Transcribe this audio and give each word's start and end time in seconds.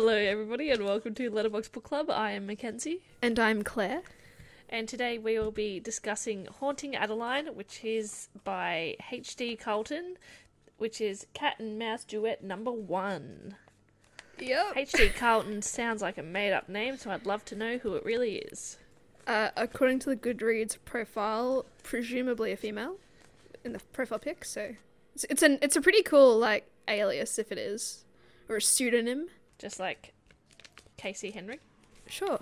Hello, 0.00 0.14
everybody, 0.14 0.70
and 0.70 0.84
welcome 0.84 1.12
to 1.14 1.28
Letterbox 1.28 1.66
Book 1.70 1.82
Club. 1.82 2.08
I 2.08 2.30
am 2.30 2.46
Mackenzie, 2.46 3.02
And 3.20 3.36
I'm 3.36 3.64
Claire. 3.64 4.02
and 4.68 4.88
today 4.88 5.18
we 5.18 5.36
will 5.40 5.50
be 5.50 5.80
discussing 5.80 6.46
Haunting 6.60 6.94
Adeline, 6.94 7.48
which 7.56 7.84
is 7.84 8.28
by 8.44 8.94
H.D. 9.10 9.56
Carlton, 9.56 10.14
which 10.76 11.00
is 11.00 11.26
Cat 11.34 11.56
and 11.58 11.80
Mouse 11.80 12.04
Duet 12.04 12.44
number 12.44 12.70
one. 12.70 13.56
Yep. 14.38 14.76
H.D. 14.76 15.08
Carlton 15.18 15.62
sounds 15.62 16.00
like 16.00 16.16
a 16.16 16.22
made 16.22 16.52
up 16.52 16.68
name, 16.68 16.96
so 16.96 17.10
I'd 17.10 17.26
love 17.26 17.44
to 17.46 17.56
know 17.56 17.78
who 17.78 17.96
it 17.96 18.04
really 18.04 18.36
is. 18.36 18.78
Uh, 19.26 19.48
according 19.56 19.98
to 19.98 20.10
the 20.10 20.16
Goodreads 20.16 20.76
profile, 20.84 21.66
presumably 21.82 22.52
a 22.52 22.56
female 22.56 22.98
in 23.64 23.72
the 23.72 23.80
profile 23.92 24.20
pic. 24.20 24.44
So 24.44 24.76
it's 25.16 25.24
it's 25.28 25.42
an 25.42 25.58
it's 25.60 25.74
a 25.74 25.80
pretty 25.80 26.04
cool 26.04 26.38
like 26.38 26.70
alias 26.86 27.36
if 27.36 27.50
it 27.50 27.58
is, 27.58 28.04
or 28.48 28.58
a 28.58 28.62
pseudonym. 28.62 29.26
Just 29.58 29.78
like 29.80 30.12
Casey 30.96 31.30
Henry. 31.30 31.58
Sure. 32.06 32.40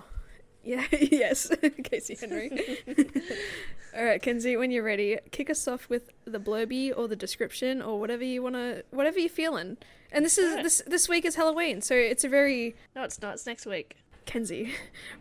Yeah. 0.63 0.85
yes. 0.91 1.51
Casey 1.83 2.15
Henry. 2.15 2.77
All 3.97 4.03
right, 4.05 4.21
Kenzie. 4.21 4.55
When 4.57 4.69
you're 4.69 4.83
ready, 4.83 5.17
kick 5.31 5.49
us 5.49 5.67
off 5.67 5.89
with 5.89 6.11
the 6.25 6.39
blurby 6.39 6.93
or 6.95 7.07
the 7.07 7.15
description 7.15 7.81
or 7.81 7.99
whatever 7.99 8.23
you 8.23 8.43
wanna, 8.43 8.83
whatever 8.91 9.17
you're 9.19 9.29
feeling. 9.29 9.77
And 10.11 10.23
this 10.23 10.37
is 10.37 10.49
Alright. 10.49 10.63
this 10.63 10.81
this 10.85 11.09
week 11.09 11.25
is 11.25 11.35
Halloween, 11.35 11.81
so 11.81 11.95
it's 11.95 12.23
a 12.23 12.29
very 12.29 12.75
No, 12.95 13.03
it's 13.03 13.21
not. 13.21 13.33
It's 13.35 13.45
next 13.45 13.65
week. 13.65 13.97
Kenzie. 14.25 14.73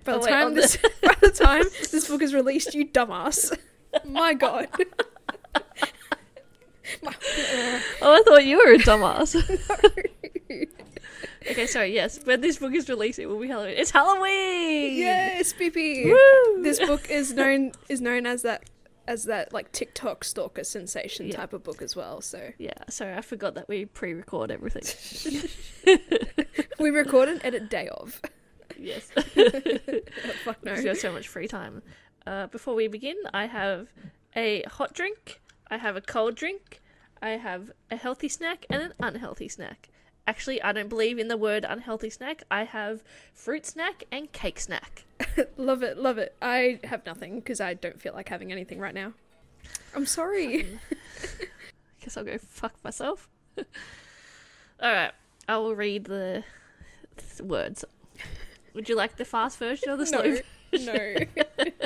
By 0.05 0.13
Oh, 0.13 0.19
the 0.19 0.25
wait, 0.25 0.31
time 0.31 0.55
this 0.55 0.77
by 1.03 1.15
the 1.21 1.31
time 1.31 1.65
this 1.91 2.09
book 2.09 2.21
is 2.23 2.35
released, 2.35 2.75
you 2.75 2.87
dumbass. 2.87 3.57
My 4.05 4.35
God. 4.35 4.69
My- 7.03 7.15
Oh, 8.03 8.15
I 8.15 8.23
thought 8.25 8.45
you 8.45 8.59
were 8.59 8.73
a 8.75 8.79
dumbass. 8.79 9.35
Okay, 11.51 11.67
sorry, 11.67 11.93
yes. 11.95 12.19
When 12.25 12.41
this 12.41 12.59
book 12.59 12.75
is 12.75 12.89
released, 12.89 13.19
it 13.19 13.27
will 13.27 13.41
be 13.41 13.49
Halloween. 13.49 13.75
It's 13.77 13.91
Halloween! 13.91 14.97
yes, 14.97 15.53
PP. 15.53 16.05
Woo! 16.07 16.63
This 16.63 16.79
book 16.79 17.09
is 17.11 17.33
known 17.33 17.73
is 17.89 18.01
known 18.01 18.27
as 18.27 18.43
that 18.43 18.65
as 19.09 19.25
that 19.25 19.53
like 19.53 19.71
TikTok 19.71 20.25
stalker 20.25 20.65
sensation 20.65 21.29
Yeah. 21.29 21.37
type 21.37 21.53
of 21.53 21.63
book 21.63 21.81
as 21.81 21.95
well. 21.95 22.21
So 22.21 22.51
Yeah, 22.59 22.73
sorry, 22.89 23.15
I 23.15 23.21
forgot 23.21 23.55
that 23.55 23.69
we 23.69 23.85
pre 23.85 24.15
record 24.15 24.51
everything. 24.51 24.83
we 26.79 26.91
record 26.91 27.29
and 27.29 27.41
edit 27.45 27.71
day 27.71 27.89
of. 27.89 28.21
yes. 28.79 29.11
Oh, 29.17 30.33
fuck 30.45 30.65
no. 30.65 30.75
We 30.75 30.87
have 30.87 30.99
so 30.99 31.13
much 31.13 31.29
free 31.29 31.47
time. 31.49 31.83
Uh, 32.27 32.47
before 32.49 32.75
we 32.75 32.89
begin, 32.89 33.17
I 33.33 33.47
have 33.47 33.89
a 34.35 34.63
hot 34.65 34.93
drink, 34.95 35.41
I 35.71 35.77
have 35.77 35.95
a 35.97 36.01
cold 36.01 36.35
drink, 36.35 36.81
I 37.23 37.31
have 37.31 37.71
a 37.91 37.97
healthy 37.97 38.29
snack, 38.29 38.67
and 38.69 38.83
an 38.83 38.93
unhealthy 38.99 39.49
snack. 39.49 39.89
Actually, 40.27 40.61
I 40.61 40.73
don't 40.73 40.89
believe 40.89 41.19
in 41.19 41.29
the 41.29 41.37
word 41.37 41.65
unhealthy 41.69 42.11
snack. 42.11 42.43
I 42.51 42.65
have 42.65 43.05
fruit 43.33 43.65
snack 43.65 44.05
and 44.11 44.33
cake 44.33 44.59
snack. 44.59 45.05
love 45.57 45.83
it, 45.83 45.97
love 45.97 46.19
it. 46.19 46.35
I 46.43 46.81
have 46.85 47.07
nothing 47.07 47.37
because 47.37 47.61
I 47.61 47.75
don't 47.75 48.01
feel 48.01 48.13
like 48.13 48.29
having 48.29 48.51
anything 48.51 48.81
right 48.81 48.95
now. 48.95 49.13
I'm 49.95 50.07
sorry. 50.07 50.79
I 50.91 51.45
Guess 52.01 52.17
I'll 52.17 52.25
go 52.25 52.39
fuck 52.39 52.75
myself. 52.83 53.29
Alright, 54.83 55.13
I 55.49 55.59
will 55.59 55.77
read 55.77 56.05
the 56.05 56.43
th- 57.17 57.41
words. 57.43 57.85
Would 58.75 58.89
you 58.89 58.97
like 58.97 59.17
the 59.17 59.25
fast 59.25 59.59
version 59.59 59.91
or 59.91 59.97
the 59.97 60.07
slow? 60.07 60.23
No, 60.73 60.81
no, 60.85 61.17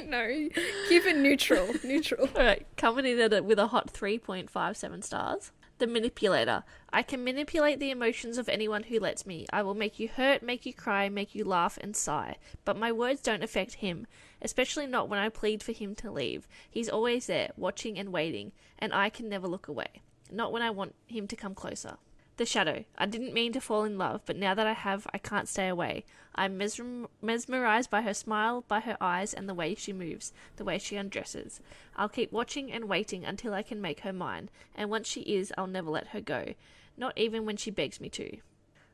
no. 0.04 0.48
Keep 0.88 1.06
it 1.06 1.16
neutral, 1.16 1.68
neutral. 1.84 2.26
Alright, 2.34 2.66
coming 2.76 3.04
in 3.04 3.20
at 3.20 3.32
it 3.32 3.44
with 3.44 3.58
a 3.58 3.68
hot 3.68 3.92
3.57 3.92 5.04
stars. 5.04 5.52
The 5.80 5.86
Manipulator. 5.86 6.62
I 6.92 7.02
can 7.02 7.24
manipulate 7.24 7.80
the 7.80 7.90
emotions 7.90 8.36
of 8.36 8.50
anyone 8.50 8.82
who 8.82 9.00
lets 9.00 9.24
me. 9.24 9.46
I 9.50 9.62
will 9.62 9.72
make 9.72 9.98
you 9.98 10.08
hurt, 10.08 10.42
make 10.42 10.66
you 10.66 10.74
cry, 10.74 11.08
make 11.08 11.34
you 11.34 11.42
laugh 11.42 11.78
and 11.80 11.96
sigh. 11.96 12.36
But 12.66 12.76
my 12.76 12.92
words 12.92 13.22
don't 13.22 13.42
affect 13.42 13.76
him, 13.76 14.06
especially 14.42 14.86
not 14.86 15.08
when 15.08 15.18
I 15.18 15.30
plead 15.30 15.62
for 15.62 15.72
him 15.72 15.94
to 15.94 16.10
leave. 16.10 16.46
He's 16.70 16.90
always 16.90 17.28
there, 17.28 17.52
watching 17.56 17.98
and 17.98 18.12
waiting, 18.12 18.52
and 18.78 18.92
I 18.92 19.08
can 19.08 19.26
never 19.30 19.48
look 19.48 19.68
away. 19.68 20.02
Not 20.30 20.52
when 20.52 20.60
I 20.60 20.68
want 20.68 20.96
him 21.06 21.26
to 21.26 21.34
come 21.34 21.54
closer. 21.54 21.96
The 22.40 22.46
Shadow. 22.46 22.86
I 22.96 23.04
didn't 23.04 23.34
mean 23.34 23.52
to 23.52 23.60
fall 23.60 23.84
in 23.84 23.98
love, 23.98 24.22
but 24.24 24.34
now 24.34 24.54
that 24.54 24.66
I 24.66 24.72
have, 24.72 25.06
I 25.12 25.18
can't 25.18 25.46
stay 25.46 25.68
away. 25.68 26.06
I'm 26.34 26.56
mesmer- 26.56 27.10
mesmerized 27.20 27.90
by 27.90 28.00
her 28.00 28.14
smile, 28.14 28.64
by 28.66 28.80
her 28.80 28.96
eyes, 28.98 29.34
and 29.34 29.46
the 29.46 29.52
way 29.52 29.74
she 29.74 29.92
moves, 29.92 30.32
the 30.56 30.64
way 30.64 30.78
she 30.78 30.96
undresses. 30.96 31.60
I'll 31.96 32.08
keep 32.08 32.32
watching 32.32 32.72
and 32.72 32.88
waiting 32.88 33.26
until 33.26 33.52
I 33.52 33.62
can 33.62 33.82
make 33.82 34.00
her 34.00 34.12
mine, 34.14 34.48
and 34.74 34.88
once 34.88 35.06
she 35.06 35.20
is, 35.20 35.52
I'll 35.58 35.66
never 35.66 35.90
let 35.90 36.06
her 36.08 36.22
go. 36.22 36.54
Not 36.96 37.12
even 37.18 37.44
when 37.44 37.58
she 37.58 37.70
begs 37.70 38.00
me 38.00 38.08
to. 38.08 38.38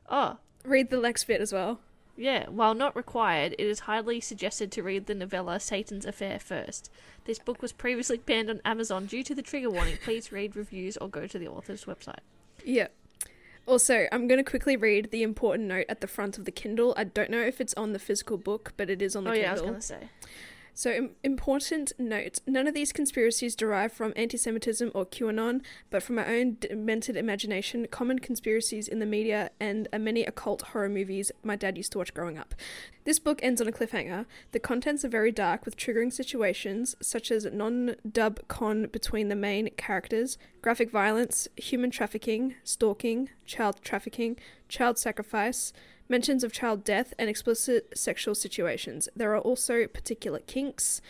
Oh, 0.09 0.39
Read 0.65 0.89
the 0.89 0.99
next 0.99 1.23
bit 1.23 1.39
as 1.39 1.53
well. 1.53 1.79
yeah, 2.17 2.49
while 2.49 2.73
not 2.73 2.97
required, 2.97 3.53
it 3.53 3.65
is 3.65 3.79
highly 3.79 4.19
suggested 4.19 4.73
to 4.73 4.83
read 4.83 5.05
the 5.05 5.15
novella 5.15 5.61
Satan's 5.61 6.05
Affair 6.05 6.37
first. 6.37 6.91
This 7.23 7.39
book 7.39 7.61
was 7.61 7.71
previously 7.71 8.17
banned 8.17 8.49
on 8.49 8.59
Amazon 8.65 9.05
due 9.05 9.23
to 9.23 9.33
the 9.33 9.41
trigger 9.41 9.69
warning. 9.69 9.99
Please 10.03 10.33
read 10.33 10.57
reviews 10.57 10.97
or 10.97 11.07
go 11.07 11.27
to 11.27 11.39
the 11.39 11.47
author's 11.47 11.85
website. 11.85 12.19
Yeah. 12.65 12.87
Also, 13.67 14.07
I'm 14.11 14.27
going 14.27 14.37
to 14.43 14.49
quickly 14.49 14.77
read 14.77 15.11
the 15.11 15.23
important 15.23 15.67
note 15.67 15.85
at 15.89 15.99
the 16.01 16.07
front 16.07 16.37
of 16.37 16.45
the 16.45 16.51
Kindle. 16.51 16.93
I 16.97 17.03
don't 17.03 17.29
know 17.29 17.41
if 17.41 17.59
it's 17.59 17.73
on 17.73 17.91
the 17.93 17.99
physical 17.99 18.37
book, 18.37 18.73
but 18.77 18.89
it 18.89 19.01
is 19.01 19.15
on 19.15 19.25
the 19.25 19.31
Oh, 19.31 19.33
Kindle. 19.33 19.43
yeah, 19.45 19.49
I 19.49 19.53
was 19.53 19.61
going 19.61 19.73
to 19.75 19.81
say. 19.81 20.09
So, 20.77 21.09
important 21.23 21.91
note 21.97 22.37
none 22.45 22.67
of 22.67 22.75
these 22.75 22.93
conspiracies 22.93 23.55
derive 23.55 23.91
from 23.91 24.13
anti 24.15 24.37
Semitism 24.37 24.91
or 24.93 25.07
QAnon, 25.07 25.61
but 25.89 26.03
from 26.03 26.19
our 26.19 26.27
own 26.27 26.57
demented 26.59 27.15
imagination, 27.15 27.87
common 27.89 28.19
conspiracies 28.19 28.87
in 28.87 28.99
the 28.99 29.07
media, 29.07 29.49
and 29.59 29.87
uh, 29.91 29.97
many 29.97 30.23
occult 30.23 30.61
horror 30.61 30.87
movies 30.87 31.31
my 31.41 31.55
dad 31.55 31.77
used 31.77 31.93
to 31.93 31.97
watch 31.97 32.13
growing 32.13 32.37
up. 32.37 32.53
This 33.05 33.17
book 33.17 33.39
ends 33.41 33.59
on 33.59 33.67
a 33.67 33.71
cliffhanger. 33.71 34.27
The 34.51 34.59
contents 34.59 35.03
are 35.03 35.09
very 35.09 35.31
dark 35.31 35.65
with 35.65 35.77
triggering 35.77 36.13
situations, 36.13 36.95
such 37.01 37.31
as 37.31 37.45
non 37.45 37.95
dub 38.07 38.47
con 38.47 38.85
between 38.85 39.29
the 39.29 39.35
main 39.35 39.71
characters, 39.77 40.37
graphic 40.61 40.91
violence, 40.91 41.47
human 41.55 41.89
trafficking, 41.89 42.53
stalking, 42.63 43.29
child 43.47 43.81
trafficking, 43.81 44.37
child 44.69 44.99
sacrifice, 44.99 45.73
mentions 46.09 46.43
of 46.43 46.51
child 46.51 46.83
death, 46.83 47.13
and 47.17 47.29
explicit 47.29 47.97
sexual 47.97 48.35
situations. 48.35 49.09
There 49.15 49.33
are 49.33 49.39
also 49.39 49.87
particular 49.87 50.39
kinks, 50.39 51.01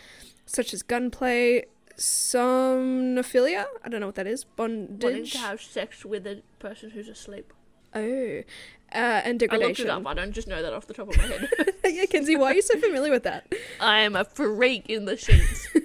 such 0.46 0.72
as 0.72 0.82
gunplay, 0.82 1.64
somnophilia. 1.96 3.66
I 3.84 3.88
don't 3.88 4.00
know 4.00 4.06
what 4.06 4.14
that 4.16 4.26
is. 4.26 4.46
Wanting 4.56 4.96
Bondage. 4.98 5.32
to 5.32 5.38
have 5.38 5.60
sex 5.60 6.04
with 6.04 6.26
a 6.26 6.42
person 6.58 6.90
who's 6.90 7.08
asleep. 7.08 7.52
Oh, 7.94 8.42
uh, 8.90 9.20
and 9.24 9.42
I 9.50 9.56
looked 9.56 9.80
it 9.80 9.88
up. 9.88 10.06
I 10.06 10.14
don't 10.14 10.32
just 10.32 10.48
know 10.48 10.62
that 10.62 10.72
off 10.72 10.86
the 10.86 10.94
top 10.94 11.08
of 11.08 11.16
my 11.18 11.24
head. 11.24 11.48
yeah, 11.84 12.06
Kenzie, 12.06 12.36
why 12.36 12.52
are 12.52 12.54
you 12.54 12.62
so 12.62 12.78
familiar 12.80 13.10
with 13.10 13.22
that? 13.24 13.52
I 13.80 14.00
am 14.00 14.16
a 14.16 14.24
freak 14.24 14.88
in 14.88 15.04
the 15.04 15.16
sheets. 15.16 15.68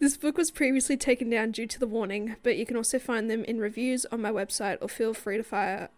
This 0.00 0.16
book 0.16 0.38
was 0.38 0.50
previously 0.50 0.96
taken 0.96 1.28
down 1.30 1.50
due 1.52 1.66
to 1.66 1.78
the 1.78 1.86
warning, 1.86 2.36
but 2.42 2.56
you 2.56 2.64
can 2.64 2.76
also 2.76 2.98
find 2.98 3.30
them 3.30 3.44
in 3.44 3.60
reviews 3.60 4.06
on 4.06 4.20
my 4.20 4.30
website 4.30 4.78
or 4.80 4.88
feel 4.88 5.12
free 5.12 5.36
to 5.36 5.42
fire 5.42 5.90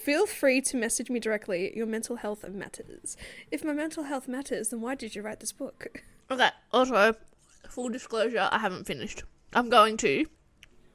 feel 0.00 0.26
free 0.26 0.60
to 0.62 0.76
message 0.76 1.10
me 1.10 1.20
directly. 1.20 1.76
Your 1.76 1.86
mental 1.86 2.16
health 2.16 2.48
matters. 2.48 3.16
If 3.50 3.64
my 3.64 3.72
mental 3.72 4.04
health 4.04 4.28
matters, 4.28 4.68
then 4.70 4.80
why 4.80 4.94
did 4.94 5.14
you 5.14 5.22
write 5.22 5.40
this 5.40 5.52
book? 5.52 6.02
Okay, 6.30 6.50
also, 6.72 7.14
full 7.68 7.88
disclosure, 7.88 8.48
I 8.50 8.58
haven't 8.58 8.84
finished. 8.86 9.24
I'm 9.52 9.68
going 9.68 9.96
to, 9.98 10.26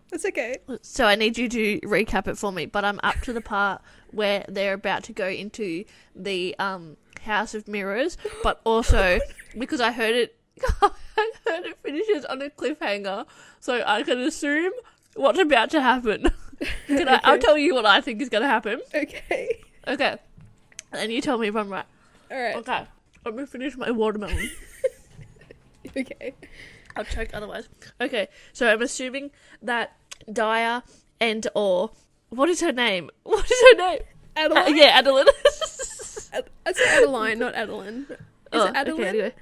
That's 0.10 0.26
okay. 0.26 0.58
so 0.82 1.06
I 1.06 1.16
need 1.16 1.38
you 1.38 1.50
to 1.50 1.80
recap 1.82 2.28
it 2.28 2.38
for 2.38 2.52
me. 2.52 2.66
But 2.66 2.86
I'm 2.86 3.00
up 3.04 3.20
to 3.22 3.34
the 3.34 3.42
part 3.42 3.82
where 4.12 4.46
they're 4.48 4.74
about 4.74 5.04
to 5.06 5.14
go 5.14 5.28
into 5.28 5.84
the 6.16 6.56
um 6.60 6.98
House 7.22 7.54
of 7.56 7.68
Mirrors, 7.68 8.18
but 8.44 8.62
also 8.64 9.20
because 9.58 9.82
I 9.82 9.92
heard 9.92 10.16
it, 10.16 10.38
I 10.82 11.32
heard 11.46 11.66
it 11.66 11.78
finishes 11.84 12.24
on 12.26 12.42
a 12.42 12.50
cliffhanger, 12.50 13.26
so 13.60 13.84
I 13.86 14.04
can 14.04 14.20
assume 14.20 14.72
what's 15.16 15.40
about 15.40 15.70
to 15.72 15.82
happen. 15.82 16.30
Can 16.88 17.08
I, 17.10 17.20
I'll 17.24 17.40
tell 17.40 17.58
you 17.58 17.74
what 17.74 17.86
I 17.86 18.02
think 18.02 18.22
is 18.22 18.30
going 18.30 18.42
to 18.44 18.48
happen. 18.48 18.82
Okay. 18.94 19.60
Okay, 19.88 20.18
and 20.94 21.12
you 21.12 21.22
tell 21.22 21.38
me 21.38 21.48
if 21.48 21.56
I'm 21.56 21.70
right. 21.70 21.86
All 22.32 22.38
right. 22.42 22.56
Okay, 22.56 22.86
let 23.26 23.36
me 23.36 23.46
finish 23.46 23.78
my 23.78 23.92
watermelon. 23.92 24.50
Okay. 25.98 26.34
I'll 26.98 27.06
choke 27.06 27.30
otherwise. 27.34 27.70
Okay, 28.02 28.28
so 28.54 28.68
I'm 28.68 28.82
assuming 28.82 29.32
that 29.62 29.96
Dyer 30.32 30.84
and 31.22 31.48
or 31.56 31.92
what 32.30 32.50
is 32.50 32.62
her 32.62 32.72
name? 32.72 33.10
What 33.24 33.50
is 33.50 33.64
her 33.72 33.78
name? 33.78 34.00
Uh, 34.36 34.40
Adeline. 34.42 34.76
yeah, 34.78 34.86
Adeline. 35.00 35.26
Ad- 36.34 36.50
I 36.66 36.72
say 36.74 36.98
Adeline, 36.98 37.40
not 37.40 37.56
Adeline. 37.56 38.08
Is 38.10 38.18
Oh, 38.52 38.66
it 38.68 38.76
Adeline? 38.76 39.00
Okay, 39.02 39.10
anyway. 39.10 39.34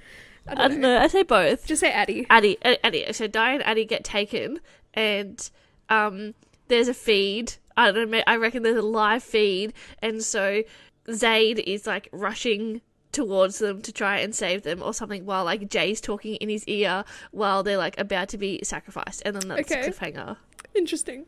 I 0.47 0.51
I 0.51 0.55
don't 0.55 0.71
don't 0.71 0.81
know. 0.81 0.97
I 0.99 1.07
say 1.07 1.23
both. 1.23 1.65
Just 1.65 1.79
say 1.79 1.91
Addie. 1.91 2.27
Addie, 2.29 2.57
uh, 2.63 2.75
Addie. 2.83 3.11
So 3.13 3.27
Daya 3.27 3.55
and 3.55 3.63
Addie 3.65 3.85
get 3.85 4.03
taken, 4.03 4.59
and 4.93 5.49
um, 5.89 6.35
there's 6.67 6.87
a 6.87 6.93
feed. 6.93 7.53
I 7.75 7.91
don't 7.91 8.09
know. 8.11 8.21
I 8.27 8.35
reckon 8.37 8.63
there's 8.63 8.77
a 8.77 8.81
live 8.81 9.23
feed, 9.23 9.73
and 9.99 10.23
so 10.23 10.63
Zade 11.07 11.59
is 11.59 11.87
like 11.87 12.09
rushing 12.11 12.81
towards 13.11 13.59
them 13.59 13.81
to 13.83 13.91
try 13.91 14.17
and 14.19 14.33
save 14.33 14.63
them 14.63 14.81
or 14.81 14.91
something 14.93 15.23
while 15.25 15.43
like 15.45 15.69
Jay's 15.69 16.01
talking 16.01 16.35
in 16.37 16.49
his 16.49 16.63
ear 16.67 17.03
while 17.31 17.61
they're 17.61 17.77
like 17.77 17.99
about 17.99 18.27
to 18.29 18.39
be 18.39 18.59
sacrificed 18.63 19.21
and 19.23 19.35
then 19.35 19.47
that's 19.49 19.71
Okay. 19.71 19.83
the 19.83 19.91
cliffhanger. 19.91 20.37
Interesting. 20.73 21.25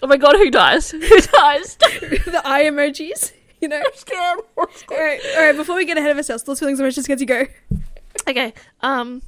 Oh 0.00 0.06
my 0.06 0.16
god, 0.16 0.36
who 0.36 0.48
dies? 0.48 0.90
Who 0.92 1.00
dies? 1.00 1.74
the 1.76 2.40
eye 2.44 2.64
emojis. 2.64 3.32
You 3.60 3.66
know. 3.68 3.82
scared. 3.94 4.40
All 4.56 4.66
right, 4.90 5.20
all 5.36 5.42
right. 5.42 5.56
Before 5.56 5.74
we 5.74 5.84
get 5.86 5.96
ahead 5.98 6.10
of 6.12 6.16
ourselves, 6.18 6.44
thoughts, 6.44 6.60
feelings, 6.60 6.78
are 6.78 6.84
emotions. 6.84 7.06
Get 7.08 7.18
you 7.20 7.26
go. 7.26 7.46
Okay. 8.28 8.52
Um. 8.82 9.22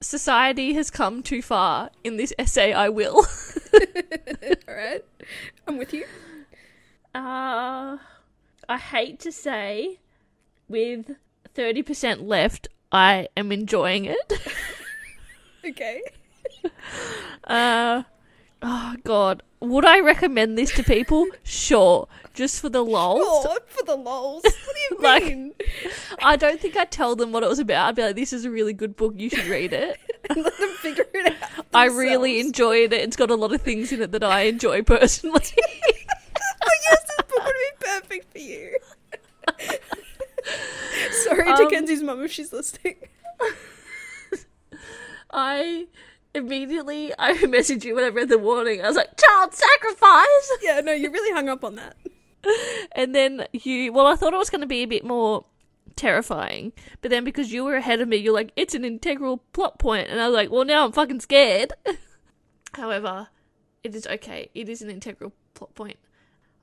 Society 0.00 0.74
has 0.74 0.90
come 0.90 1.22
too 1.22 1.42
far 1.42 1.90
in 2.04 2.16
this 2.16 2.32
essay. 2.38 2.72
I 2.72 2.88
will. 2.88 3.16
all 4.68 4.74
right, 4.74 5.04
I'm 5.66 5.78
with 5.78 5.92
you. 5.92 6.04
Uh, 7.14 7.98
I 8.68 8.78
hate 8.78 9.18
to 9.20 9.32
say, 9.32 9.98
with 10.68 11.16
thirty 11.54 11.82
percent 11.82 12.22
left, 12.22 12.68
I 12.92 13.28
am 13.36 13.52
enjoying 13.52 14.04
it. 14.04 14.32
Okay. 15.64 16.00
Uh, 17.44 18.04
oh 18.62 18.94
god, 19.04 19.42
would 19.60 19.84
I 19.84 20.00
recommend 20.00 20.56
this 20.58 20.72
to 20.74 20.82
people? 20.82 21.26
Sure, 21.44 22.08
just 22.34 22.60
for 22.60 22.68
the 22.68 22.84
lols. 22.84 23.22
Oh, 23.24 23.58
for 23.66 23.84
the 23.84 23.96
lols. 23.96 24.42
What 24.44 24.54
do 24.54 24.80
you 24.96 24.96
Like- 25.02 25.24
mean? 25.24 25.52
I 26.22 26.36
don't 26.36 26.60
think 26.60 26.76
I'd 26.76 26.90
tell 26.90 27.14
them 27.16 27.32
what 27.32 27.42
it 27.42 27.48
was 27.48 27.58
about. 27.58 27.88
I'd 27.88 27.94
be 27.96 28.02
like, 28.02 28.16
"This 28.16 28.32
is 28.32 28.44
a 28.44 28.50
really 28.50 28.72
good 28.72 28.96
book. 28.96 29.14
You 29.16 29.30
should 29.30 29.46
read 29.46 29.72
it." 29.72 29.98
and 30.30 30.42
let 30.42 30.56
them 30.58 30.70
figure 30.80 31.06
it 31.14 31.34
out. 31.42 31.66
I 31.74 31.86
really 31.86 32.40
enjoyed 32.40 32.92
it. 32.92 33.00
It's 33.02 33.16
got 33.16 33.30
a 33.30 33.36
lot 33.36 33.52
of 33.52 33.62
things 33.62 33.92
in 33.92 34.02
it 34.02 34.12
that 34.12 34.24
I 34.24 34.42
enjoy 34.42 34.82
personally. 34.82 35.42
Oh 36.60 36.70
yes, 36.90 37.02
this 37.06 37.26
book 37.28 37.44
would 37.44 37.54
be 37.54 37.86
perfect 37.86 38.32
for 38.32 38.38
you. 38.38 38.76
Sorry 41.24 41.44
to 41.44 41.62
Um, 41.64 41.70
Kenzie's 41.70 42.02
mum 42.02 42.22
if 42.24 42.32
she's 42.32 42.52
listening. 42.52 42.96
I 45.30 45.86
immediately 46.34 47.12
I 47.18 47.34
messaged 47.38 47.84
you 47.84 47.94
when 47.94 48.04
I 48.04 48.08
read 48.08 48.28
the 48.28 48.38
warning. 48.38 48.82
I 48.82 48.88
was 48.88 48.96
like, 48.96 49.16
"Child 49.16 49.54
sacrifice," 49.54 50.52
Yeah, 50.62 50.80
no, 50.80 50.92
you 50.92 51.10
really 51.10 51.34
hung 51.34 51.48
up 51.48 51.64
on 51.64 51.76
that. 51.76 51.96
and 52.92 53.14
then 53.14 53.46
you. 53.52 53.92
Well, 53.92 54.06
I 54.06 54.16
thought 54.16 54.32
it 54.34 54.38
was 54.38 54.50
going 54.50 54.60
to 54.60 54.66
be 54.66 54.82
a 54.82 54.86
bit 54.86 55.04
more 55.04 55.44
terrifying, 55.96 56.72
but 57.00 57.10
then 57.10 57.24
because 57.24 57.52
you 57.52 57.64
were 57.64 57.74
ahead 57.76 58.00
of 58.00 58.08
me, 58.08 58.16
you're 58.16 58.34
like, 58.34 58.52
"It's 58.56 58.74
an 58.74 58.84
integral 58.84 59.38
plot 59.52 59.78
point," 59.78 60.08
and 60.08 60.20
I 60.20 60.28
was 60.28 60.34
like, 60.34 60.50
"Well, 60.50 60.64
now 60.64 60.84
I'm 60.84 60.92
fucking 60.92 61.20
scared." 61.20 61.72
However, 62.74 63.28
it 63.82 63.94
is 63.94 64.06
okay. 64.06 64.50
It 64.54 64.68
is 64.68 64.82
an 64.82 64.90
integral 64.90 65.32
plot 65.54 65.74
point. 65.74 65.98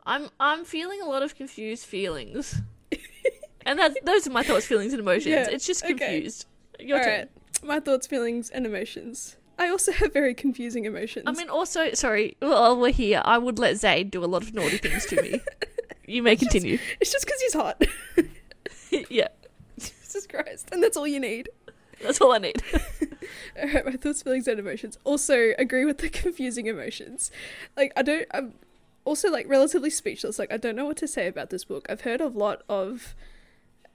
I'm 0.06 0.30
I'm 0.40 0.64
feeling 0.66 1.02
a 1.02 1.06
lot 1.06 1.24
of 1.24 1.36
confused 1.36 1.86
feelings, 1.86 2.62
and 3.66 3.80
that's 3.80 3.96
those 4.04 4.28
are 4.28 4.32
my 4.32 4.44
thoughts, 4.44 4.66
feelings, 4.66 4.94
and 4.94 5.00
emotions. 5.02 5.26
Yeah, 5.28 5.48
It's 5.50 5.66
just 5.66 5.84
okay. 5.84 5.94
confused. 5.94 6.46
Your 6.80 6.98
All 7.00 7.04
turn. 7.04 7.20
right, 7.20 7.30
my 7.64 7.80
thoughts, 7.80 8.06
feelings, 8.08 8.50
and 8.50 8.66
emotions. 8.66 9.36
I 9.58 9.70
also 9.70 9.92
have 9.92 10.14
very 10.14 10.34
confusing 10.34 10.86
emotions. 10.86 11.26
I 11.28 11.32
mean, 11.32 11.50
also, 11.50 11.94
sorry, 11.94 12.36
while 12.40 12.80
we're 12.80 12.92
here, 12.92 13.22
I 13.24 13.38
would 13.38 13.58
let 13.58 13.76
Zade 13.76 14.12
do 14.12 14.24
a 14.24 14.28
lot 14.28 14.44
of 14.44 14.54
naughty 14.54 14.78
things 14.78 15.06
to 15.08 15.22
me. 15.22 15.42
you 16.08 16.22
may 16.22 16.36
continue. 16.36 16.78
it's 17.00 17.12
just 17.12 17.26
because 17.26 17.42
he's 17.42 17.54
hot. 17.54 17.82
yeah, 19.10 19.30
Jesus 19.80 20.28
Christ, 20.28 20.70
and 20.72 20.84
that's 20.84 20.98
all 20.98 21.08
you 21.08 21.20
need. 21.20 21.50
that's 22.02 22.20
all 22.20 22.34
I 22.34 22.40
need. 22.40 22.62
All 23.62 23.74
right, 23.74 23.86
my 23.86 23.94
thoughts, 23.94 24.22
feelings, 24.22 24.48
and 24.48 24.60
emotions. 24.60 24.98
Also, 25.04 25.54
agree 25.58 25.86
with 25.86 26.00
the 26.00 26.10
confusing 26.10 26.68
emotions. 26.68 27.32
Like, 27.78 27.94
I 27.96 28.02
don't. 28.02 28.28
I'm 28.32 28.54
also 29.06 29.30
like 29.32 29.48
relatively 29.48 29.90
speechless. 29.90 30.38
Like, 30.38 30.52
I 30.52 30.58
don't 30.58 30.76
know 30.76 30.86
what 30.86 30.98
to 30.98 31.08
say 31.08 31.28
about 31.28 31.50
this 31.50 31.64
book. 31.64 31.86
I've 31.90 32.02
heard 32.02 32.20
a 32.20 32.28
lot 32.28 32.64
of, 32.68 33.16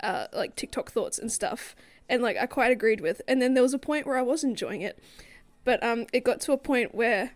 uh, 0.03 0.27
like 0.33 0.56
TikTok 0.56 0.91
thoughts 0.91 1.19
and 1.19 1.31
stuff, 1.31 1.77
and 2.09 2.23
like 2.23 2.39
I 2.39 2.47
quite 2.47 2.73
agreed 2.73 3.01
with. 3.01 3.21
And 3.29 3.43
then 3.43 3.55
there 3.55 3.63
was 3.63 3.75
a 3.75 3.79
point 3.79 4.06
where 4.06 4.17
I 4.17 4.23
was 4.23 4.43
enjoying 4.43 4.81
it, 4.81 4.99
but 5.70 5.82
um, 5.84 6.06
it 6.12 6.25
got 6.25 6.40
to 6.43 6.52
a 6.52 6.58
point 6.58 6.94
where. 6.94 7.32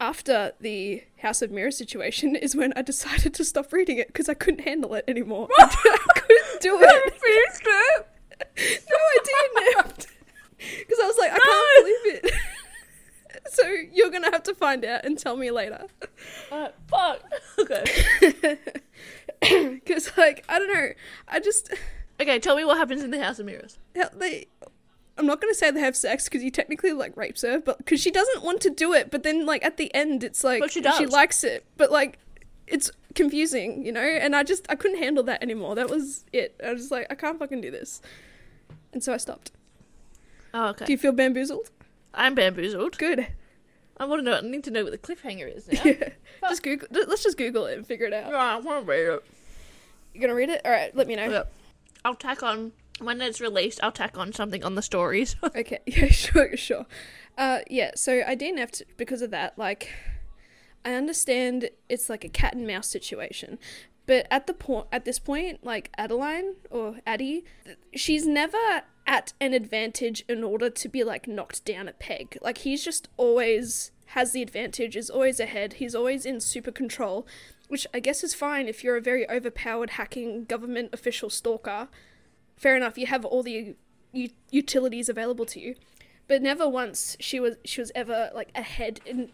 After 0.00 0.50
the 0.60 1.04
House 1.18 1.42
of 1.42 1.52
Mirrors 1.52 1.76
situation 1.78 2.34
is 2.46 2.56
when 2.56 2.72
I 2.74 2.82
decided 2.82 3.34
to 3.34 3.44
stop 3.44 3.72
reading 3.72 3.98
it 3.98 4.08
because 4.08 4.28
I 4.28 4.34
couldn't 4.34 4.62
handle 4.62 4.94
it 4.94 5.04
anymore. 5.06 5.46
I 5.60 5.96
couldn't 6.16 6.60
do 6.60 6.76
it. 6.82 7.14
No, 8.90 8.96
I 8.96 9.18
didn't. 9.24 10.06
Because 10.58 10.98
I 11.00 11.06
was 11.06 11.16
like, 11.18 11.30
I 11.32 11.38
can't 11.38 11.84
believe 11.86 12.24
it. 12.24 12.32
so 13.52 13.62
you're 13.92 14.10
gonna 14.10 14.32
have 14.32 14.42
to 14.44 14.54
find 14.56 14.84
out 14.84 15.04
and 15.04 15.16
tell 15.16 15.36
me 15.36 15.52
later. 15.52 15.86
Alright, 16.50 16.74
fuck. 16.88 17.20
Okay. 17.60 17.84
Because 19.40 20.10
like 20.18 20.44
I 20.48 20.58
don't 20.58 20.74
know, 20.74 20.88
I 21.28 21.38
just 21.38 21.72
Okay, 22.20 22.40
tell 22.40 22.56
me 22.56 22.64
what 22.64 22.76
happens 22.76 23.04
in 23.04 23.12
the 23.12 23.22
House 23.22 23.38
of 23.38 23.46
Mirrors. 23.46 23.78
how 23.96 24.08
they. 24.08 24.46
I'm 25.18 25.26
not 25.26 25.40
gonna 25.40 25.54
say 25.54 25.70
they 25.70 25.80
have 25.80 25.96
sex 25.96 26.24
because 26.24 26.42
he 26.42 26.50
technically 26.50 26.92
like 26.92 27.16
rapes 27.16 27.42
her, 27.42 27.58
but 27.60 27.78
because 27.78 28.00
she 28.00 28.10
doesn't 28.10 28.42
want 28.42 28.60
to 28.62 28.70
do 28.70 28.92
it. 28.92 29.10
But 29.10 29.22
then 29.22 29.44
like 29.46 29.64
at 29.64 29.76
the 29.76 29.94
end, 29.94 30.24
it's 30.24 30.42
like 30.42 30.60
But 30.60 30.70
she 30.72 30.80
likes 31.06 31.44
it, 31.44 31.64
but 31.76 31.90
like 31.92 32.18
it's 32.66 32.90
confusing, 33.14 33.84
you 33.84 33.92
know. 33.92 34.00
And 34.00 34.34
I 34.34 34.42
just 34.42 34.66
I 34.70 34.74
couldn't 34.74 34.98
handle 34.98 35.22
that 35.24 35.42
anymore. 35.42 35.74
That 35.74 35.90
was 35.90 36.24
it. 36.32 36.58
I 36.64 36.72
was 36.72 36.90
like, 36.90 37.06
I 37.10 37.14
can't 37.14 37.38
fucking 37.38 37.60
do 37.60 37.70
this, 37.70 38.00
and 38.92 39.02
so 39.04 39.12
I 39.12 39.18
stopped. 39.18 39.52
Oh, 40.54 40.68
okay. 40.68 40.86
Do 40.86 40.92
you 40.92 40.98
feel 40.98 41.12
bamboozled? 41.12 41.70
I'm 42.14 42.34
bamboozled. 42.34 42.98
Good. 42.98 43.26
I 43.98 44.04
want 44.06 44.20
to 44.20 44.24
know. 44.24 44.36
I 44.36 44.40
need 44.40 44.64
to 44.64 44.70
know 44.70 44.82
what 44.84 44.92
the 44.92 44.98
cliffhanger 44.98 45.54
is 45.54 45.68
now. 45.70 45.82
Yeah. 45.84 46.08
just 46.48 46.62
Google. 46.62 46.88
Let's 46.90 47.22
just 47.22 47.38
Google 47.38 47.66
it 47.66 47.76
and 47.76 47.86
figure 47.86 48.06
it 48.06 48.12
out. 48.12 48.30
Yeah, 48.30 48.36
I 48.36 48.56
want 48.58 48.84
to 48.84 48.90
read 48.90 49.06
it. 49.14 49.24
You 50.14 50.20
gonna 50.20 50.34
read 50.34 50.48
it? 50.48 50.60
All 50.64 50.72
right. 50.72 50.94
Let 50.96 51.06
me 51.06 51.16
know. 51.16 51.28
Yep. 51.28 51.52
I'll 52.04 52.14
tack 52.14 52.42
on 52.42 52.72
when 53.04 53.20
it's 53.20 53.40
released. 53.40 53.80
I'll 53.82 53.92
tack 53.92 54.16
on 54.16 54.32
something 54.32 54.64
on 54.64 54.74
the 54.74 54.82
stories. 54.82 55.36
Okay, 55.54 55.80
yeah, 55.86 56.06
sure, 56.06 56.56
sure. 56.56 56.86
Uh, 57.36 57.60
yeah, 57.68 57.90
so 57.94 58.22
I 58.26 58.34
DNF'd 58.36 58.84
because 58.96 59.22
of 59.22 59.30
that. 59.30 59.58
Like, 59.58 59.90
I 60.84 60.94
understand 60.94 61.70
it's 61.88 62.08
like 62.08 62.24
a 62.24 62.28
cat 62.28 62.54
and 62.54 62.66
mouse 62.66 62.88
situation, 62.88 63.58
but 64.06 64.26
at 64.30 64.46
the 64.46 64.54
point, 64.54 64.86
at 64.90 65.04
this 65.04 65.18
point, 65.18 65.64
like 65.64 65.90
Adeline 65.96 66.54
or 66.70 66.96
Addie, 67.06 67.44
she's 67.94 68.26
never 68.26 68.82
at 69.06 69.32
an 69.40 69.52
advantage 69.52 70.24
in 70.28 70.42
order 70.42 70.70
to 70.70 70.88
be 70.88 71.04
like 71.04 71.28
knocked 71.28 71.64
down 71.64 71.88
a 71.88 71.92
peg. 71.92 72.38
Like 72.40 72.58
he's 72.58 72.84
just 72.84 73.08
always 73.16 73.90
has 74.06 74.32
the 74.32 74.42
advantage, 74.42 74.96
is 74.96 75.10
always 75.10 75.40
ahead. 75.40 75.74
He's 75.74 75.94
always 75.94 76.26
in 76.26 76.40
super 76.40 76.70
control, 76.72 77.26
which 77.68 77.86
I 77.94 78.00
guess 78.00 78.22
is 78.22 78.34
fine 78.34 78.68
if 78.68 78.84
you're 78.84 78.96
a 78.96 79.00
very 79.00 79.28
overpowered 79.30 79.90
hacking 79.90 80.44
government 80.44 80.90
official 80.92 81.30
stalker. 81.30 81.88
Fair 82.56 82.76
enough, 82.76 82.98
you 82.98 83.06
have 83.06 83.24
all 83.24 83.42
the 83.42 83.74
u- 84.12 84.30
utilities 84.50 85.08
available 85.08 85.46
to 85.46 85.60
you. 85.60 85.74
But 86.28 86.42
never 86.42 86.68
once 86.68 87.16
she 87.20 87.40
was 87.40 87.56
she 87.64 87.80
was 87.80 87.92
ever 87.94 88.30
like 88.34 88.50
ahead 88.54 89.00
in 89.04 89.30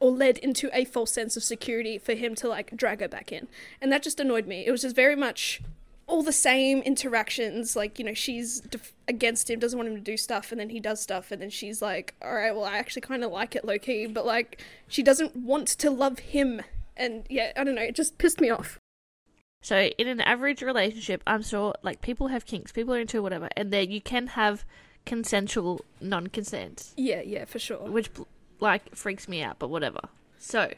or 0.00 0.12
led 0.12 0.38
into 0.38 0.70
a 0.72 0.84
false 0.84 1.12
sense 1.12 1.36
of 1.36 1.42
security 1.42 1.98
for 1.98 2.14
him 2.14 2.34
to 2.36 2.48
like 2.48 2.76
drag 2.76 3.00
her 3.00 3.08
back 3.08 3.32
in. 3.32 3.48
And 3.80 3.90
that 3.90 4.02
just 4.02 4.20
annoyed 4.20 4.46
me. 4.46 4.64
It 4.66 4.70
was 4.70 4.82
just 4.82 4.94
very 4.94 5.16
much 5.16 5.60
all 6.06 6.22
the 6.22 6.32
same 6.32 6.78
interactions 6.80 7.76
like 7.76 7.98
you 7.98 8.04
know 8.04 8.14
she's 8.14 8.60
def- 8.60 8.94
against 9.06 9.50
him 9.50 9.58
doesn't 9.58 9.78
want 9.78 9.88
him 9.90 9.94
to 9.94 10.00
do 10.00 10.16
stuff 10.16 10.50
and 10.50 10.58
then 10.58 10.70
he 10.70 10.80
does 10.80 11.02
stuff 11.02 11.30
and 11.30 11.42
then 11.42 11.50
she's 11.50 11.82
like 11.82 12.14
all 12.22 12.34
right 12.34 12.54
well 12.54 12.64
i 12.64 12.78
actually 12.78 13.02
kind 13.02 13.22
of 13.22 13.30
like 13.30 13.54
it 13.54 13.62
low 13.62 13.78
key 13.78 14.06
but 14.06 14.24
like 14.24 14.58
she 14.88 15.02
doesn't 15.02 15.36
want 15.36 15.68
to 15.68 15.90
love 15.90 16.18
him. 16.18 16.62
And 16.96 17.26
yeah 17.28 17.52
i 17.56 17.62
don't 17.62 17.74
know 17.74 17.82
it 17.82 17.94
just 17.94 18.16
pissed 18.16 18.40
me 18.40 18.48
off 18.48 18.78
So 19.60 19.76
in 19.98 20.08
an 20.08 20.20
average 20.20 20.62
relationship, 20.62 21.22
I'm 21.26 21.42
sure 21.42 21.74
like 21.82 22.00
people 22.00 22.28
have 22.28 22.46
kinks, 22.46 22.72
people 22.72 22.94
are 22.94 23.00
into 23.00 23.22
whatever, 23.22 23.48
and 23.56 23.72
then 23.72 23.90
you 23.90 24.00
can 24.00 24.28
have 24.28 24.64
consensual 25.04 25.80
non-consent, 26.02 26.92
yeah 26.96 27.22
yeah 27.22 27.46
for 27.46 27.58
sure 27.58 27.90
which 27.90 28.10
like 28.60 28.94
freaks 28.94 29.26
me 29.28 29.42
out, 29.42 29.58
but 29.58 29.68
whatever. 29.68 30.00
So 30.38 30.72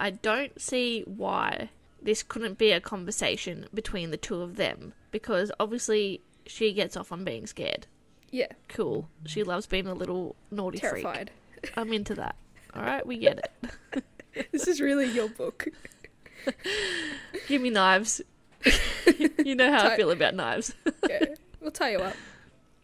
I 0.00 0.10
don't 0.10 0.60
see 0.60 1.02
why 1.06 1.70
this 2.02 2.22
couldn't 2.22 2.58
be 2.58 2.72
a 2.72 2.80
conversation 2.80 3.66
between 3.72 4.10
the 4.10 4.16
two 4.16 4.40
of 4.42 4.56
them 4.56 4.94
because 5.10 5.50
obviously 5.58 6.20
she 6.46 6.72
gets 6.72 6.96
off 6.96 7.12
on 7.12 7.24
being 7.24 7.46
scared. 7.46 7.86
yeah 8.30 8.48
Cool. 8.68 9.08
She 9.26 9.42
loves 9.42 9.66
being 9.66 9.86
a 9.86 9.94
little 9.94 10.36
naughty 10.50 10.78
freak. 10.78 11.02
terrified 11.04 11.30
I'm 11.76 11.92
into 11.92 12.14
that. 12.16 12.36
All 12.74 12.82
right, 12.82 13.04
we 13.04 13.16
get 13.18 13.50
it. 13.94 14.04
this 14.52 14.68
is 14.68 14.80
really 14.80 15.06
your 15.06 15.28
book 15.28 15.68
Give 17.48 17.62
me 17.62 17.70
knives. 17.70 18.20
you 19.44 19.54
know 19.54 19.70
how 19.70 19.88
I 19.88 19.96
feel 19.96 20.10
about 20.10 20.34
knives. 20.34 20.74
yeah 21.08 21.24
we'll 21.60 21.70
tie 21.70 21.92
you 21.92 21.98
up 21.98 22.14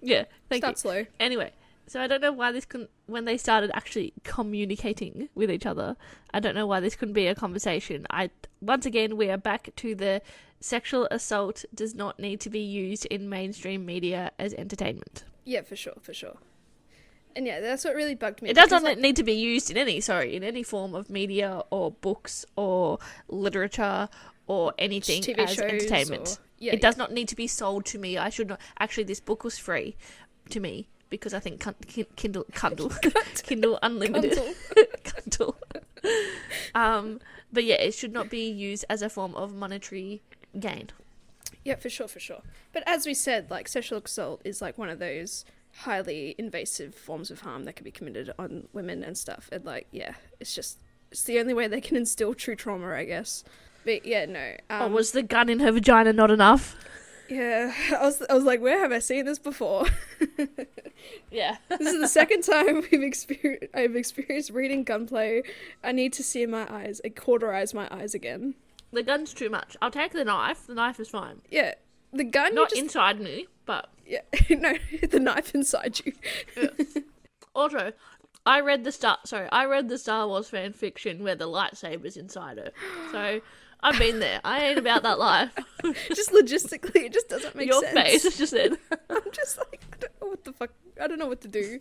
yeah, 0.04 0.24
thank 0.48 0.60
start 0.60 0.76
you. 0.76 0.80
slow 0.80 1.06
Anyway, 1.18 1.52
so 1.86 2.00
I 2.00 2.06
don't 2.06 2.20
know 2.20 2.32
why 2.32 2.52
this 2.52 2.66
couldn't. 2.66 2.90
When 3.06 3.24
they 3.24 3.36
started 3.38 3.70
actually 3.74 4.12
communicating 4.22 5.28
with 5.34 5.50
each 5.50 5.66
other, 5.66 5.96
I 6.32 6.40
don't 6.40 6.54
know 6.54 6.66
why 6.66 6.80
this 6.80 6.94
couldn't 6.94 7.14
be 7.14 7.26
a 7.26 7.34
conversation. 7.34 8.06
I 8.10 8.30
once 8.60 8.86
again 8.86 9.16
we 9.16 9.30
are 9.30 9.38
back 9.38 9.70
to 9.76 9.94
the 9.94 10.22
sexual 10.60 11.08
assault 11.10 11.64
does 11.74 11.94
not 11.94 12.18
need 12.18 12.40
to 12.40 12.50
be 12.50 12.60
used 12.60 13.06
in 13.06 13.28
mainstream 13.28 13.84
media 13.86 14.30
as 14.38 14.54
entertainment. 14.54 15.24
Yeah, 15.44 15.62
for 15.62 15.76
sure, 15.76 15.94
for 16.00 16.14
sure. 16.14 16.36
And 17.36 17.46
yeah, 17.46 17.60
that's 17.60 17.84
what 17.84 17.94
really 17.94 18.14
bugged 18.14 18.42
me. 18.42 18.50
It 18.50 18.54
doesn't 18.54 18.84
like, 18.84 18.98
need 18.98 19.16
to 19.16 19.24
be 19.24 19.32
used 19.32 19.70
in 19.70 19.76
any 19.76 20.00
sorry 20.00 20.36
in 20.36 20.42
any 20.44 20.62
form 20.62 20.94
of 20.94 21.10
media 21.10 21.62
or 21.70 21.90
books 21.90 22.44
or 22.56 22.98
literature 23.28 24.08
or 24.46 24.72
anything 24.78 25.22
TV 25.22 25.38
as 25.38 25.58
entertainment. 25.58 26.28
or- 26.28 26.44
yeah, 26.58 26.72
it 26.72 26.80
does 26.80 26.96
not 26.96 27.12
need 27.12 27.28
to 27.28 27.36
be 27.36 27.46
sold 27.46 27.84
to 27.86 27.98
me. 27.98 28.16
I 28.16 28.28
should 28.30 28.48
not. 28.48 28.60
Actually, 28.78 29.04
this 29.04 29.20
book 29.20 29.44
was 29.44 29.58
free 29.58 29.96
to 30.50 30.60
me 30.60 30.88
because 31.10 31.34
I 31.34 31.40
think 31.40 31.64
Kindle 32.16 32.44
Kindle 32.54 32.92
Kindle 33.42 33.78
Unlimited 33.82 34.38
Kindle. 35.02 35.56
um, 36.74 37.20
but 37.52 37.64
yeah, 37.64 37.76
it 37.76 37.94
should 37.94 38.12
not 38.12 38.30
be 38.30 38.48
used 38.48 38.84
as 38.88 39.02
a 39.02 39.08
form 39.08 39.34
of 39.34 39.54
monetary 39.54 40.22
gain. 40.58 40.90
Yeah, 41.64 41.76
for 41.76 41.88
sure, 41.88 42.08
for 42.08 42.20
sure. 42.20 42.42
But 42.72 42.82
as 42.86 43.06
we 43.06 43.14
said, 43.14 43.50
like 43.50 43.68
sexual 43.68 44.00
assault 44.04 44.40
is 44.44 44.60
like 44.60 44.76
one 44.76 44.88
of 44.88 44.98
those 44.98 45.44
highly 45.78 46.34
invasive 46.38 46.94
forms 46.94 47.30
of 47.30 47.40
harm 47.40 47.64
that 47.64 47.76
can 47.76 47.84
be 47.84 47.90
committed 47.90 48.32
on 48.38 48.68
women 48.72 49.02
and 49.02 49.16
stuff. 49.18 49.48
And 49.52 49.64
like, 49.64 49.86
yeah, 49.90 50.14
it's 50.40 50.54
just 50.54 50.78
it's 51.10 51.24
the 51.24 51.38
only 51.38 51.54
way 51.54 51.66
they 51.68 51.80
can 51.80 51.96
instill 51.96 52.34
true 52.34 52.56
trauma, 52.56 52.92
I 52.92 53.04
guess. 53.04 53.44
But 53.84 54.06
yeah, 54.06 54.24
no. 54.26 54.54
Um, 54.70 54.82
oh, 54.82 54.88
was 54.88 55.12
the 55.12 55.22
gun 55.22 55.48
in 55.48 55.60
her 55.60 55.72
vagina 55.72 56.12
not 56.12 56.30
enough? 56.30 56.76
yeah, 57.28 57.72
I 57.98 58.02
was 58.04 58.22
I 58.28 58.34
was 58.34 58.44
like, 58.44 58.60
where 58.60 58.80
have 58.80 58.92
I 58.92 58.98
seen 58.98 59.24
this 59.24 59.38
before? 59.38 59.86
Yeah. 61.30 61.56
this 61.68 61.92
is 61.92 62.00
the 62.00 62.08
second 62.08 62.42
time 62.42 62.82
we've 62.90 63.02
experienced 63.02 63.66
I've 63.74 63.96
experienced 63.96 64.50
reading 64.50 64.84
gunplay. 64.84 65.42
I 65.82 65.92
need 65.92 66.12
to 66.14 66.22
see 66.22 66.46
my 66.46 66.66
eyes, 66.72 67.00
I 67.04 67.08
cauterize 67.10 67.74
my 67.74 67.88
eyes 67.90 68.14
again. 68.14 68.54
the 68.92 69.02
gun's 69.02 69.34
too 69.34 69.50
much. 69.50 69.76
I'll 69.82 69.90
take 69.90 70.12
the 70.12 70.24
knife. 70.24 70.66
The 70.66 70.74
knife 70.74 70.98
is 71.00 71.08
fine. 71.08 71.42
Yeah, 71.50 71.74
the 72.12 72.24
gun. 72.24 72.54
Not 72.54 72.70
just, 72.70 72.80
inside 72.80 73.20
me, 73.20 73.48
but 73.66 73.90
Yeah, 74.06 74.20
no, 74.50 74.74
the 75.10 75.20
knife 75.20 75.54
inside 75.54 76.00
you. 76.04 76.12
also, 77.54 77.92
I 78.46 78.60
read 78.60 78.84
the 78.84 78.92
Star. 78.92 79.18
Sorry, 79.24 79.48
I 79.50 79.64
read 79.66 79.88
the 79.88 79.98
Star 79.98 80.26
Wars 80.28 80.48
fan 80.48 80.72
fiction 80.72 81.22
where 81.24 81.34
the 81.34 81.48
lightsaber's 81.48 82.16
inside 82.16 82.58
her. 82.58 82.70
So 83.10 83.40
I've 83.80 83.98
been 83.98 84.18
there. 84.18 84.40
I 84.44 84.66
ain't 84.66 84.78
about 84.78 85.02
that 85.02 85.18
life. 85.18 85.52
just 86.14 86.30
logistically, 86.32 87.04
it 87.04 87.12
just 87.12 87.28
doesn't 87.28 87.54
make 87.54 87.68
Your 87.68 87.80
sense. 87.82 87.94
Your 87.94 88.04
face 88.04 88.24
is 88.24 88.38
just 88.38 88.52
said. 88.52 88.72
I'm 89.10 89.22
just 89.32 89.58
like, 89.58 89.82
I 89.92 89.96
don't 89.98 90.20
know 90.20 90.28
what 90.28 90.44
the 90.44 90.52
fuck. 90.52 90.70
I 91.00 91.06
don't 91.06 91.18
know 91.18 91.26
what 91.26 91.40
to 91.42 91.48
do. 91.48 91.78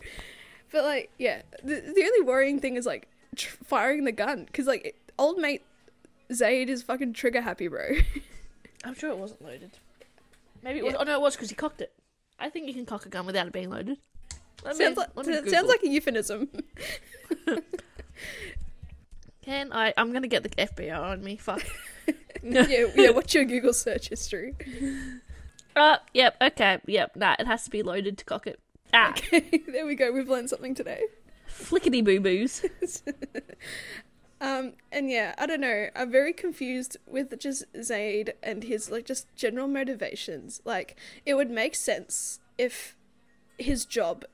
But 0.72 0.84
like, 0.84 1.10
yeah, 1.18 1.42
the, 1.62 1.74
the 1.74 2.02
only 2.04 2.22
worrying 2.22 2.60
thing 2.60 2.76
is 2.76 2.86
like 2.86 3.08
tr- 3.36 3.56
firing 3.64 4.04
the 4.04 4.12
gun 4.12 4.44
because 4.44 4.66
like 4.66 4.84
it- 4.86 4.96
old 5.18 5.38
mate 5.38 5.62
Zade 6.32 6.68
is 6.68 6.82
fucking 6.82 7.12
trigger 7.12 7.42
happy, 7.42 7.68
bro. 7.68 7.96
I'm 8.84 8.94
sure 8.94 9.10
it 9.10 9.18
wasn't 9.18 9.42
loaded. 9.42 9.70
Maybe 10.62 10.78
it 10.80 10.84
was. 10.84 10.94
Yeah. 10.94 11.00
Oh 11.00 11.04
no, 11.04 11.14
it 11.14 11.20
was 11.20 11.36
because 11.36 11.50
he 11.50 11.54
cocked 11.54 11.80
it. 11.80 11.92
I 12.38 12.50
think 12.50 12.68
you 12.68 12.74
can 12.74 12.86
cock 12.86 13.06
a 13.06 13.08
gun 13.08 13.26
without 13.26 13.46
it 13.46 13.52
being 13.52 13.70
loaded. 13.70 13.98
Let 14.64 14.76
me- 14.76 14.84
sounds 14.84 14.96
like 14.96 15.08
let 15.14 15.26
me 15.26 15.50
sounds 15.50 15.68
like 15.68 15.82
a 15.82 15.88
euphemism. 15.88 16.48
Can 19.42 19.72
I? 19.72 19.92
I'm 19.96 20.12
gonna 20.12 20.28
get 20.28 20.42
the 20.42 20.48
FBI 20.50 20.98
on 20.98 21.22
me. 21.22 21.36
Fuck. 21.36 21.62
yeah, 22.42 22.86
yeah. 22.94 23.10
What's 23.10 23.34
your 23.34 23.44
Google 23.44 23.74
search 23.74 24.08
history? 24.08 24.54
Uh, 25.76 25.98
yep. 26.14 26.36
Okay. 26.40 26.78
Yep. 26.86 27.16
Nah, 27.16 27.36
it 27.38 27.46
has 27.46 27.64
to 27.64 27.70
be 27.70 27.82
loaded 27.82 28.16
to 28.18 28.24
cock 28.24 28.46
it. 28.46 28.58
Ah, 28.94 29.10
Okay, 29.10 29.62
there 29.68 29.84
we 29.86 29.96
go. 29.96 30.12
We've 30.12 30.28
learned 30.28 30.48
something 30.48 30.74
today. 30.74 31.02
flickety 31.48 32.02
boo 32.02 32.20
boos. 32.20 32.62
Um, 34.44 34.72
and 34.92 35.10
yeah, 35.10 35.34
I 35.38 35.46
don't 35.46 35.60
know. 35.60 35.88
I'm 35.96 36.10
very 36.10 36.32
confused 36.32 36.96
with 37.06 37.38
just 37.38 37.64
Zade 37.74 38.30
and 38.42 38.62
his 38.64 38.90
like 38.90 39.04
just 39.06 39.26
general 39.36 39.68
motivations. 39.68 40.60
Like, 40.64 40.96
it 41.24 41.34
would 41.34 41.50
make 41.50 41.74
sense 41.74 42.40
if 42.58 42.96
his 43.58 43.84
job, 43.86 44.24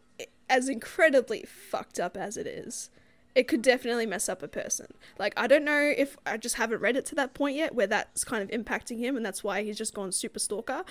as 0.48 0.68
incredibly 0.68 1.42
fucked 1.44 2.00
up 2.00 2.16
as 2.16 2.36
it 2.36 2.46
is, 2.46 2.90
it 3.34 3.46
could 3.46 3.62
definitely 3.62 4.06
mess 4.06 4.28
up 4.28 4.42
a 4.42 4.48
person. 4.48 4.86
Like, 5.18 5.32
I 5.36 5.46
don't 5.46 5.64
know 5.64 5.92
if 5.96 6.16
I 6.26 6.36
just 6.36 6.56
haven't 6.56 6.80
read 6.80 6.96
it 6.96 7.06
to 7.06 7.14
that 7.14 7.32
point 7.34 7.56
yet 7.56 7.74
where 7.74 7.86
that's 7.86 8.24
kind 8.24 8.42
of 8.42 8.50
impacting 8.50 8.98
him, 8.98 9.16
and 9.16 9.24
that's 9.24 9.44
why 9.44 9.62
he's 9.62 9.78
just 9.78 9.94
gone 9.94 10.10
super 10.12 10.38
stalker 10.40 10.82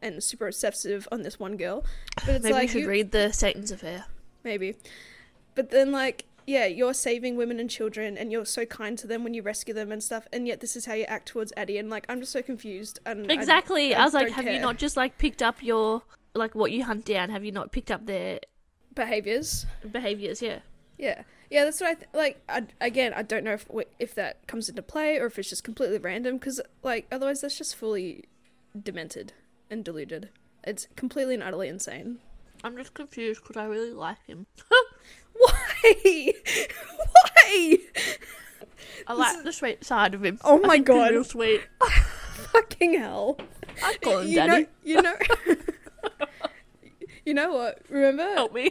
and 0.00 0.22
super 0.22 0.48
obsessive 0.48 1.08
on 1.10 1.22
this 1.22 1.38
one 1.40 1.56
girl. 1.56 1.84
But 2.26 2.34
it's 2.34 2.42
Maybe 2.44 2.52
like 2.54 2.62
you 2.64 2.68
should 2.68 2.80
you- 2.82 2.88
read 2.88 3.12
the 3.12 3.32
Satan's 3.32 3.70
Affair. 3.70 4.04
maybe. 4.44 4.74
But 5.54 5.70
then, 5.70 5.92
like, 5.92 6.24
yeah, 6.46 6.66
you're 6.66 6.94
saving 6.94 7.36
women 7.36 7.60
and 7.60 7.70
children, 7.70 8.16
and 8.18 8.32
you're 8.32 8.44
so 8.44 8.64
kind 8.64 8.98
to 8.98 9.06
them 9.06 9.24
when 9.24 9.34
you 9.34 9.42
rescue 9.42 9.74
them 9.74 9.92
and 9.92 10.02
stuff, 10.02 10.26
and 10.32 10.46
yet 10.46 10.60
this 10.60 10.76
is 10.76 10.86
how 10.86 10.94
you 10.94 11.04
act 11.04 11.28
towards 11.28 11.52
Addie, 11.56 11.78
and 11.78 11.90
like, 11.90 12.06
I'm 12.08 12.20
just 12.20 12.32
so 12.32 12.42
confused. 12.42 12.98
And 13.06 13.30
Exactly. 13.30 13.94
I, 13.94 14.02
I 14.02 14.04
was 14.04 14.14
like, 14.14 14.30
have 14.32 14.46
you 14.46 14.58
not 14.58 14.78
just 14.78 14.96
like 14.96 15.18
picked 15.18 15.42
up 15.42 15.62
your 15.62 16.02
like 16.34 16.54
what 16.54 16.72
you 16.72 16.84
hunt 16.84 17.04
down? 17.04 17.30
Have 17.30 17.44
you 17.44 17.52
not 17.52 17.72
picked 17.72 17.90
up 17.90 18.06
their 18.06 18.40
behaviors. 18.94 19.66
behaviors? 19.90 20.42
Yeah. 20.42 20.60
Yeah, 20.98 21.22
yeah, 21.50 21.64
that's 21.64 21.80
what 21.80 21.90
I 21.90 21.94
th- 21.94 22.08
like. 22.14 22.42
I, 22.48 22.62
again, 22.80 23.12
I 23.14 23.22
don't 23.22 23.42
know 23.42 23.54
if 23.54 23.66
if 23.98 24.14
that 24.14 24.46
comes 24.46 24.68
into 24.68 24.82
play 24.82 25.18
or 25.18 25.26
if 25.26 25.38
it's 25.38 25.48
just 25.48 25.64
completely 25.64 25.98
random, 25.98 26.36
because 26.38 26.60
like 26.82 27.06
otherwise 27.10 27.40
that's 27.40 27.58
just 27.58 27.74
fully 27.74 28.26
demented 28.80 29.32
and 29.68 29.84
deluded. 29.84 30.28
It's 30.64 30.86
completely 30.94 31.34
and 31.34 31.42
utterly 31.42 31.68
insane. 31.68 32.18
I'm 32.62 32.76
just 32.76 32.94
confused 32.94 33.42
because 33.42 33.56
I 33.56 33.64
really 33.64 33.92
like 33.92 34.24
him. 34.26 34.46
Why? 35.34 36.32
Why? 36.96 37.78
I 39.06 39.14
like 39.14 39.42
the 39.44 39.52
sweet 39.52 39.84
side 39.84 40.14
of 40.14 40.24
him. 40.24 40.38
Oh 40.44 40.58
my 40.60 40.76
he's 40.76 40.84
God. 40.84 41.10
real 41.10 41.24
sweet. 41.24 41.62
Fucking 42.52 42.94
hell. 42.98 43.38
I 43.82 43.96
call 44.02 44.18
him 44.20 44.28
you 44.28 44.34
daddy. 44.36 44.62
know, 44.62 44.68
you 44.84 45.02
know, 45.02 45.14
you 47.26 47.34
know 47.34 47.52
what? 47.52 47.80
Remember, 47.88 48.22
Help 48.34 48.52
me. 48.54 48.70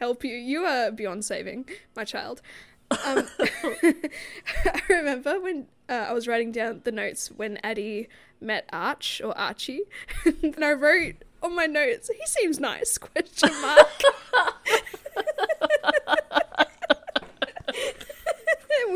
help 0.00 0.24
you. 0.24 0.34
You 0.34 0.64
are 0.64 0.90
beyond 0.90 1.24
saving, 1.24 1.68
my 1.94 2.04
child. 2.04 2.42
Um, 2.90 3.26
I 3.42 4.80
remember 4.88 5.40
when 5.40 5.66
uh, 5.88 6.06
I 6.08 6.12
was 6.12 6.28
writing 6.28 6.52
down 6.52 6.82
the 6.84 6.92
notes 6.92 7.28
when 7.28 7.58
Addie 7.64 8.08
met 8.40 8.68
Arch 8.72 9.20
or 9.24 9.36
Archie, 9.36 9.82
and 10.24 10.62
I 10.64 10.72
wrote 10.72 11.16
on 11.42 11.54
my 11.56 11.66
notes, 11.66 12.08
"He 12.08 12.26
seems 12.26 12.60
nice?" 12.60 12.98
Question 12.98 13.50
mark. 13.62 13.88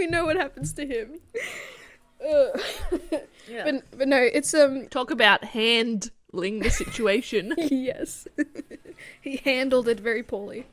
We 0.01 0.07
know 0.07 0.25
what 0.25 0.37
happens 0.37 0.73
to 0.73 0.87
him. 0.87 1.21
Ugh. 2.27 2.61
Yeah. 3.49 3.65
But 3.65 3.99
but 3.99 4.07
no, 4.07 4.19
it's 4.19 4.55
um 4.55 4.87
Talk 4.89 5.11
about 5.11 5.43
handling 5.43 6.61
the 6.61 6.71
situation. 6.71 7.53
yes. 7.59 8.29
he 9.21 9.39
handled 9.39 9.89
it 9.89 9.99
very 9.99 10.23
poorly. 10.23 10.67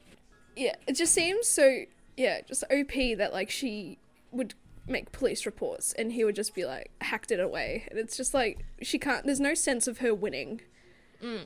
Yeah, 0.55 0.75
it 0.85 0.95
just 0.95 1.11
seems 1.11 1.47
so 1.47 1.85
yeah, 2.15 2.41
just 2.41 2.63
OP 2.65 2.93
that 3.17 3.31
like 3.33 3.49
she 3.49 3.97
would 4.31 4.53
make 4.85 5.11
police 5.11 5.47
reports 5.47 5.91
and 5.93 6.11
he 6.11 6.23
would 6.23 6.35
just 6.35 6.53
be 6.53 6.65
like 6.65 6.91
hacked 7.01 7.31
it 7.31 7.39
away. 7.39 7.87
And 7.89 7.97
it's 7.97 8.15
just 8.15 8.35
like 8.35 8.63
she 8.81 8.99
can't 8.99 9.25
there's 9.25 9.39
no 9.39 9.55
sense 9.55 9.87
of 9.87 9.99
her 9.99 10.13
winning. 10.13 10.61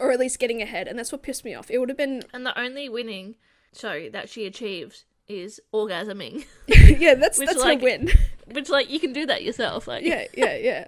Or 0.01 0.11
at 0.11 0.19
least 0.19 0.37
getting 0.37 0.61
ahead, 0.61 0.89
and 0.89 0.99
that's 0.99 1.13
what 1.13 1.23
pissed 1.23 1.45
me 1.45 1.53
off. 1.55 1.71
It 1.71 1.77
would 1.77 1.87
have 1.87 1.97
been 1.97 2.23
and 2.33 2.45
the 2.45 2.59
only 2.59 2.89
winning, 2.89 3.35
sorry, 3.71 4.09
that 4.09 4.27
she 4.27 4.45
achieves 4.45 5.05
is 5.27 5.59
orgasming. 5.73 6.45
yeah, 6.67 7.15
that's 7.15 7.39
Which, 7.39 7.47
that's 7.47 7.59
like- 7.59 7.79
her 7.79 7.83
win. 7.83 8.09
Which, 8.51 8.69
like, 8.69 8.89
you 8.89 8.99
can 8.99 9.13
do 9.13 9.25
that 9.27 9.43
yourself. 9.43 9.87
Like, 9.87 10.03
yeah, 10.03 10.25
yeah, 10.35 10.57
yeah. 10.57 10.87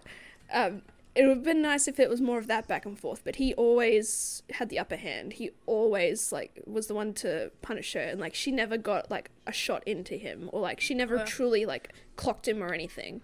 Um, 0.54 0.82
it 1.16 1.22
would 1.22 1.38
have 1.38 1.44
been 1.44 1.62
nice 1.62 1.88
if 1.88 2.00
it 2.00 2.10
was 2.10 2.20
more 2.20 2.40
of 2.40 2.48
that 2.48 2.68
back 2.68 2.86
and 2.86 3.00
forth, 3.00 3.22
but 3.24 3.36
he 3.36 3.54
always 3.54 4.42
had 4.54 4.70
the 4.70 4.80
upper 4.80 4.96
hand. 4.96 5.34
He 5.34 5.52
always 5.68 6.32
like 6.32 6.62
was 6.66 6.88
the 6.88 6.96
one 6.96 7.14
to 7.16 7.52
punish 7.62 7.94
her, 7.94 8.00
and 8.00 8.20
like 8.20 8.34
she 8.34 8.52
never 8.52 8.78
got 8.78 9.12
like 9.12 9.30
a 9.46 9.52
shot 9.52 9.84
into 9.86 10.16
him, 10.16 10.50
or 10.52 10.60
like 10.60 10.80
she 10.82 10.96
never 10.96 11.20
truly 11.24 11.66
like 11.66 11.94
clocked 12.16 12.48
him 12.48 12.64
or 12.64 12.74
anything. 12.74 13.22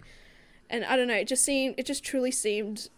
And 0.68 0.84
I 0.84 0.96
don't 0.96 1.08
know, 1.08 1.14
it 1.14 1.26
just 1.26 1.44
seemed, 1.44 1.74
it 1.78 1.84
just 1.84 2.04
truly 2.04 2.30
seemed, 2.30 2.90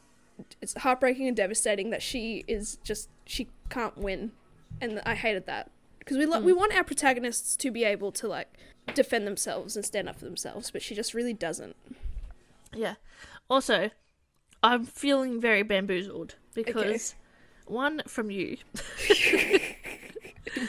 it's 0.61 0.75
heartbreaking 0.75 1.26
and 1.26 1.35
devastating 1.35 1.88
that 1.88 2.02
she 2.02 2.45
is 2.47 2.76
just 2.85 3.09
she 3.25 3.49
can't 3.71 3.97
win, 3.97 4.33
and 4.78 5.00
I 5.07 5.14
hated 5.14 5.47
that 5.47 5.71
because 6.02 6.16
we 6.18 6.26
lo- 6.26 6.40
hmm. 6.40 6.47
we 6.47 6.52
want 6.52 6.75
our 6.75 6.82
protagonists 6.82 7.56
to 7.56 7.71
be 7.71 7.85
able 7.85 8.11
to 8.12 8.26
like 8.26 8.49
defend 8.94 9.26
themselves 9.26 9.76
and 9.76 9.85
stand 9.85 10.09
up 10.09 10.18
for 10.18 10.25
themselves, 10.25 10.71
but 10.71 10.82
she 10.82 10.94
just 10.94 11.14
really 11.14 11.32
doesn't. 11.32 11.76
Yeah. 12.75 12.94
Also, 13.49 13.90
I'm 14.62 14.85
feeling 14.85 15.40
very 15.40 15.62
bamboozled 15.62 16.37
because 16.54 17.14
one 17.66 18.02
from 18.06 18.30
you, 18.30 18.56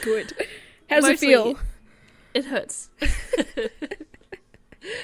Good. 0.02 0.32
How 0.88 0.96
does 0.96 1.04
Mostly- 1.04 1.32
it 1.32 1.42
feel? 1.42 1.58
it 2.34 2.44
hurts. 2.46 2.90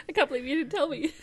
I 0.08 0.12
can't 0.12 0.28
believe 0.28 0.44
you 0.44 0.56
didn't 0.58 0.72
tell 0.72 0.88
me. 0.88 1.12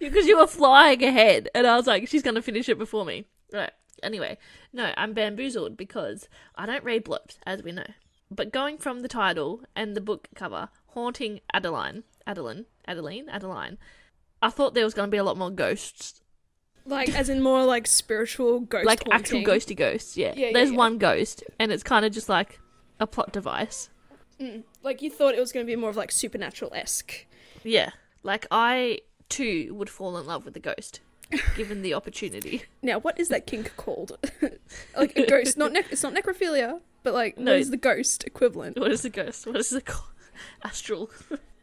Because 0.00 0.26
you 0.26 0.36
were 0.36 0.46
flying 0.46 1.02
ahead, 1.02 1.48
and 1.54 1.66
I 1.66 1.76
was 1.76 1.86
like, 1.86 2.06
she's 2.08 2.22
going 2.22 2.34
to 2.34 2.42
finish 2.42 2.68
it 2.68 2.76
before 2.76 3.06
me. 3.06 3.24
Right. 3.52 3.70
Anyway, 4.04 4.38
no, 4.72 4.92
I'm 4.96 5.12
bamboozled 5.12 5.76
because 5.76 6.28
I 6.54 6.66
don't 6.66 6.84
read 6.84 7.04
blurbs, 7.04 7.38
as 7.46 7.62
we 7.62 7.72
know. 7.72 7.86
But 8.30 8.52
going 8.52 8.78
from 8.78 9.00
the 9.00 9.08
title 9.08 9.62
and 9.74 9.96
the 9.96 10.00
book 10.00 10.28
cover, 10.34 10.68
Haunting 10.88 11.40
Adeline, 11.52 12.04
Adeline, 12.26 12.66
Adeline, 12.86 13.28
Adeline, 13.28 13.78
I 14.42 14.50
thought 14.50 14.74
there 14.74 14.84
was 14.84 14.94
going 14.94 15.08
to 15.08 15.10
be 15.10 15.18
a 15.18 15.24
lot 15.24 15.38
more 15.38 15.50
ghosts 15.50 16.22
Like, 16.84 17.14
as 17.14 17.28
in 17.28 17.42
more 17.42 17.64
like 17.64 17.86
spiritual 17.86 18.60
ghost 18.60 18.86
like 18.86 19.02
actual 19.10 19.40
ghosty 19.42 19.76
ghosts. 19.76 20.16
Yeah, 20.16 20.32
Yeah, 20.36 20.46
yeah, 20.46 20.52
there's 20.52 20.70
yeah. 20.70 20.76
one 20.76 20.98
ghost, 20.98 21.44
and 21.58 21.72
it's 21.72 21.82
kind 21.82 22.04
of 22.04 22.12
just 22.12 22.28
like 22.28 22.60
a 23.00 23.06
plot 23.06 23.32
device. 23.32 23.88
Mm. 24.40 24.64
Like 24.82 25.00
you 25.00 25.10
thought 25.10 25.34
it 25.34 25.40
was 25.40 25.52
going 25.52 25.64
to 25.64 25.70
be 25.70 25.76
more 25.76 25.90
of 25.90 25.96
like 25.96 26.12
supernatural 26.12 26.72
esque. 26.74 27.26
Yeah, 27.62 27.90
like 28.22 28.46
I 28.50 29.00
too 29.28 29.72
would 29.74 29.88
fall 29.88 30.18
in 30.18 30.26
love 30.26 30.44
with 30.44 30.54
the 30.54 30.60
ghost. 30.60 31.00
Given 31.56 31.82
the 31.82 31.94
opportunity. 31.94 32.62
Now, 32.82 32.98
what 33.00 33.18
is 33.18 33.28
that 33.28 33.46
kink 33.46 33.76
called? 33.76 34.16
like 34.96 35.16
a 35.16 35.26
ghost? 35.26 35.56
Not 35.56 35.72
nec- 35.72 35.86
it's 35.90 36.02
not 36.02 36.14
necrophilia, 36.14 36.80
but 37.02 37.14
like 37.14 37.38
No. 37.38 37.52
what 37.52 37.60
is 37.60 37.70
the 37.70 37.76
ghost 37.76 38.24
equivalent? 38.24 38.78
What 38.78 38.90
is 38.90 39.02
the 39.02 39.10
ghost? 39.10 39.46
What 39.46 39.56
is 39.56 39.70
the 39.70 39.80
co- 39.80 40.04
astral, 40.64 41.10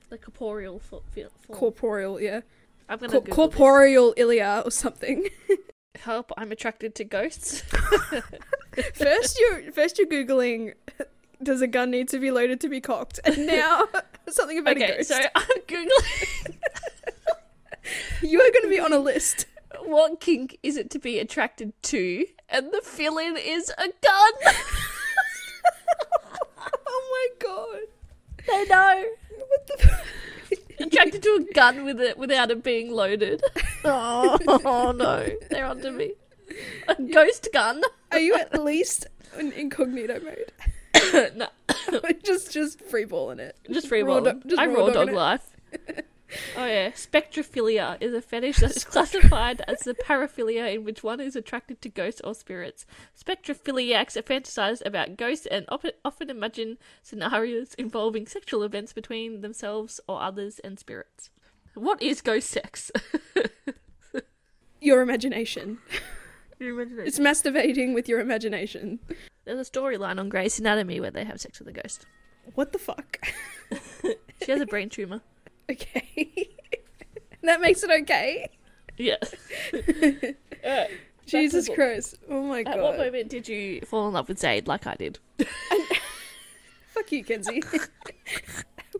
the 0.10 0.18
corporeal 0.18 0.80
fo- 0.80 1.04
feel- 1.12 1.30
form? 1.46 1.60
Corporeal, 1.60 2.20
yeah. 2.22 2.42
I'm 2.90 3.00
gonna 3.00 3.12
Cor- 3.12 3.22
Google 3.22 3.48
this. 3.48 3.58
corporeal 3.58 4.14
ilia 4.18 4.62
or 4.66 4.72
something. 4.72 5.28
Help! 6.00 6.32
I'm 6.38 6.52
attracted 6.52 6.96
to 6.96 7.04
ghosts. 7.04 7.62
first 8.94 9.40
you're 9.40 9.72
first 9.72 9.98
you're 10.00 10.08
googling 10.08 10.74
does 11.44 11.62
a 11.62 11.68
gun 11.68 11.90
need 11.92 12.08
to 12.10 12.20
be 12.20 12.32
loaded 12.32 12.60
to 12.62 12.70
be 12.70 12.80
cocked? 12.82 13.20
And 13.26 13.46
now 13.48 13.88
something 14.30 14.58
about 14.60 14.78
a 14.78 14.84
okay, 14.84 14.98
ghost. 14.98 15.10
so 15.10 15.20
I'm 15.36 15.48
googling 15.68 16.58
You 18.22 18.40
are 18.40 18.52
going 18.52 18.64
to 18.64 18.70
be 18.70 18.80
on 18.80 18.94
a 18.94 19.00
list. 19.00 19.48
What 19.86 20.20
kink 20.20 20.58
is 20.64 20.78
it 20.78 20.90
to 20.92 21.00
be 21.00 21.20
attracted 21.20 21.74
to, 21.84 22.26
and 22.50 22.72
the 22.72 22.82
fill-in 22.84 23.38
is 23.38 23.70
a 23.78 23.88
gun. 24.02 24.54
Oh 26.94 27.30
my 27.40 27.48
god. 27.48 28.46
They 28.48 28.66
know. 28.66 29.04
What 29.48 29.68
the? 29.68 30.84
Attracted 30.86 31.24
to 31.24 31.48
a 31.50 31.54
gun 31.54 31.86
with 31.86 32.02
it 32.02 32.18
without 32.18 32.52
it 32.52 32.64
being 32.64 32.92
loaded. 32.92 33.42
Oh, 33.84 34.94
no, 34.96 35.28
they're 35.50 35.66
onto 35.66 35.92
me. 35.92 36.14
A 36.88 36.96
ghost 37.02 37.48
gun. 37.54 37.82
Are 38.12 38.20
you 38.20 38.36
at 38.36 38.62
least 38.64 39.08
in 39.40 39.52
incognito 39.54 40.20
mode? 40.20 41.34
no, 41.36 41.48
just 42.24 42.52
just 42.52 42.80
freeballing 42.80 43.40
it. 43.40 43.56
just 43.72 43.88
free 43.88 44.04
Raw 44.04 44.20
dog- 44.20 44.44
just 44.48 44.60
I 44.62 44.68
raw 44.68 44.90
dog 44.90 45.10
it. 45.10 45.16
life. 45.16 45.48
Oh 46.58 46.66
yeah, 46.66 46.92
spectrophilia 46.92 47.98
is 48.02 48.14
a 48.14 48.22
fetish 48.22 48.58
that 48.62 48.76
is 48.76 48.84
classified 48.84 49.62
as 49.68 49.80
the 49.80 49.94
paraphilia 49.94 50.74
in 50.74 50.84
which 50.84 51.04
one 51.04 51.20
is 51.20 51.36
attracted 51.36 51.82
to 51.82 51.90
ghosts 51.90 52.22
or 52.24 52.34
spirits. 52.34 52.86
Spectrophiliacs 53.20 54.22
fantasize 54.24 54.86
about 54.86 55.18
ghosts 55.18 55.46
and 55.46 55.66
op- 55.70 55.86
often 56.06 56.30
imagine 56.30 56.78
scenarios 57.02 57.74
involving 57.76 58.28
sexual 58.28 58.64
events 58.64 58.94
between 58.94 59.42
themselves 59.42 60.00
or 60.08 60.22
others 60.22 60.60
and 60.60 60.80
spirits. 60.80 61.30
What 61.74 62.02
is 62.02 62.22
ghost 62.22 62.50
sex? 62.50 62.92
Your 64.82 65.02
imagination. 65.02 65.78
Your 66.60 66.72
imagination. 66.72 67.08
It's 67.08 67.20
masturbating 67.20 67.94
with 67.94 68.10
your 68.10 68.20
imagination. 68.20 69.00
There's 69.46 69.68
a 69.68 69.72
storyline 69.72 70.20
on 70.20 70.30
Grey's 70.30 70.60
Anatomy 70.60 71.00
where 71.00 71.12
they 71.12 71.24
have 71.24 71.40
sex 71.40 71.60
with 71.60 71.68
a 71.68 71.72
ghost. 71.72 72.06
What 72.56 72.74
the 72.74 72.80
fuck? 72.80 73.20
She 74.44 74.52
has 74.52 74.62
a 74.62 74.66
brain 74.66 74.90
tumor. 74.90 75.22
Okay. 75.70 76.50
that 77.44 77.62
makes 77.62 77.84
it 77.84 77.92
okay. 78.04 78.50
Yeah. 78.98 79.18
Jesus. 81.26 81.68
Christ. 81.70 82.18
Oh 82.30 82.44
my 82.44 82.62
god. 82.62 82.76
At 82.76 82.82
what 82.84 82.98
moment 82.98 83.30
did 83.30 83.48
you 83.48 83.82
fall 83.82 84.08
in 84.08 84.14
love 84.14 84.28
with 84.28 84.40
Zade 84.40 84.68
like 84.68 84.86
I 84.86 84.94
did? 84.96 85.18
Fuck 86.94 87.12
you, 87.12 87.24
Kenzie. 87.24 87.64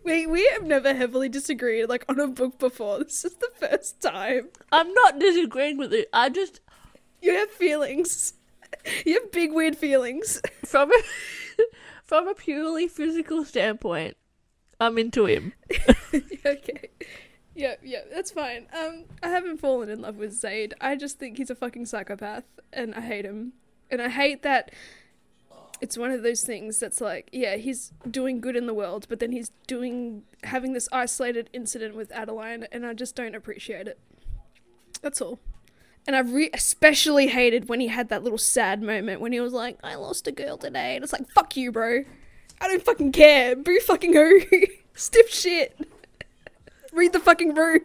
we 0.02 0.26
we 0.26 0.48
have 0.48 0.64
never 0.64 0.92
heavily 0.94 1.28
disagreed 1.28 1.88
like 1.88 2.04
on 2.08 2.18
a 2.18 2.26
book 2.26 2.58
before. 2.58 2.98
This 3.04 3.24
is 3.24 3.34
the 3.34 3.50
first 3.60 4.00
time. 4.00 4.48
I'm 4.72 4.92
not 4.92 5.20
disagreeing 5.20 5.76
with 5.78 5.92
it. 5.92 6.08
I 6.12 6.30
just 6.30 6.60
You 7.20 7.32
have 7.34 7.50
feelings. 7.50 8.34
You 9.04 9.20
have 9.20 9.30
big 9.30 9.52
weird 9.52 9.76
feelings. 9.76 10.40
from 10.64 10.90
a 10.90 11.02
from 12.04 12.26
a 12.26 12.34
purely 12.34 12.88
physical 12.88 13.44
standpoint, 13.44 14.16
I'm 14.82 14.98
into 14.98 15.26
him. 15.26 15.52
okay. 16.44 16.90
Yeah, 17.54 17.74
yeah, 17.82 18.00
that's 18.12 18.32
fine. 18.32 18.66
Um, 18.76 19.04
I 19.22 19.28
haven't 19.28 19.58
fallen 19.58 19.88
in 19.88 20.00
love 20.00 20.16
with 20.16 20.32
Zade. 20.32 20.72
I 20.80 20.96
just 20.96 21.18
think 21.18 21.36
he's 21.36 21.50
a 21.50 21.54
fucking 21.54 21.86
psychopath, 21.86 22.44
and 22.72 22.94
I 22.94 23.00
hate 23.00 23.24
him. 23.24 23.52
And 23.90 24.02
I 24.02 24.08
hate 24.08 24.42
that 24.42 24.72
it's 25.80 25.96
one 25.96 26.10
of 26.10 26.22
those 26.22 26.42
things 26.42 26.80
that's 26.80 27.00
like, 27.00 27.28
yeah, 27.30 27.56
he's 27.56 27.92
doing 28.10 28.40
good 28.40 28.56
in 28.56 28.66
the 28.66 28.74
world, 28.74 29.06
but 29.08 29.20
then 29.20 29.30
he's 29.30 29.52
doing 29.66 30.22
having 30.42 30.72
this 30.72 30.88
isolated 30.90 31.48
incident 31.52 31.94
with 31.94 32.10
Adeline, 32.10 32.66
and 32.72 32.84
I 32.84 32.94
just 32.94 33.14
don't 33.14 33.36
appreciate 33.36 33.86
it. 33.86 34.00
That's 35.00 35.20
all. 35.20 35.38
And 36.06 36.16
I 36.16 36.20
re- 36.20 36.50
especially 36.52 37.28
hated 37.28 37.68
when 37.68 37.78
he 37.78 37.88
had 37.88 38.08
that 38.08 38.24
little 38.24 38.38
sad 38.38 38.82
moment 38.82 39.20
when 39.20 39.32
he 39.32 39.40
was 39.40 39.52
like, 39.52 39.78
"I 39.84 39.94
lost 39.94 40.26
a 40.26 40.32
girl 40.32 40.56
today," 40.56 40.96
and 40.96 41.04
it's 41.04 41.12
like, 41.12 41.28
"Fuck 41.30 41.56
you, 41.56 41.70
bro. 41.70 42.04
I 42.62 42.68
don't 42.68 42.82
fucking 42.82 43.12
care. 43.12 43.56
Boo 43.56 43.78
fucking 43.80 44.12
who. 44.14 44.40
Stiff 44.94 45.28
shit." 45.28 45.76
Read 46.92 47.12
the 47.12 47.18
fucking 47.18 47.54
room. 47.54 47.80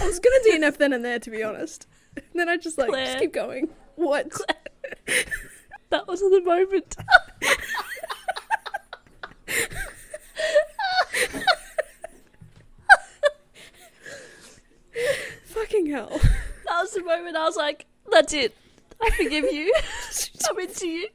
I 0.00 0.06
was 0.06 0.18
gonna 0.18 0.40
DNF 0.48 0.76
then 0.78 0.92
and 0.92 1.04
there, 1.04 1.18
to 1.18 1.30
be 1.30 1.42
honest. 1.42 1.86
And 2.16 2.24
then 2.34 2.48
I 2.48 2.56
just 2.56 2.78
like 2.78 2.88
Claire. 2.88 3.06
just 3.06 3.18
keep 3.18 3.32
going. 3.32 3.68
What? 3.96 4.32
That 5.90 6.06
was 6.06 6.20
the 6.20 6.40
moment. 6.44 6.96
Fucking 15.44 15.86
hell. 15.86 16.08
That 16.66 16.80
was 16.82 16.92
the 16.92 17.02
moment 17.02 17.36
I 17.36 17.44
was 17.44 17.56
like, 17.56 17.86
"That's 18.10 18.32
it. 18.32 18.54
I 19.02 19.10
forgive 19.10 19.52
you. 19.52 19.72
I'm 20.48 20.58
into 20.58 20.86
you." 20.86 21.08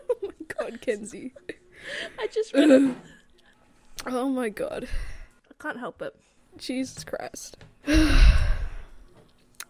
oh 0.00 0.16
my 0.22 0.46
god, 0.58 0.80
Kenzie. 0.80 1.32
I 2.18 2.26
just 2.26 2.52
read 2.54 2.70
it. 2.70 2.96
Oh 4.06 4.28
my 4.28 4.48
god. 4.48 4.88
I 5.50 5.62
can't 5.62 5.78
help 5.78 6.02
it. 6.02 6.14
Jesus 6.56 7.04
Christ. 7.04 7.58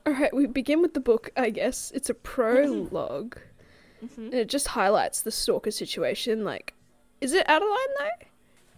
Alright, 0.07 0.35
we 0.35 0.47
begin 0.47 0.83
with 0.83 0.95
the 0.95 1.01
book, 1.01 1.31
I 1.37 1.51
guess. 1.51 1.91
It's 1.95 2.11
a 2.11 2.15
prologue. 2.15 3.39
Mm-hmm. 4.05 4.23
And 4.23 4.35
it 4.35 4.49
just 4.49 4.69
highlights 4.69 5.23
the 5.23 5.31
stalker 5.31 5.71
situation. 5.71 6.45
Like, 6.45 6.75
is 7.21 7.33
it 7.33 7.45
Adeline 7.47 7.77
though? 7.99 8.27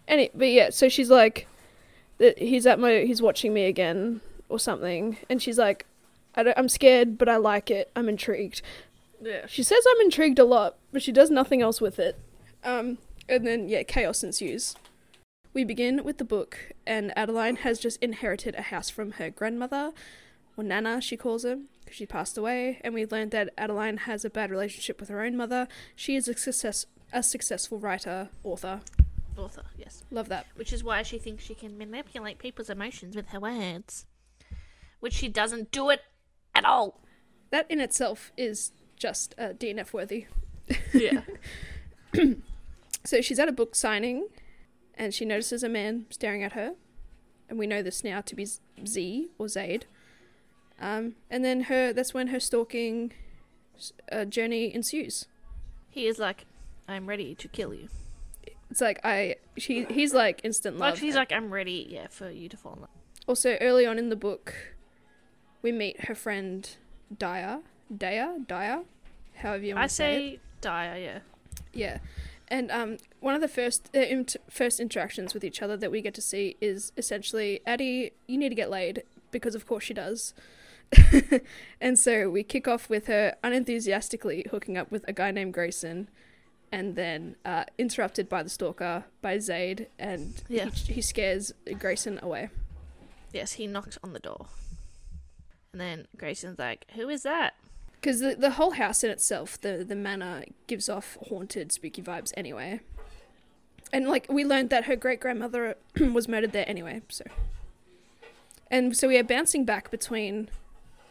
Any, 0.07 0.29
but 0.35 0.49
yeah, 0.49 0.69
so 0.69 0.89
she's 0.89 1.09
like, 1.09 1.47
that 2.17 2.37
he's 2.37 2.67
at 2.67 2.79
my, 2.79 2.99
he's 2.99 3.21
watching 3.21 3.53
me 3.53 3.65
again 3.65 4.21
or 4.49 4.59
something, 4.59 5.17
and 5.29 5.41
she's 5.41 5.57
like, 5.57 5.85
I 6.35 6.53
I'm 6.55 6.69
scared, 6.69 7.17
but 7.17 7.29
I 7.29 7.37
like 7.37 7.69
it. 7.71 7.91
I'm 7.95 8.09
intrigued. 8.09 8.61
Yeah. 9.21 9.45
She 9.47 9.63
says 9.63 9.83
I'm 9.89 10.01
intrigued 10.01 10.39
a 10.39 10.45
lot, 10.45 10.77
but 10.91 11.01
she 11.01 11.11
does 11.11 11.29
nothing 11.29 11.61
else 11.61 11.79
with 11.79 11.99
it. 11.99 12.19
Um, 12.63 12.97
and 13.29 13.47
then 13.47 13.69
yeah, 13.69 13.83
chaos 13.83 14.23
ensues. 14.23 14.75
We 15.53 15.63
begin 15.63 16.03
with 16.03 16.17
the 16.17 16.25
book, 16.25 16.57
and 16.87 17.15
Adeline 17.15 17.57
has 17.57 17.77
just 17.77 18.01
inherited 18.01 18.55
a 18.55 18.63
house 18.63 18.89
from 18.89 19.11
her 19.13 19.29
grandmother, 19.29 19.91
or 20.57 20.63
Nana, 20.63 20.99
she 20.99 21.15
calls 21.15 21.43
her, 21.43 21.59
because 21.83 21.95
she 21.95 22.07
passed 22.07 22.39
away. 22.39 22.79
And 22.83 22.93
we 22.95 23.05
learned 23.05 23.31
that 23.31 23.53
Adeline 23.55 23.97
has 23.97 24.25
a 24.25 24.31
bad 24.31 24.49
relationship 24.49 24.99
with 24.99 25.09
her 25.09 25.21
own 25.21 25.37
mother. 25.37 25.67
She 25.95 26.15
is 26.15 26.27
a 26.27 26.35
success, 26.35 26.87
a 27.11 27.21
successful 27.21 27.77
writer, 27.77 28.29
author. 28.43 28.81
Author, 29.37 29.63
yes. 29.77 30.03
Love 30.09 30.27
that. 30.29 30.47
Which 30.55 30.73
is 30.73 30.83
why 30.83 31.03
she 31.03 31.19
thinks 31.19 31.43
she 31.43 31.55
can 31.55 31.77
manipulate 31.77 32.39
people's 32.39 32.69
emotions 32.69 33.15
with 33.15 33.27
her 33.27 33.39
words. 33.39 34.07
Which 35.01 35.13
she 35.13 35.27
doesn't 35.27 35.71
do 35.71 35.91
it 35.91 36.01
at 36.55 36.65
all. 36.65 36.99
That 37.51 37.65
in 37.69 37.79
itself 37.79 38.31
is 38.37 38.71
just 38.95 39.35
uh, 39.37 39.49
DNF 39.49 39.93
worthy. 39.93 40.25
Yeah. 40.93 41.21
So 43.05 43.19
she's 43.19 43.37
at 43.37 43.49
a 43.49 43.51
book 43.51 43.75
signing, 43.75 44.27
and 44.95 45.13
she 45.13 45.25
notices 45.25 45.61
a 45.61 45.67
man 45.67 46.05
staring 46.09 46.41
at 46.41 46.53
her, 46.53 46.75
and 47.49 47.59
we 47.59 47.67
know 47.67 47.81
this 47.81 48.01
now 48.01 48.21
to 48.21 48.33
be 48.33 48.45
Z- 48.45 49.29
or 49.37 49.47
Zade. 49.47 49.83
Um, 50.79 51.15
and 51.29 51.43
then 51.43 51.61
her 51.63 51.91
that's 51.91 52.13
when 52.13 52.27
her 52.27 52.39
stalking 52.39 53.11
uh, 54.11 54.23
journey 54.25 54.73
ensues. 54.73 55.25
he 55.89 56.07
is 56.07 56.17
like, 56.17 56.45
I'm 56.87 57.07
ready 57.07 57.35
to 57.35 57.47
kill 57.49 57.73
you. 57.73 57.89
It's 58.71 58.79
like 58.79 59.01
I 59.03 59.35
she 59.57 59.83
he's 59.89 60.13
like 60.13 60.39
instant 60.45 60.77
love. 60.77 60.93
Like 60.93 60.99
she's 60.99 61.15
like, 61.15 61.33
I'm 61.33 61.51
ready, 61.51 61.85
yeah, 61.89 62.07
for 62.09 62.29
you 62.29 62.47
to 62.47 62.55
fall 62.55 62.75
in 62.75 62.81
love. 62.81 62.89
also 63.27 63.57
early 63.59 63.85
on 63.85 63.99
in 63.99 64.07
the 64.07 64.15
book, 64.15 64.72
we 65.63 65.71
meet 65.71 66.05
her 66.05 66.13
friend 66.15 66.69
Daya, 67.15 67.61
Daya, 67.91 68.45
Daya, 68.45 68.83
however 69.37 69.63
you 69.63 69.73
want 69.75 69.83
I 69.85 69.87
to 69.87 69.93
say 69.93 70.15
it. 70.15 70.19
say 70.35 70.39
Dyer, 70.61 70.97
yeah. 70.97 71.19
Yeah, 71.73 71.97
and 72.49 72.69
um, 72.69 72.97
one 73.19 73.33
of 73.33 73.41
the 73.41 73.47
first 73.47 73.89
uh, 73.95 73.99
int- 73.99 74.35
first 74.49 74.79
interactions 74.79 75.33
with 75.33 75.43
each 75.43 75.61
other 75.63 75.75
that 75.77 75.89
we 75.91 76.01
get 76.01 76.13
to 76.13 76.21
see 76.21 76.55
is 76.61 76.91
essentially 76.97 77.61
Addie, 77.65 78.11
you 78.27 78.37
need 78.37 78.49
to 78.49 78.55
get 78.55 78.69
laid 78.69 79.01
because 79.31 79.55
of 79.55 79.65
course 79.65 79.83
she 79.85 79.93
does. 79.95 80.35
and 81.81 81.97
so 81.97 82.29
we 82.29 82.43
kick 82.43 82.67
off 82.67 82.87
with 82.89 83.07
her 83.07 83.35
unenthusiastically 83.43 84.45
hooking 84.51 84.77
up 84.77 84.91
with 84.91 85.03
a 85.07 85.13
guy 85.13 85.31
named 85.31 85.53
Grayson, 85.53 86.09
and 86.71 86.95
then 86.95 87.35
uh, 87.45 87.63
interrupted 87.79 88.29
by 88.29 88.43
the 88.43 88.49
stalker 88.49 89.05
by 89.21 89.37
Zade, 89.37 89.87
and 89.97 90.35
Yeah. 90.47 90.69
he, 90.69 90.93
he 90.93 91.01
scares 91.01 91.51
Grayson 91.79 92.19
away. 92.21 92.49
Yes, 93.31 93.53
he 93.53 93.65
knocks 93.65 93.97
on 94.03 94.13
the 94.13 94.19
door. 94.19 94.45
And 95.73 95.81
then 95.81 96.07
Grayson's 96.15 96.59
like, 96.59 96.85
Who 96.95 97.09
is 97.09 97.23
that? 97.23 97.55
Because 97.93 98.19
the, 98.19 98.35
the 98.35 98.51
whole 98.51 98.71
house 98.71 99.03
in 99.03 99.09
itself, 99.09 99.59
the, 99.59 99.83
the 99.87 99.95
manor, 99.95 100.43
gives 100.67 100.87
off 100.87 101.17
haunted, 101.29 101.71
spooky 101.71 102.01
vibes 102.01 102.31
anyway. 102.37 102.81
And, 103.91 104.07
like, 104.07 104.27
we 104.29 104.45
learned 104.45 104.69
that 104.69 104.85
her 104.85 104.95
great 104.95 105.19
grandmother 105.19 105.75
was 105.99 106.27
murdered 106.27 106.51
there 106.51 106.67
anyway, 106.67 107.01
so. 107.09 107.25
and 108.69 108.95
so 108.95 109.07
we 109.07 109.17
are 109.17 109.23
bouncing 109.23 109.65
back 109.65 109.89
between 109.89 110.49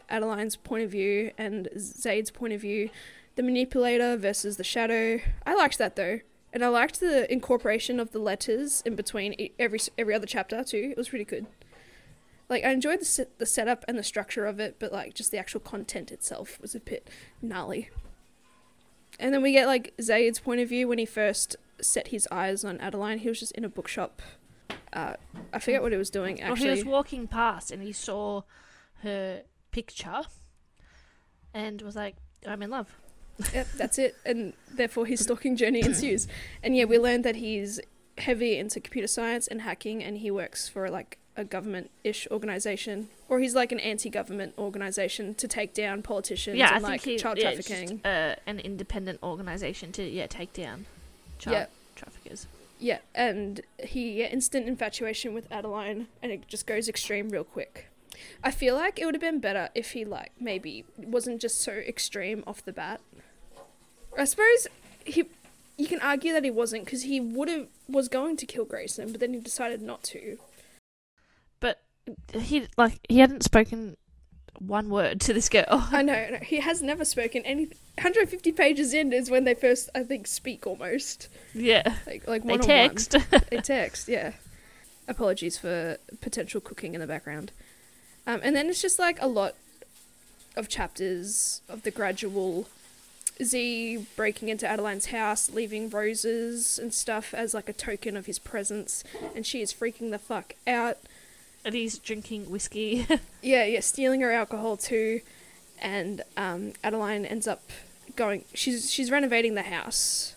Adeline's 0.09 0.55
point 0.55 0.83
of 0.83 0.91
view 0.91 1.31
and 1.37 1.67
Zade's 1.77 2.31
point 2.31 2.53
of 2.53 2.61
view, 2.61 2.89
the 3.35 3.43
manipulator 3.43 4.15
versus 4.15 4.57
the 4.57 4.63
shadow. 4.63 5.19
I 5.45 5.55
liked 5.55 5.77
that 5.79 5.95
though, 5.95 6.19
and 6.53 6.63
I 6.63 6.67
liked 6.67 6.99
the 6.99 7.31
incorporation 7.31 7.99
of 7.99 8.11
the 8.11 8.19
letters 8.19 8.83
in 8.85 8.95
between 8.95 9.49
every 9.57 9.79
every 9.97 10.13
other 10.13 10.27
chapter 10.27 10.63
too. 10.63 10.89
It 10.91 10.97
was 10.97 11.11
really 11.11 11.25
good. 11.25 11.47
Like 12.49 12.63
I 12.63 12.71
enjoyed 12.71 12.99
the 13.01 13.05
set, 13.05 13.39
the 13.39 13.45
setup 13.45 13.85
and 13.87 13.97
the 13.97 14.03
structure 14.03 14.45
of 14.45 14.59
it, 14.59 14.75
but 14.79 14.91
like 14.91 15.13
just 15.13 15.31
the 15.31 15.37
actual 15.37 15.59
content 15.59 16.11
itself 16.11 16.59
was 16.61 16.75
a 16.75 16.79
bit 16.79 17.09
gnarly. 17.41 17.89
And 19.19 19.33
then 19.33 19.41
we 19.41 19.51
get 19.51 19.67
like 19.67 19.93
Zade's 20.01 20.39
point 20.39 20.59
of 20.61 20.69
view 20.69 20.87
when 20.87 20.97
he 20.97 21.05
first 21.05 21.55
set 21.81 22.07
his 22.09 22.27
eyes 22.31 22.63
on 22.63 22.79
Adeline. 22.79 23.19
He 23.19 23.29
was 23.29 23.39
just 23.39 23.51
in 23.53 23.63
a 23.63 23.69
bookshop. 23.69 24.21
Uh, 24.91 25.15
I 25.51 25.59
forget 25.59 25.81
what 25.81 25.91
he 25.91 25.97
was 25.97 26.09
doing 26.09 26.39
Well, 26.41 26.51
actually. 26.51 26.69
he 26.69 26.75
was 26.75 26.85
walking 26.85 27.27
past 27.27 27.71
and 27.71 27.81
he 27.81 27.91
saw 27.91 28.41
her 29.01 29.41
picture 29.71 30.21
and 31.53 31.81
was 31.81 31.95
like, 31.95 32.15
I'm 32.47 32.61
in 32.61 32.69
love. 32.69 32.95
Yep, 33.53 33.67
that's 33.77 33.97
it. 33.97 34.15
And 34.25 34.53
therefore 34.71 35.05
his 35.05 35.19
stalking 35.23 35.55
journey 35.55 35.81
ensues. 35.81 36.27
And 36.61 36.75
yeah, 36.75 36.85
we 36.85 36.97
learned 36.99 37.23
that 37.25 37.37
he's 37.37 37.79
heavy 38.19 38.57
into 38.57 38.79
computer 38.79 39.07
science 39.07 39.47
and 39.47 39.61
hacking 39.61 40.03
and 40.03 40.19
he 40.19 40.29
works 40.29 40.69
for 40.69 40.89
like 40.89 41.17
a 41.35 41.43
government 41.43 41.89
ish 42.03 42.27
organization. 42.31 43.09
Or 43.29 43.39
he's 43.39 43.55
like 43.55 43.71
an 43.71 43.79
anti 43.79 44.09
government 44.09 44.53
organization 44.57 45.33
to 45.35 45.47
take 45.47 45.73
down 45.73 46.01
politicians 46.01 46.57
yeah, 46.57 46.69
I 46.71 46.75
and 46.75 46.85
think 46.85 46.91
like 46.91 47.01
he, 47.01 47.17
child 47.17 47.37
yeah, 47.37 47.53
trafficking. 47.53 47.89
just, 47.89 48.05
uh, 48.05 48.35
an 48.45 48.59
independent 48.59 49.19
organization 49.23 49.91
to 49.93 50.03
yeah 50.03 50.27
take 50.27 50.53
down 50.53 50.85
child 51.39 51.53
Yeah. 51.57 51.65
traffickers. 51.95 52.47
Yeah, 52.79 52.99
and 53.15 53.61
he 53.83 54.19
yeah, 54.19 54.27
instant 54.27 54.67
infatuation 54.67 55.33
with 55.33 55.49
Adeline 55.51 56.07
and 56.21 56.31
it 56.31 56.47
just 56.47 56.67
goes 56.67 56.87
extreme 56.89 57.29
real 57.29 57.43
quick. 57.45 57.87
I 58.43 58.51
feel 58.51 58.75
like 58.75 58.99
it 58.99 59.05
would 59.05 59.15
have 59.15 59.21
been 59.21 59.39
better 59.39 59.69
if 59.73 59.91
he 59.91 60.05
like 60.05 60.31
maybe 60.39 60.85
wasn't 60.97 61.41
just 61.41 61.61
so 61.61 61.71
extreme 61.71 62.43
off 62.45 62.63
the 62.63 62.73
bat. 62.73 63.01
I 64.17 64.25
suppose 64.25 64.67
he 65.05 65.23
you 65.77 65.87
can 65.87 65.99
argue 66.01 66.31
that 66.33 66.43
he 66.43 66.51
wasn't 66.51 66.85
because 66.85 67.03
he 67.03 67.19
would 67.19 67.49
have 67.49 67.67
was 67.89 68.07
going 68.07 68.37
to 68.37 68.45
kill 68.45 68.65
Grayson, 68.65 69.11
but 69.11 69.19
then 69.19 69.33
he 69.33 69.39
decided 69.39 69.81
not 69.81 70.03
to. 70.03 70.37
But 71.63 71.79
he 72.33 72.67
like 72.75 72.99
he 73.07 73.19
hadn't 73.19 73.43
spoken 73.43 73.95
one 74.59 74.89
word 74.89 75.21
to 75.21 75.33
this 75.33 75.47
girl. 75.47 75.63
I 75.69 76.01
know, 76.01 76.27
no, 76.31 76.37
he 76.39 76.59
has 76.59 76.81
never 76.81 77.05
spoken 77.05 77.41
any. 77.45 77.67
150 77.95 78.51
pages 78.51 78.93
in 78.93 79.13
is 79.13 79.29
when 79.29 79.45
they 79.45 79.53
first, 79.53 79.89
I 79.95 80.03
think, 80.03 80.27
speak 80.27 80.67
almost 80.67 81.29
yeah, 81.53 81.95
like 82.05 82.27
like 82.27 82.43
they 82.43 82.57
text. 82.57 83.15
they 83.49 83.57
text, 83.63 84.09
yeah. 84.09 84.33
Apologies 85.07 85.57
for 85.57 85.97
potential 86.19 86.59
cooking 86.59 86.95
in 86.95 86.99
the 86.99 87.07
background. 87.07 87.53
Um, 88.27 88.41
and 88.43 88.53
then 88.53 88.67
it's 88.67 88.81
just 88.81 88.99
like 88.99 89.21
a 89.21 89.27
lot 89.27 89.55
of 90.57 90.67
chapters 90.67 91.61
of 91.69 91.83
the 91.83 91.91
gradual 91.91 92.67
Z 93.41 94.05
breaking 94.17 94.49
into 94.49 94.67
Adeline's 94.67 95.07
house, 95.07 95.49
leaving 95.49 95.89
roses 95.89 96.77
and 96.77 96.93
stuff 96.93 97.33
as 97.33 97.53
like 97.53 97.69
a 97.69 97.73
token 97.73 98.17
of 98.17 98.25
his 98.25 98.37
presence, 98.37 99.05
and 99.33 99.45
she 99.45 99.61
is 99.61 99.73
freaking 99.73 100.11
the 100.11 100.19
fuck 100.19 100.55
out. 100.67 100.97
And 101.65 101.73
he's 101.75 101.97
drinking 101.99 102.49
whiskey. 102.49 103.05
Yeah, 103.41 103.65
yeah, 103.65 103.81
stealing 103.81 104.21
her 104.21 104.31
alcohol 104.31 104.77
too, 104.77 105.19
and 105.81 106.21
um, 106.37 106.71
Adeline 106.81 107.25
ends 107.25 107.45
up 107.45 107.61
going. 108.15 108.45
She's 108.53 108.89
she's 108.89 109.11
renovating 109.11 109.55
the 109.55 109.63
house, 109.63 110.35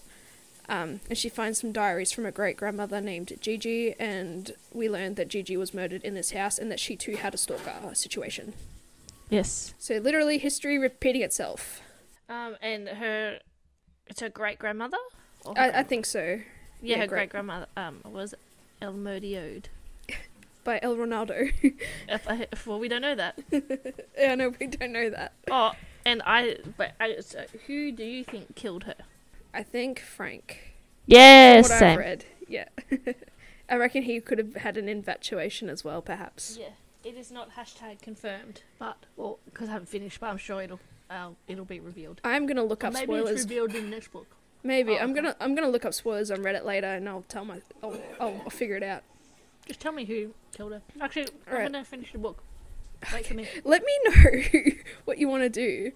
um, 0.68 0.98
and 1.08 1.16
she 1.16 1.28
finds 1.28 1.60
some 1.60 1.70
diaries 1.70 2.10
from 2.10 2.26
a 2.26 2.32
great 2.32 2.56
grandmother 2.56 3.00
named 3.00 3.32
Gigi, 3.40 3.94
and 4.00 4.50
we 4.72 4.88
learned 4.90 5.14
that 5.16 5.28
Gigi 5.28 5.56
was 5.56 5.72
murdered 5.72 6.02
in 6.02 6.14
this 6.14 6.32
house, 6.32 6.58
and 6.58 6.68
that 6.72 6.80
she 6.80 6.96
too 6.96 7.14
had 7.14 7.32
a 7.32 7.36
stalker 7.36 7.94
situation. 7.94 8.54
yes. 9.30 9.72
So 9.78 9.98
literally, 9.98 10.38
history 10.38 10.78
repeating 10.78 11.22
itself. 11.22 11.80
Um, 12.28 12.56
and 12.60 12.88
her, 12.88 13.38
it's 14.08 14.20
her 14.20 14.28
great 14.28 14.58
grandmother. 14.58 14.98
I, 15.56 15.70
I 15.70 15.82
think 15.84 16.06
so. 16.06 16.40
yeah, 16.82 16.98
her 16.98 17.06
great. 17.06 17.30
grandmother 17.30 17.66
um 17.76 18.00
was 18.04 18.34
El 18.82 18.94
Modiode. 18.94 19.66
By 20.66 20.80
El 20.82 20.96
Ronaldo. 20.96 21.52
If 22.08 22.28
I, 22.28 22.48
well, 22.66 22.80
we 22.80 22.88
don't 22.88 23.02
know 23.02 23.14
that. 23.14 23.38
yeah, 24.18 24.34
no, 24.34 24.52
we 24.60 24.66
don't 24.66 24.92
know 24.92 25.08
that. 25.10 25.32
Oh, 25.50 25.72
and 26.04 26.20
I, 26.26 26.56
but 26.76 26.92
I, 27.00 27.20
so 27.20 27.44
who 27.68 27.92
do 27.92 28.04
you 28.04 28.24
think 28.24 28.56
killed 28.56 28.84
her? 28.84 28.96
I 29.54 29.62
think 29.62 30.00
Frank. 30.00 30.74
Yeah, 31.06 31.60
what 31.62 31.70
I've 31.70 31.98
read, 31.98 32.24
yeah. 32.48 32.66
I 33.70 33.76
reckon 33.76 34.02
he 34.02 34.20
could 34.20 34.38
have 34.38 34.56
had 34.56 34.76
an 34.76 34.88
infatuation 34.88 35.68
as 35.68 35.84
well, 35.84 36.02
perhaps. 36.02 36.58
Yeah, 36.60 36.70
it 37.04 37.16
is 37.16 37.30
not 37.30 37.54
hashtag 37.54 38.02
confirmed, 38.02 38.62
but 38.78 38.96
well, 39.16 39.38
because 39.44 39.68
I 39.68 39.72
haven't 39.72 39.88
finished, 39.88 40.18
but 40.18 40.26
I'm 40.30 40.36
sure 40.38 40.62
it'll, 40.62 40.80
uh, 41.08 41.30
it'll 41.46 41.64
be 41.64 41.78
revealed. 41.78 42.20
I'm 42.24 42.46
gonna 42.46 42.64
look 42.64 42.82
Or 42.82 42.88
up 42.88 42.92
maybe 42.92 43.04
spoilers. 43.06 43.30
it's 43.30 43.42
revealed 43.44 43.74
in 43.76 43.84
the 43.84 43.90
next 43.90 44.08
book. 44.12 44.26
Maybe 44.64 44.94
Oh, 44.94 44.98
I'm 44.98 45.10
okay. 45.12 45.20
gonna 45.20 45.36
I'm 45.40 45.54
gonna 45.54 45.68
look 45.70 45.84
up 45.84 45.94
spoilers 45.94 46.30
on 46.32 46.38
Reddit 46.38 46.64
later, 46.64 46.88
and 46.88 47.08
I'll 47.08 47.24
tell 47.28 47.44
my 47.44 47.60
I'll 47.84 48.00
I'll, 48.20 48.40
I'll 48.44 48.50
figure 48.50 48.76
it 48.76 48.82
out. 48.82 49.02
Just 49.66 49.80
tell 49.80 49.92
me 49.92 50.04
who 50.04 50.32
killed 50.56 50.72
her. 50.72 50.82
Actually, 51.00 51.28
I'm 51.46 51.52
Alright. 51.52 51.72
gonna 51.72 51.84
finish 51.84 52.12
the 52.12 52.18
book. 52.18 52.42
Wait 53.12 53.26
for 53.26 53.34
me. 53.34 53.46
Let 53.64 53.82
me 53.84 53.98
know 54.04 54.70
what 55.04 55.18
you 55.18 55.28
want 55.28 55.42
to 55.42 55.48
do. 55.48 55.92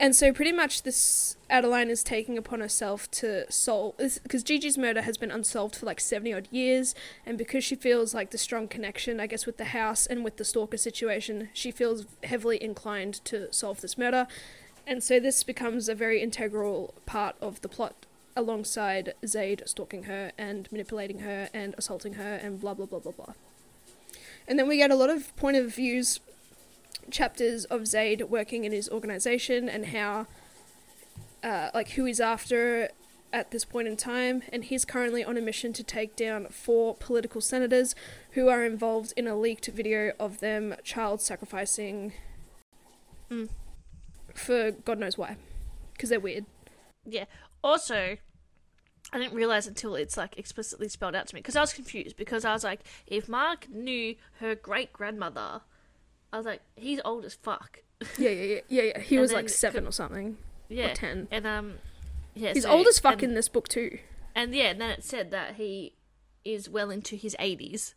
And 0.00 0.14
so, 0.14 0.32
pretty 0.32 0.52
much, 0.52 0.82
this 0.82 1.36
Adeline 1.50 1.90
is 1.90 2.02
taking 2.02 2.38
upon 2.38 2.60
herself 2.60 3.10
to 3.12 3.50
solve 3.50 3.96
because 3.98 4.42
Gigi's 4.42 4.78
murder 4.78 5.02
has 5.02 5.18
been 5.18 5.30
unsolved 5.30 5.76
for 5.76 5.84
like 5.84 6.00
seventy 6.00 6.32
odd 6.32 6.48
years, 6.50 6.94
and 7.26 7.36
because 7.36 7.64
she 7.64 7.74
feels 7.74 8.14
like 8.14 8.30
the 8.30 8.38
strong 8.38 8.66
connection, 8.68 9.20
I 9.20 9.26
guess, 9.26 9.46
with 9.46 9.56
the 9.56 9.66
house 9.66 10.06
and 10.06 10.24
with 10.24 10.36
the 10.36 10.44
stalker 10.44 10.76
situation, 10.76 11.48
she 11.52 11.70
feels 11.70 12.06
heavily 12.22 12.62
inclined 12.62 13.24
to 13.26 13.52
solve 13.52 13.80
this 13.80 13.98
murder, 13.98 14.26
and 14.86 15.02
so 15.02 15.18
this 15.20 15.42
becomes 15.42 15.88
a 15.88 15.94
very 15.94 16.22
integral 16.22 16.94
part 17.04 17.36
of 17.40 17.60
the 17.60 17.68
plot 17.68 18.06
alongside 18.36 19.14
Zade 19.24 19.66
stalking 19.68 20.04
her 20.04 20.32
and 20.36 20.70
manipulating 20.72 21.20
her 21.20 21.48
and 21.54 21.74
assaulting 21.78 22.14
her 22.14 22.34
and 22.34 22.60
blah 22.60 22.74
blah 22.74 22.86
blah 22.86 22.98
blah 22.98 23.12
blah. 23.12 23.34
And 24.46 24.58
then 24.58 24.68
we 24.68 24.76
get 24.76 24.90
a 24.90 24.94
lot 24.96 25.10
of 25.10 25.34
point 25.36 25.56
of 25.56 25.74
views 25.74 26.20
chapters 27.10 27.64
of 27.66 27.82
Zade 27.82 28.28
working 28.28 28.64
in 28.64 28.72
his 28.72 28.88
organization 28.88 29.68
and 29.68 29.86
how 29.86 30.26
uh, 31.42 31.70
like 31.74 31.90
who 31.90 32.04
he's 32.06 32.20
after 32.20 32.88
at 33.32 33.50
this 33.50 33.64
point 33.64 33.88
in 33.88 33.96
time 33.96 34.42
and 34.52 34.64
he's 34.64 34.84
currently 34.84 35.24
on 35.24 35.36
a 35.36 35.40
mission 35.40 35.72
to 35.72 35.82
take 35.82 36.14
down 36.16 36.46
four 36.46 36.94
political 36.94 37.40
senators 37.40 37.94
who 38.32 38.48
are 38.48 38.64
involved 38.64 39.12
in 39.16 39.26
a 39.26 39.36
leaked 39.36 39.66
video 39.66 40.12
of 40.20 40.40
them 40.40 40.74
child 40.84 41.20
sacrificing 41.20 42.12
Mm. 43.30 43.48
for 44.34 44.70
god 44.70 44.98
knows 44.98 45.16
why 45.18 45.36
because 45.94 46.10
they're 46.10 46.20
weird 46.20 46.44
Yeah. 47.06 47.24
Also, 47.64 48.18
I 49.12 49.18
didn't 49.18 49.32
realize 49.34 49.66
until 49.66 49.94
it's 49.96 50.16
like 50.16 50.38
explicitly 50.38 50.88
spelled 50.88 51.14
out 51.14 51.26
to 51.28 51.34
me 51.34 51.40
because 51.40 51.56
I 51.56 51.60
was 51.62 51.72
confused 51.72 52.16
because 52.16 52.44
I 52.44 52.52
was 52.52 52.62
like, 52.62 52.80
if 53.06 53.28
Mark 53.28 53.68
knew 53.70 54.16
her 54.40 54.54
great 54.54 54.92
grandmother, 54.92 55.62
I 56.32 56.36
was 56.36 56.44
like, 56.46 56.60
he's 56.76 57.00
old 57.04 57.24
as 57.24 57.34
fuck. 57.34 57.80
yeah 58.18 58.28
yeah 58.28 58.42
yeah 58.44 58.60
yeah, 58.68 58.82
yeah. 58.82 59.00
he 59.00 59.18
was 59.18 59.32
like 59.32 59.48
seven 59.48 59.84
could- 59.84 59.88
or 59.88 59.92
something 59.92 60.36
Yeah. 60.68 60.90
or 60.92 60.94
ten 60.94 61.26
And 61.30 61.46
um, 61.46 61.74
yeah. 62.34 62.52
he's 62.52 62.64
so- 62.64 62.70
old 62.70 62.86
as 62.86 62.98
fuck 62.98 63.14
and, 63.14 63.22
in 63.24 63.34
this 63.34 63.48
book 63.48 63.66
too 63.68 63.98
And 64.34 64.54
yeah, 64.54 64.64
and 64.70 64.80
then 64.80 64.90
it 64.90 65.02
said 65.04 65.30
that 65.30 65.54
he 65.54 65.94
is 66.44 66.68
well 66.68 66.90
into 66.90 67.16
his 67.16 67.34
eighties, 67.38 67.94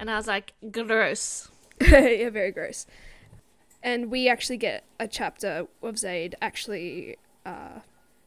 and 0.00 0.10
I 0.10 0.16
was 0.16 0.26
like, 0.26 0.54
gross. 0.70 1.50
yeah, 1.80 2.30
very 2.30 2.50
gross. 2.52 2.86
And 3.82 4.10
we 4.10 4.28
actually 4.30 4.56
get 4.56 4.84
a 4.98 5.06
chapter 5.06 5.66
of 5.82 5.96
Zade 5.96 6.32
actually 6.40 7.16
uh, 7.44 7.80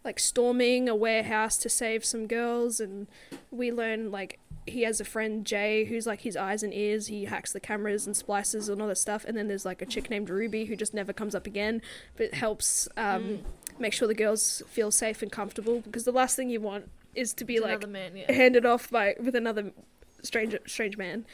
like 0.08 0.20
storming 0.20 0.90
a 0.90 0.96
warehouse 0.96 1.58
to 1.58 1.70
save 1.70 2.04
some 2.04 2.26
girls, 2.26 2.80
and 2.80 3.06
we 3.52 3.72
learn 3.72 4.10
like 4.10 4.40
he 4.66 4.82
has 4.82 5.00
a 5.00 5.06
friend 5.06 5.46
Jay 5.46 5.86
who's 5.86 6.06
like 6.08 6.22
his 6.22 6.36
eyes 6.36 6.64
and 6.64 6.74
ears. 6.74 7.08
He 7.08 7.26
hacks 7.26 7.54
the 7.54 7.60
cameras 7.60 8.06
and 8.08 8.16
splices 8.18 8.68
and 8.70 8.82
all 8.82 8.88
that 8.90 8.98
stuff. 8.98 9.24
And 9.26 9.38
then 9.38 9.48
there's 9.48 9.66
like 9.66 9.82
a 9.82 9.86
chick 9.86 10.10
named 10.10 10.30
Ruby 10.30 10.66
who 10.66 10.76
just 10.76 10.94
never 10.94 11.14
comes 11.14 11.34
up 11.36 11.46
again, 11.48 11.82
but 12.18 12.34
helps 12.34 12.88
um, 12.98 13.24
Mm. 13.24 13.40
make 13.80 13.94
sure 13.94 14.08
the 14.10 14.14
girls 14.14 14.62
feel 14.68 14.92
safe 14.92 15.22
and 15.22 15.32
comfortable. 15.32 15.80
Because 15.82 16.04
the 16.04 16.12
last 16.12 16.36
thing 16.36 16.50
you 16.50 16.60
want 16.60 16.90
is 17.16 17.34
to 17.36 17.46
be 17.46 17.56
It's 17.56 17.64
like 17.66 17.88
man. 17.88 18.16
Yeah. 18.18 18.32
handed 18.32 18.66
off 18.66 18.90
by 18.90 19.16
with 19.20 19.36
another 19.36 19.72
strange 20.24 20.56
strange 20.66 20.98
man. 20.98 21.26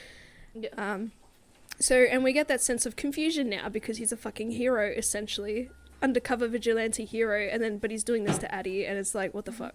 Yeah. 0.54 0.70
Um, 0.78 1.12
so 1.80 1.96
and 2.12 2.24
we 2.24 2.34
get 2.34 2.48
that 2.50 2.62
sense 2.62 2.86
of 2.86 2.96
confusion 2.96 3.50
now 3.50 3.68
because 3.68 3.98
he's 3.98 4.12
a 4.12 4.18
fucking 4.18 4.52
hero 4.52 4.92
essentially, 4.96 5.70
undercover 6.04 6.48
vigilante 6.48 7.06
hero, 7.06 7.48
and 7.52 7.64
then 7.64 7.78
but 7.80 7.90
he's 7.90 8.04
doing 8.04 8.26
this 8.26 8.38
to 8.40 8.54
Addie, 8.54 8.86
and 8.86 8.98
it's 9.00 9.16
like 9.16 9.34
what 9.34 9.46
the 9.46 9.52
fuck. 9.52 9.74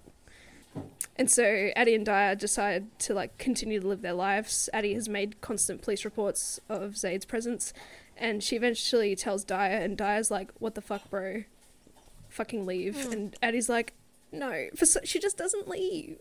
And 1.17 1.29
so 1.31 1.71
Addie 1.75 1.95
and 1.95 2.07
Dyer 2.07 2.35
decide 2.37 2.97
to 3.01 3.15
like 3.15 3.39
continue 3.39 3.81
to 3.81 3.89
live 3.89 4.03
their 4.03 4.13
lives. 4.13 4.69
Addie 4.73 4.95
has 4.95 5.09
made 5.09 5.41
constant 5.41 5.83
police 5.83 6.05
reports 6.05 6.61
of 6.69 6.97
Zade's 6.97 7.25
presence, 7.25 7.73
and 8.17 8.43
she 8.45 8.55
eventually 8.55 9.17
tells 9.17 9.43
Dyer, 9.43 9.79
and 9.79 9.97
Dyer's 9.97 10.31
like, 10.31 10.53
"What 10.59 10.75
the 10.75 10.83
fuck, 10.83 11.11
bro? 11.11 11.45
Fucking 12.29 12.67
leave." 12.67 13.07
Hmm. 13.07 13.13
And 13.13 13.37
Addie's 13.43 13.69
like, 13.69 13.95
"No, 14.31 14.69
for 14.77 14.87
so- 14.87 15.01
she 15.05 15.19
just 15.19 15.39
doesn't 15.39 15.67
leave. 15.67 16.19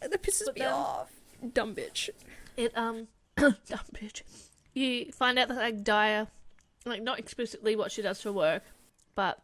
That 0.00 0.22
pisses 0.22 0.46
But 0.46 0.56
me 0.56 0.64
off. 0.66 1.10
Dumb 1.54 1.74
bitch." 1.74 2.10
It 2.56 2.76
um, 2.76 3.06
dumb 3.36 3.54
bitch. 3.94 4.22
you 4.74 5.12
find 5.12 5.38
out 5.38 5.48
that 5.48 5.56
like 5.56 5.84
Dyer, 5.84 6.26
like 6.84 7.02
not 7.02 7.18
explicitly 7.18 7.76
what 7.76 7.92
she 7.92 8.02
does 8.02 8.20
for 8.20 8.32
work, 8.32 8.62
but 9.16 9.42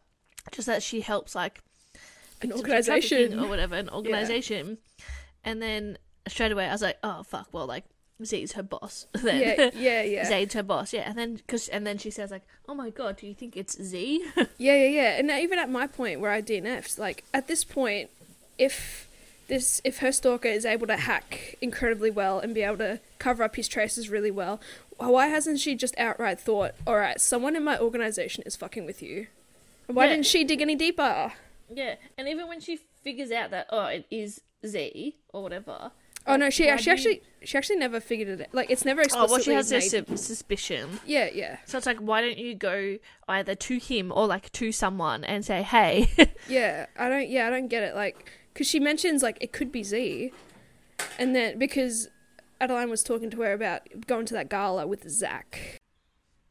just 0.53 0.67
that 0.67 0.83
she 0.85 1.01
helps 1.01 1.35
like 1.35 1.61
An 2.41 2.53
organisation. 2.53 3.39
or 3.41 3.49
whatever, 3.49 3.75
an 3.75 3.89
organization. 3.93 4.79
And 5.45 5.61
then 5.61 5.99
straight 6.29 6.53
away 6.53 6.69
I 6.69 6.73
was 6.73 6.83
like, 6.83 6.99
oh 7.03 7.25
fuck, 7.25 7.49
well 7.51 7.67
like 7.67 7.85
Z's 8.25 8.53
her 8.53 8.63
boss. 8.63 9.07
then 9.13 9.41
Yeah, 9.41 9.71
yeah, 9.75 10.03
yeah. 10.23 10.25
Zade's 10.25 10.55
her 10.55 10.63
boss, 10.63 10.93
yeah. 10.93 11.09
And 11.09 11.19
then 11.19 11.41
cause, 11.49 11.67
and 11.69 11.85
then 11.85 11.99
she 11.99 12.11
says 12.11 12.31
like, 12.31 12.43
oh 12.69 12.75
my 12.75 12.91
god, 12.91 13.17
do 13.17 13.27
you 13.27 13.35
think 13.35 13.57
it's 13.57 13.81
Z? 13.83 14.25
Yeah, 14.37 14.45
yeah, 14.77 14.87
yeah. 14.87 15.19
And 15.19 15.29
even 15.31 15.59
at 15.59 15.69
my 15.69 15.89
point 15.89 16.21
where 16.21 16.31
I 16.31 16.41
DNF'd, 16.41 16.99
like 16.99 17.25
at 17.35 17.49
this 17.49 17.65
point, 17.65 18.11
if 18.59 19.09
this 19.49 19.81
if 19.85 19.99
her 19.99 20.13
stalker 20.13 20.49
is 20.49 20.65
able 20.65 20.87
to 20.87 20.97
hack 20.97 21.57
incredibly 21.61 22.11
well 22.11 22.39
and 22.39 22.55
be 22.55 22.63
able 22.63 22.79
to 22.79 23.01
cover 23.19 23.43
up 23.43 23.57
his 23.57 23.67
traces 23.67 24.09
really 24.09 24.31
well, 24.31 24.61
why 24.99 25.27
hasn't 25.27 25.59
she 25.59 25.75
just 25.75 25.99
outright 25.99 26.39
thought, 26.39 26.73
all 26.87 26.97
right, 26.97 27.21
someone 27.21 27.57
in 27.57 27.65
my 27.65 27.77
organization 27.79 28.45
is 28.47 28.55
fucking 28.55 28.87
with 28.87 29.03
you? 29.03 29.27
Why 29.87 30.05
Yeah. 30.07 30.11
didn't 30.13 30.27
she 30.27 30.45
dig 30.45 30.61
any 30.61 30.75
deeper? 30.77 31.33
yeah. 31.69 31.95
And 32.19 32.29
even 32.29 32.49
when 32.49 32.61
she 32.61 32.79
figures 33.03 33.31
out 33.33 33.51
that 33.51 33.67
oh 33.71 33.87
it 33.87 34.07
is 34.11 34.41
Z 34.67 35.17
or 35.33 35.43
whatever. 35.43 35.91
Oh 36.25 36.37
no, 36.37 36.51
she 36.51 36.67
why 36.67 36.77
she 36.77 36.85
do 36.85 36.91
you- 36.91 36.93
actually 36.95 37.23
she 37.45 37.59
actually 37.59 37.77
never 37.77 37.99
figured 37.99 38.29
it. 38.29 38.41
out. 38.43 38.55
Like 38.55 38.71
it's 38.71 38.85
never 38.85 39.01
explicitly. 39.01 39.29
Oh 39.29 39.33
well, 39.33 39.43
she 39.43 39.53
has 39.53 39.71
made. 39.73 39.83
this 39.83 39.91
sus- 40.21 40.25
suspicion. 40.27 41.01
Yeah, 41.05 41.29
yeah, 41.35 41.57
So 41.67 41.79
it's 41.79 41.87
like, 41.87 41.99
why 41.99 42.21
don't 42.21 42.39
you 42.39 42.55
go 42.55 42.99
either 43.29 43.55
to 43.57 43.79
him 43.79 44.13
or 44.15 44.27
like 44.29 44.53
to 44.53 44.71
someone 44.71 45.25
and 45.25 45.45
say, 45.45 45.63
hey, 45.63 46.09
yeah. 46.49 46.87
I 46.97 47.09
don't. 47.09 47.29
Yeah, 47.29 47.49
I 47.49 47.51
don't 47.51 47.67
get 47.69 47.83
it. 47.83 47.97
Like, 47.97 48.31
because 48.53 48.69
she 48.69 48.79
mentions 48.79 49.23
like 49.25 49.39
it 49.41 49.53
could 49.53 49.73
be 49.73 49.83
Z, 49.83 50.31
and 51.19 51.35
then 51.35 51.59
because 51.59 52.09
Adeline 52.61 52.89
was 52.91 53.03
talking 53.03 53.29
to 53.31 53.41
her 53.41 53.53
about 53.53 53.81
going 54.07 54.25
to 54.27 54.35
that 54.35 54.49
gala 54.49 54.87
with 54.87 55.09
Zach. 55.11 55.81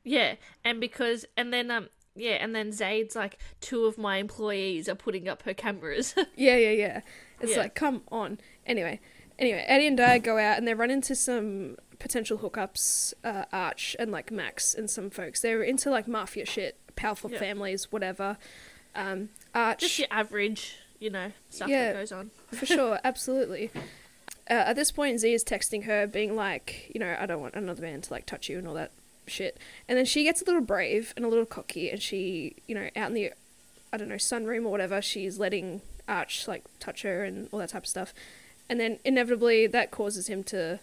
yeah, 0.03 0.35
and 0.65 0.81
because 0.81 1.25
and 1.37 1.53
then 1.53 1.71
um 1.71 1.87
yeah, 2.15 2.33
and 2.33 2.53
then 2.55 2.71
Zade's 2.71 3.15
like, 3.15 3.37
two 3.61 3.85
of 3.85 3.97
my 3.97 4.17
employees 4.17 4.87
are 4.89 4.95
putting 4.95 5.27
up 5.27 5.43
her 5.43 5.53
cameras. 5.53 6.13
Yeah, 6.35 6.55
yeah, 6.57 6.71
yeah. 6.71 7.01
It's 7.39 7.51
Yeah. 7.53 7.59
like, 7.59 7.75
come 7.75 8.03
on. 8.11 8.39
Anyway, 8.65 8.99
anyway, 9.39 9.63
Eddie 9.67 9.87
and 9.87 9.97
Di 9.97 10.19
go 10.19 10.37
out 10.37 10.57
and 10.57 10.67
they 10.67 10.73
run 10.73 10.91
into 10.91 11.15
some 11.15 11.77
potential 11.99 12.37
hookups, 12.39 13.13
uh, 13.23 13.45
Arch 13.51 13.95
and 13.99 14.11
like 14.11 14.31
Max 14.31 14.73
and 14.73 14.89
some 14.89 15.09
folks. 15.09 15.41
They're 15.41 15.63
into 15.63 15.89
like 15.89 16.07
mafia 16.07 16.45
shit, 16.45 16.77
powerful 16.95 17.31
Yeah. 17.31 17.39
families, 17.39 17.91
whatever. 17.91 18.37
Um, 18.95 19.29
Arch, 19.55 19.79
Just 19.79 19.99
your 19.99 20.07
average, 20.11 20.77
you 20.99 21.09
know, 21.09 21.31
stuff 21.49 21.69
Yeah. 21.69 21.93
that 21.93 21.99
goes 21.99 22.11
on. 22.11 22.31
for 22.51 22.65
sure, 22.65 22.99
absolutely. 23.03 23.71
Uh, 24.49 24.53
at 24.67 24.75
this 24.75 24.91
point, 24.91 25.19
Z 25.19 25.31
is 25.33 25.43
texting 25.43 25.85
her, 25.85 26.07
being 26.07 26.35
like, 26.35 26.91
you 26.93 26.99
know, 26.99 27.15
I 27.19 27.25
don't 27.25 27.39
want 27.41 27.55
another 27.55 27.81
man 27.81 28.01
to 28.01 28.11
like 28.13 28.25
touch 28.25 28.49
you 28.49 28.57
and 28.57 28.67
all 28.67 28.73
that 28.73 28.91
shit. 29.27 29.57
And 29.87 29.97
then 29.97 30.05
she 30.05 30.23
gets 30.23 30.41
a 30.41 30.45
little 30.45 30.61
brave 30.61 31.13
and 31.15 31.25
a 31.25 31.27
little 31.27 31.45
cocky, 31.45 31.89
and 31.89 32.01
she, 32.01 32.55
you 32.67 32.75
know, 32.75 32.89
out 32.95 33.09
in 33.09 33.13
the, 33.13 33.31
I 33.93 33.97
don't 33.97 34.09
know, 34.09 34.15
sunroom 34.15 34.65
or 34.65 34.69
whatever, 34.69 35.01
she's 35.01 35.39
letting 35.39 35.81
Arch 36.07 36.47
like 36.47 36.63
touch 36.79 37.03
her 37.03 37.23
and 37.23 37.47
all 37.51 37.59
that 37.59 37.69
type 37.69 37.83
of 37.83 37.87
stuff. 37.87 38.13
And 38.69 38.79
then 38.79 38.99
inevitably, 39.03 39.67
that 39.67 39.91
causes 39.91 40.27
him 40.27 40.43
to, 40.45 40.79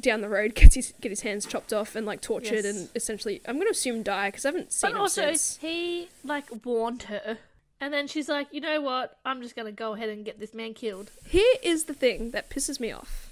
down 0.00 0.20
the 0.20 0.28
road, 0.28 0.54
get 0.56 0.74
his 0.74 0.92
get 1.00 1.10
his 1.10 1.20
hands 1.22 1.46
chopped 1.46 1.72
off 1.72 1.94
and 1.96 2.06
like 2.06 2.20
tortured 2.20 2.64
Yes. 2.64 2.64
and 2.66 2.88
essentially, 2.94 3.40
I'm 3.46 3.58
gonna 3.58 3.70
assume 3.70 4.02
die 4.02 4.28
because 4.28 4.44
I 4.44 4.48
haven't 4.48 4.72
seen 4.72 4.92
But 4.92 5.00
also, 5.00 5.22
since. 5.22 5.56
he 5.58 6.08
like 6.24 6.46
warned 6.64 7.04
her, 7.04 7.38
and 7.80 7.92
then 7.92 8.06
she's 8.06 8.28
like, 8.28 8.48
you 8.52 8.60
know 8.60 8.80
what? 8.80 9.18
I'm 9.24 9.42
just 9.42 9.54
gonna 9.56 9.72
go 9.72 9.94
ahead 9.94 10.08
and 10.08 10.24
get 10.24 10.38
this 10.40 10.52
man 10.54 10.74
killed. 10.74 11.10
Here 11.26 11.54
is 11.62 11.84
the 11.84 11.94
thing 11.94 12.30
that 12.32 12.48
pisses 12.50 12.80
me 12.80 12.92
off. 12.92 13.30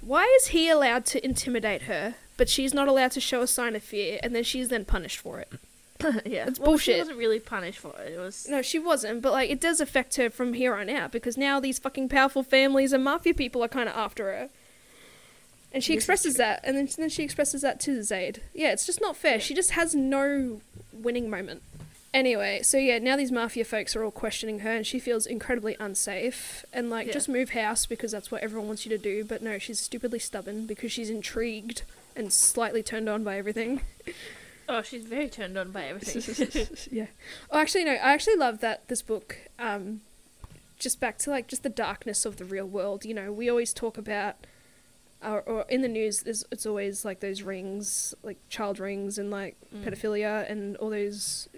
Why 0.00 0.24
is 0.40 0.48
he 0.48 0.68
allowed 0.68 1.04
to 1.06 1.24
intimidate 1.24 1.82
her, 1.82 2.14
but 2.36 2.48
she's 2.48 2.74
not 2.74 2.88
allowed 2.88 3.12
to 3.12 3.20
show 3.20 3.40
a 3.42 3.46
sign 3.46 3.76
of 3.76 3.82
fear, 3.82 4.18
and 4.22 4.34
then 4.34 4.44
she's 4.44 4.68
then 4.68 4.84
punished 4.84 5.18
for 5.18 5.38
it? 5.40 5.52
yeah, 6.26 6.46
It's 6.48 6.60
well, 6.60 6.76
She 6.76 6.96
wasn't 6.98 7.16
really 7.18 7.40
punished 7.40 7.78
for 7.78 7.94
it. 8.00 8.12
It 8.12 8.18
was 8.18 8.46
No, 8.48 8.60
she 8.60 8.78
wasn't, 8.78 9.22
but 9.22 9.32
like 9.32 9.48
it 9.50 9.60
does 9.60 9.80
affect 9.80 10.16
her 10.16 10.28
from 10.28 10.52
here 10.52 10.74
on 10.74 10.90
out 10.90 11.10
because 11.10 11.38
now 11.38 11.58
these 11.58 11.78
fucking 11.78 12.10
powerful 12.10 12.42
families 12.42 12.92
and 12.92 13.02
mafia 13.02 13.32
people 13.32 13.64
are 13.64 13.68
kind 13.68 13.88
of 13.88 13.96
after 13.96 14.24
her. 14.24 14.48
And 15.72 15.82
she 15.82 15.94
This 15.94 16.04
expresses 16.04 16.34
that, 16.36 16.60
and 16.64 16.76
then, 16.76 16.88
then 16.96 17.08
she 17.08 17.22
expresses 17.22 17.62
that 17.62 17.80
to 17.80 17.98
Zade. 18.00 18.38
Yeah, 18.54 18.72
it's 18.72 18.86
just 18.86 19.00
not 19.00 19.16
fair. 19.16 19.32
Yeah. 19.34 19.38
She 19.38 19.54
just 19.54 19.72
has 19.72 19.94
no 19.94 20.60
winning 20.92 21.28
moment. 21.28 21.62
Anyway, 22.14 22.60
so 22.62 22.78
yeah, 22.78 22.98
now 22.98 23.16
these 23.16 23.32
mafia 23.32 23.64
folks 23.64 23.94
are 23.94 24.02
all 24.02 24.10
questioning 24.10 24.60
her, 24.60 24.70
and 24.70 24.86
she 24.86 24.98
feels 24.98 25.26
incredibly 25.26 25.76
unsafe. 25.80 26.64
And 26.72 26.88
like, 26.88 27.08
Yeah. 27.08 27.12
just 27.14 27.28
move 27.28 27.50
house 27.50 27.84
because 27.84 28.12
that's 28.12 28.30
what 28.30 28.42
everyone 28.42 28.68
wants 28.68 28.86
you 28.86 28.90
to 28.90 28.98
do. 28.98 29.22
But 29.24 29.42
no, 29.42 29.58
she's 29.58 29.80
stupidly 29.80 30.18
stubborn 30.18 30.66
because 30.66 30.92
she's 30.92 31.10
intrigued 31.10 31.82
and 32.16 32.32
slightly 32.32 32.82
turned 32.82 33.08
on 33.08 33.22
by 33.24 33.36
everything. 33.38 33.82
oh, 34.68 34.82
she's 34.82 35.04
very 35.04 35.28
turned 35.28 35.56
on 35.56 35.70
by 35.70 35.84
everything. 35.84 36.66
yeah. 36.90 37.06
Oh, 37.50 37.58
actually, 37.58 37.84
no. 37.84 37.92
I 37.92 38.12
actually 38.12 38.36
love 38.36 38.60
that 38.60 38.88
this 38.88 39.02
book. 39.02 39.36
Um, 39.58 40.00
just 40.78 41.00
back 41.00 41.16
to 41.18 41.30
like 41.30 41.46
just 41.48 41.62
the 41.62 41.68
darkness 41.70 42.24
of 42.26 42.36
the 42.36 42.44
real 42.44 42.66
world. 42.66 43.04
You 43.04 43.14
know, 43.14 43.32
we 43.32 43.48
always 43.48 43.72
talk 43.72 43.96
about, 43.96 44.36
or, 45.24 45.40
or 45.42 45.64
in 45.68 45.80
the 45.82 45.88
news, 45.88 46.20
there's, 46.20 46.44
it's 46.50 46.66
always 46.66 47.04
like 47.04 47.20
those 47.20 47.42
rings, 47.42 48.14
like 48.22 48.38
child 48.48 48.78
rings, 48.78 49.18
and 49.18 49.30
like 49.30 49.56
Mm. 49.74 49.84
pedophilia, 49.84 50.50
and 50.50 50.76
all 50.78 50.90
those. 50.90 51.48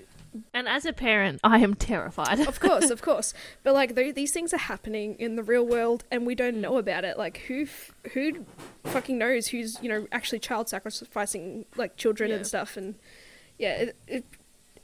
And 0.55 0.69
as 0.69 0.85
a 0.85 0.93
parent, 0.93 1.41
I 1.45 1.59
am 1.59 1.75
terrified. 1.75 2.41
Of 2.41 2.61
course, 2.61 2.91
of 2.91 3.03
course. 3.09 3.35
But 3.63 3.75
like 3.75 3.95
th- 3.95 4.15
these 4.15 4.33
things 4.33 4.53
are 4.55 4.59
happening 4.59 5.15
in 5.19 5.37
the 5.37 5.43
real 5.43 5.67
world, 5.67 6.05
and 6.11 6.27
we 6.27 6.35
don't 6.35 6.61
know 6.61 6.77
about 6.79 7.05
it. 7.05 7.17
Like 7.19 7.39
who, 7.49 7.63
f- 7.63 7.93
who, 8.15 8.45
fucking 8.85 9.19
knows 9.19 9.49
who's 9.49 9.79
you 9.83 9.89
know 9.89 10.07
actually 10.13 10.39
child 10.39 10.69
sacrificing 10.69 11.65
like 11.77 11.97
children 11.97 12.31
Yeah. 12.31 12.37
and 12.37 12.47
stuff, 12.47 12.77
and 12.77 12.95
yeah, 13.59 13.73
it, 13.77 13.97
it 14.07 14.25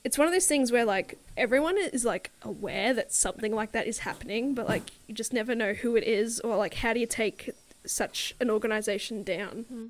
it's 0.05 0.19
one 0.19 0.27
of 0.27 0.33
those 0.35 0.47
things 0.47 0.71
where 0.71 0.85
like 0.85 1.19
everyone 1.37 1.79
is 1.79 2.05
like 2.05 2.31
aware 2.43 2.93
that 2.93 3.13
something 3.13 3.55
like 3.55 3.73
that 3.73 3.87
is 3.87 3.99
happening, 4.01 4.55
but 4.55 4.69
like 4.69 4.91
you 5.07 5.15
just 5.15 5.33
never 5.33 5.55
know 5.55 5.73
who 5.73 5.97
it 5.97 6.05
is 6.05 6.41
or 6.41 6.57
like 6.57 6.75
how 6.75 6.93
do 6.93 7.01
you 7.01 7.07
take 7.07 7.51
such 7.87 8.35
an 8.41 8.51
organization 8.51 9.23
down. 9.23 9.65
Hmm. 9.69 9.87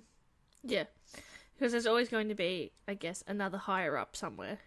Yeah, 0.62 0.84
because 1.58 1.72
there's 1.72 1.86
always 1.86 2.08
going 2.08 2.28
to 2.28 2.34
be, 2.34 2.72
I 2.88 2.94
guess, 2.94 3.22
another 3.26 3.58
higher 3.58 3.96
up 3.98 4.16
somewhere, 4.16 4.58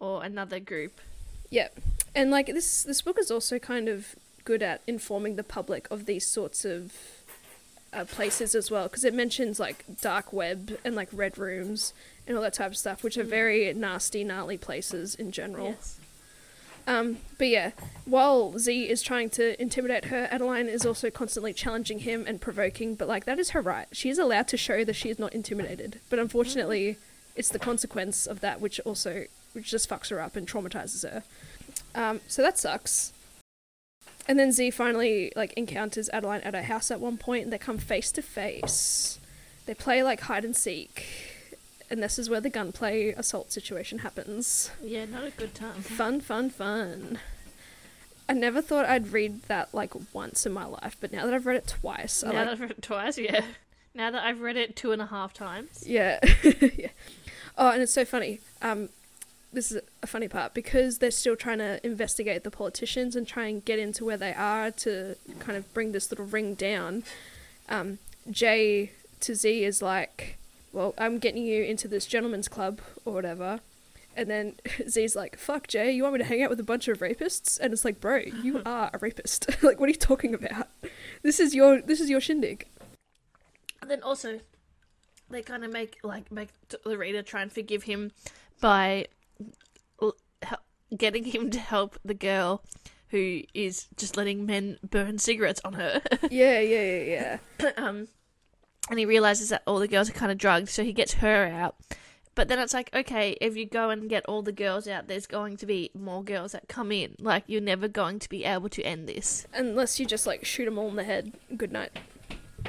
or 0.00 0.22
another 0.24 0.60
group. 0.60 1.00
Yeah, 1.50 1.68
and 2.14 2.30
like 2.30 2.46
this 2.46 2.82
this 2.82 3.02
book 3.02 3.18
is 3.18 3.30
also 3.30 3.58
kind 3.58 3.88
of 3.88 4.16
good 4.44 4.62
at 4.62 4.80
informing 4.86 5.36
the 5.36 5.42
public 5.44 5.88
of 5.90 6.06
these 6.06 6.26
sorts 6.26 6.64
of 6.64 6.92
uh, 7.92 8.04
places 8.04 8.54
as 8.54 8.70
well 8.70 8.84
because 8.84 9.04
it 9.04 9.14
mentions 9.14 9.58
like 9.58 9.84
dark 10.00 10.32
web 10.32 10.78
and 10.84 10.94
like 10.94 11.08
red 11.12 11.38
rooms 11.38 11.92
and 12.26 12.36
all 12.36 12.42
that 12.42 12.54
type 12.54 12.72
of 12.72 12.76
stuff, 12.76 13.02
which 13.04 13.16
are 13.16 13.24
Mm. 13.24 13.28
very 13.28 13.74
nasty, 13.74 14.24
gnarly 14.24 14.58
places 14.58 15.14
in 15.14 15.30
general. 15.32 15.68
Yes. 15.70 15.98
Um, 16.88 17.18
but 17.38 17.48
yeah, 17.48 17.70
while 18.04 18.58
Z 18.58 18.88
is 18.88 19.02
trying 19.02 19.30
to 19.30 19.60
intimidate 19.60 20.06
her, 20.06 20.28
Adeline 20.30 20.68
is 20.68 20.86
also 20.86 21.10
constantly 21.10 21.52
challenging 21.52 22.00
him 22.00 22.24
and 22.28 22.40
provoking. 22.40 22.94
But 22.94 23.08
like 23.08 23.24
that 23.24 23.38
is 23.40 23.50
her 23.50 23.60
right; 23.60 23.88
she 23.92 24.08
is 24.08 24.18
allowed 24.18 24.46
to 24.48 24.56
show 24.56 24.84
that 24.84 24.94
she 24.94 25.08
is 25.10 25.18
not 25.18 25.32
intimidated. 25.32 26.00
But 26.10 26.20
unfortunately, 26.20 26.96
it's 27.34 27.48
the 27.48 27.58
consequence 27.58 28.24
of 28.26 28.40
that 28.40 28.60
which 28.60 28.78
also 28.80 29.24
which 29.56 29.70
just 29.70 29.88
fucks 29.88 30.10
her 30.10 30.20
up 30.20 30.36
and 30.36 30.46
traumatizes 30.46 31.02
her. 31.02 31.24
Um, 31.94 32.20
so 32.28 32.42
that 32.42 32.58
sucks. 32.58 33.12
And 34.28 34.38
then 34.38 34.52
Z 34.52 34.70
finally 34.70 35.32
like 35.34 35.52
encounters 35.54 36.10
Adeline 36.12 36.42
at 36.42 36.54
her 36.54 36.62
house 36.62 36.90
at 36.90 37.00
one 37.00 37.16
point, 37.16 37.44
and 37.44 37.52
they 37.52 37.58
come 37.58 37.78
face 37.78 38.12
to 38.12 38.22
face. 38.22 39.18
They 39.64 39.74
play 39.74 40.02
like 40.02 40.20
hide 40.20 40.44
and 40.44 40.54
seek, 40.54 41.06
and 41.90 42.02
this 42.02 42.18
is 42.18 42.28
where 42.28 42.40
the 42.40 42.50
gunplay 42.50 43.10
assault 43.12 43.50
situation 43.50 44.00
happens. 44.00 44.70
Yeah, 44.82 45.06
not 45.06 45.24
a 45.24 45.30
good 45.30 45.54
time. 45.54 45.80
Fun, 45.80 46.20
fun, 46.20 46.50
fun. 46.50 47.18
I 48.28 48.32
never 48.34 48.60
thought 48.60 48.86
I'd 48.86 49.12
read 49.12 49.42
that 49.44 49.72
like 49.72 49.92
once 50.12 50.44
in 50.44 50.52
my 50.52 50.66
life, 50.66 50.96
but 51.00 51.12
now 51.12 51.24
that 51.24 51.32
I've 51.34 51.46
read 51.46 51.56
it 51.56 51.66
twice, 51.68 52.22
I 52.22 52.28
now 52.28 52.32
like 52.32 52.44
that 52.44 52.52
I've 52.52 52.60
read 52.60 52.70
it 52.72 52.82
twice, 52.82 53.18
yeah. 53.18 53.44
Now 53.94 54.10
that 54.10 54.22
I've 54.24 54.40
read 54.40 54.56
it 54.56 54.76
two 54.76 54.92
and 54.92 55.00
a 55.00 55.06
half 55.06 55.32
times. 55.32 55.84
Yeah. 55.86 56.18
yeah. 56.42 56.88
Oh, 57.56 57.70
and 57.70 57.80
it's 57.80 57.92
so 57.92 58.04
funny. 58.04 58.40
Um, 58.60 58.90
this 59.56 59.72
is 59.72 59.80
a 60.02 60.06
funny 60.06 60.28
part 60.28 60.52
because 60.52 60.98
they're 60.98 61.10
still 61.10 61.34
trying 61.34 61.58
to 61.58 61.84
investigate 61.84 62.44
the 62.44 62.50
politicians 62.50 63.16
and 63.16 63.26
try 63.26 63.46
and 63.46 63.64
get 63.64 63.78
into 63.78 64.04
where 64.04 64.18
they 64.18 64.34
are 64.34 64.70
to 64.70 65.16
kind 65.38 65.56
of 65.56 65.72
bring 65.72 65.92
this 65.92 66.10
little 66.10 66.26
ring 66.26 66.54
down. 66.54 67.02
Um, 67.70 67.98
Jay 68.30 68.92
to 69.20 69.34
Z 69.34 69.64
is 69.64 69.80
like, 69.80 70.36
"Well, 70.72 70.94
I'm 70.98 71.18
getting 71.18 71.46
you 71.46 71.64
into 71.64 71.88
this 71.88 72.04
gentleman's 72.04 72.48
club 72.48 72.82
or 73.06 73.14
whatever." 73.14 73.60
And 74.14 74.28
then 74.28 74.56
Z's 74.88 75.16
like, 75.16 75.38
"Fuck, 75.38 75.68
Jay, 75.68 75.90
you 75.90 76.02
want 76.02 76.12
me 76.12 76.18
to 76.18 76.24
hang 76.26 76.42
out 76.42 76.50
with 76.50 76.60
a 76.60 76.70
bunch 76.72 76.86
of 76.86 76.98
rapists?" 76.98 77.58
And 77.58 77.72
it's 77.72 77.84
like, 77.84 77.98
"Bro, 77.98 78.24
you 78.42 78.60
are 78.66 78.90
a 78.92 78.98
rapist. 78.98 79.48
like, 79.62 79.80
what 79.80 79.86
are 79.86 79.92
you 79.92 79.98
talking 79.98 80.34
about? 80.34 80.68
This 81.22 81.40
is 81.40 81.54
your 81.54 81.80
this 81.80 82.02
is 82.02 82.10
your 82.10 82.20
shindig." 82.20 82.66
And 83.80 83.90
then 83.90 84.02
also, 84.02 84.40
they 85.30 85.40
kind 85.40 85.64
of 85.64 85.72
make 85.72 85.96
like 86.02 86.30
make 86.30 86.50
the 86.84 86.98
reader 86.98 87.22
try 87.22 87.40
and 87.40 87.50
forgive 87.50 87.84
him 87.84 88.12
by 88.60 89.06
getting 90.96 91.24
him 91.24 91.50
to 91.50 91.58
help 91.58 91.98
the 92.04 92.14
girl 92.14 92.62
who 93.08 93.42
is 93.54 93.86
just 93.96 94.16
letting 94.16 94.46
men 94.46 94.78
burn 94.88 95.18
cigarettes 95.18 95.60
on 95.64 95.74
her. 95.74 96.02
Yeah, 96.30 96.58
yeah, 96.60 96.82
yeah, 96.82 97.38
yeah. 97.60 97.70
um, 97.76 98.08
and 98.90 98.98
he 98.98 99.06
realizes 99.06 99.48
that 99.50 99.62
all 99.66 99.78
the 99.78 99.88
girls 99.88 100.10
are 100.10 100.14
kind 100.14 100.32
of 100.32 100.38
drugged, 100.38 100.68
so 100.68 100.82
he 100.84 100.92
gets 100.92 101.14
her 101.14 101.46
out. 101.46 101.76
But 102.34 102.48
then 102.48 102.58
it's 102.58 102.74
like, 102.74 102.94
okay, 102.94 103.36
if 103.40 103.56
you 103.56 103.64
go 103.64 103.90
and 103.90 104.10
get 104.10 104.26
all 104.26 104.42
the 104.42 104.52
girls 104.52 104.86
out, 104.86 105.08
there's 105.08 105.26
going 105.26 105.56
to 105.56 105.66
be 105.66 105.90
more 105.94 106.22
girls 106.22 106.52
that 106.52 106.68
come 106.68 106.92
in. 106.92 107.16
Like, 107.18 107.44
you're 107.46 107.62
never 107.62 107.88
going 107.88 108.18
to 108.18 108.28
be 108.28 108.44
able 108.44 108.68
to 108.70 108.82
end 108.82 109.08
this. 109.08 109.46
Unless 109.54 109.98
you 109.98 110.04
just 110.04 110.26
like 110.26 110.44
shoot 110.44 110.66
them 110.66 110.78
all 110.78 110.88
in 110.88 110.96
the 110.96 111.04
head. 111.04 111.32
Good 111.56 111.72
night. 111.72 111.92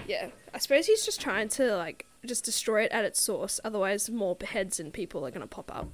Yeah, 0.08 0.30
I 0.54 0.60
suppose 0.60 0.86
he's 0.86 1.04
just 1.04 1.20
trying 1.20 1.50
to 1.50 1.76
like 1.76 2.06
just 2.26 2.46
destroy 2.46 2.84
it 2.84 2.92
at 2.92 3.04
its 3.04 3.22
source. 3.22 3.60
Otherwise, 3.64 4.10
more 4.10 4.38
heads 4.42 4.80
and 4.80 4.94
people 4.94 5.26
are 5.26 5.32
gonna 5.32 5.48
pop 5.48 5.70
up. 5.76 5.90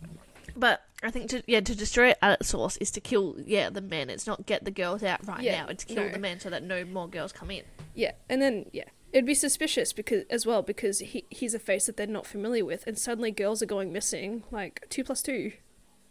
But 0.55 0.81
I 1.01 1.11
think 1.11 1.29
to 1.31 1.43
yeah 1.47 1.61
to 1.61 1.75
destroy 1.75 2.09
it 2.09 2.17
at 2.21 2.39
its 2.39 2.49
source 2.49 2.77
is 2.77 2.91
to 2.91 3.01
kill 3.01 3.35
yeah 3.45 3.69
the 3.69 3.81
men. 3.81 4.09
It's 4.09 4.27
not 4.27 4.45
get 4.45 4.65
the 4.65 4.71
girls 4.71 5.03
out 5.03 5.25
right 5.27 5.41
Yeah, 5.41 5.63
now. 5.63 5.67
It's 5.69 5.83
kill 5.83 6.05
no. 6.05 6.09
the 6.09 6.19
men 6.19 6.39
so 6.39 6.49
that 6.49 6.63
no 6.63 6.85
more 6.85 7.07
girls 7.07 7.31
come 7.31 7.51
in. 7.51 7.63
Yeah, 7.93 8.11
and 8.29 8.41
then 8.41 8.67
yeah, 8.71 8.85
it'd 9.11 9.25
be 9.25 9.33
suspicious 9.35 9.93
because 9.93 10.23
as 10.29 10.45
well 10.45 10.61
because 10.61 10.99
he 10.99 11.25
he's 11.29 11.53
a 11.53 11.59
face 11.59 11.85
that 11.87 11.97
they're 11.97 12.07
not 12.07 12.25
familiar 12.25 12.65
with, 12.65 12.85
and 12.87 12.97
suddenly 12.97 13.31
girls 13.31 13.61
are 13.61 13.67
going 13.67 13.91
missing. 13.91 14.43
Like 14.51 14.85
two 14.89 15.03
plus 15.03 15.21
two 15.21 15.53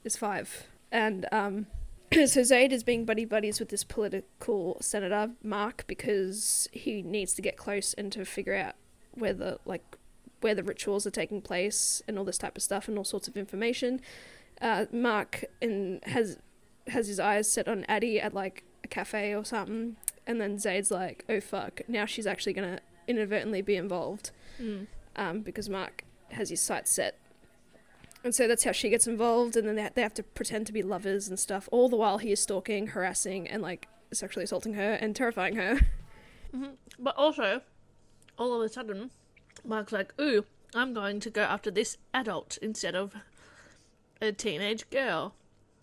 is 0.04 0.16
five, 0.16 0.66
and 0.90 1.26
um, 1.32 1.66
so 2.12 2.40
Zade 2.40 2.72
is 2.72 2.82
being 2.82 3.04
buddy 3.04 3.24
buddies 3.24 3.60
with 3.60 3.68
this 3.68 3.84
political 3.84 4.76
senator 4.80 5.30
Mark 5.42 5.84
because 5.86 6.68
he 6.72 7.02
needs 7.02 7.32
to 7.34 7.42
get 7.42 7.56
close 7.56 7.94
and 7.94 8.10
to 8.12 8.24
figure 8.24 8.54
out 8.54 8.74
whether 9.12 9.58
like 9.64 9.96
where 10.42 10.54
the 10.54 10.62
rituals 10.62 11.06
are 11.06 11.10
taking 11.10 11.40
place 11.40 12.02
and 12.06 12.18
all 12.18 12.24
this 12.24 12.38
type 12.38 12.56
of 12.56 12.62
stuff 12.62 12.88
and 12.88 12.98
all 12.98 13.04
sorts 13.04 13.28
of 13.28 13.36
information. 13.36 14.00
Uh, 14.60 14.86
Mark 14.92 15.44
in, 15.60 16.00
has 16.04 16.38
has 16.88 17.06
his 17.08 17.18
eyes 17.20 17.50
set 17.50 17.68
on 17.68 17.84
Addie 17.88 18.20
at 18.20 18.34
like 18.34 18.64
a 18.84 18.88
cafe 18.88 19.34
or 19.34 19.44
something, 19.44 19.96
and 20.26 20.40
then 20.40 20.58
Zade's 20.58 20.90
like, 20.90 21.24
"Oh 21.28 21.40
fuck!" 21.40 21.80
Now 21.88 22.06
she's 22.06 22.26
actually 22.26 22.52
gonna 22.52 22.80
inadvertently 23.08 23.62
be 23.62 23.76
involved, 23.76 24.30
Mm. 24.60 24.86
um, 25.16 25.40
because 25.40 25.68
Mark 25.68 26.04
has 26.30 26.50
his 26.50 26.60
sights 26.60 26.90
set, 26.92 27.18
and 28.24 28.34
so 28.34 28.46
that's 28.46 28.64
how 28.64 28.72
she 28.72 28.88
gets 28.88 29.06
involved, 29.06 29.56
and 29.56 29.66
then 29.66 29.74
they, 29.76 29.88
they 29.94 30.02
have 30.02 30.14
to 30.14 30.22
pretend 30.22 30.66
to 30.68 30.72
be 30.72 30.82
lovers 30.82 31.28
and 31.28 31.38
stuff. 31.38 31.68
All 31.72 31.88
the 31.88 31.96
while 31.96 32.18
he 32.18 32.30
is 32.32 32.40
stalking, 32.40 32.88
harassing, 32.88 33.48
and 33.48 33.62
like 33.62 33.88
sexually 34.12 34.44
assaulting 34.44 34.74
her 34.74 34.92
and 34.94 35.14
terrifying 35.16 35.56
her. 35.56 35.80
hmm 36.52 36.64
But 36.98 37.16
also, 37.16 37.62
all 38.38 38.54
of 38.54 38.62
a 38.62 38.68
sudden, 38.68 39.10
Mark's 39.64 39.92
like, 39.92 40.12
"Ooh, 40.20 40.44
I'm 40.74 40.94
going 40.94 41.20
to 41.20 41.30
go 41.30 41.42
after 41.42 41.70
this 41.70 41.98
adult 42.14 42.58
instead 42.62 42.94
of 42.94 43.14
a 44.20 44.32
teenage 44.32 44.88
girl." 44.90 45.34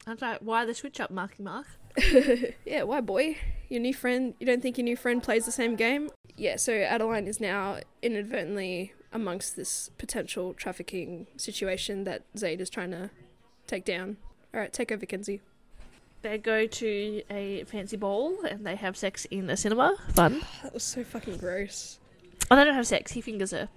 I 0.07 0.11
was 0.11 0.21
like, 0.21 0.39
"Why 0.39 0.65
the 0.65 0.73
switch 0.73 0.99
up, 0.99 1.11
Marky 1.11 1.43
Mark?" 1.43 1.67
yeah, 2.65 2.83
why 2.83 3.01
boy? 3.01 3.37
Your 3.69 3.81
new 3.81 3.93
friend, 3.93 4.33
you 4.39 4.45
don't 4.45 4.61
think 4.61 4.77
your 4.77 4.85
new 4.85 4.95
friend 4.95 5.21
plays 5.21 5.45
the 5.45 5.51
same 5.51 5.75
game? 5.75 6.09
Yeah, 6.35 6.55
so 6.55 6.73
Adeline 6.73 7.27
is 7.27 7.39
now 7.39 7.79
inadvertently 8.01 8.93
amongst 9.11 9.55
this 9.55 9.89
potential 9.97 10.53
trafficking 10.53 11.27
situation 11.37 12.03
that 12.05 12.23
Zade 12.35 12.61
is 12.61 12.69
trying 12.69 12.91
to 12.91 13.09
take 13.67 13.85
down. 13.85 14.17
Alright, 14.53 14.73
take 14.73 14.91
over, 14.91 15.05
Kenzie. 15.05 15.41
They 16.21 16.37
go 16.37 16.65
to 16.65 17.21
a 17.29 17.63
fancy 17.65 17.97
ball 17.97 18.37
and 18.45 18.65
they 18.65 18.75
have 18.75 18.97
sex 18.97 19.25
in 19.25 19.49
a 19.49 19.57
cinema. 19.57 19.95
Fun. 20.13 20.41
That 20.63 20.73
was 20.73 20.83
so 20.83 21.03
fucking 21.03 21.37
gross. 21.37 21.99
Oh, 22.51 22.55
they 22.55 22.63
don't 22.63 22.75
have 22.75 22.87
sex. 22.87 23.11
He 23.11 23.21
fingers 23.21 23.51
her. 23.51 23.69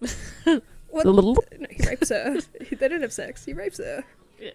What? 0.90 1.06
A 1.06 1.10
little. 1.12 1.36
No, 1.58 1.66
he 1.70 1.86
rapes 1.86 2.08
her. 2.08 2.38
they 2.70 2.88
don't 2.88 3.02
have 3.02 3.12
sex. 3.12 3.44
He 3.44 3.52
rapes 3.52 3.78
her. 3.78 4.04
Yeah. 4.40 4.50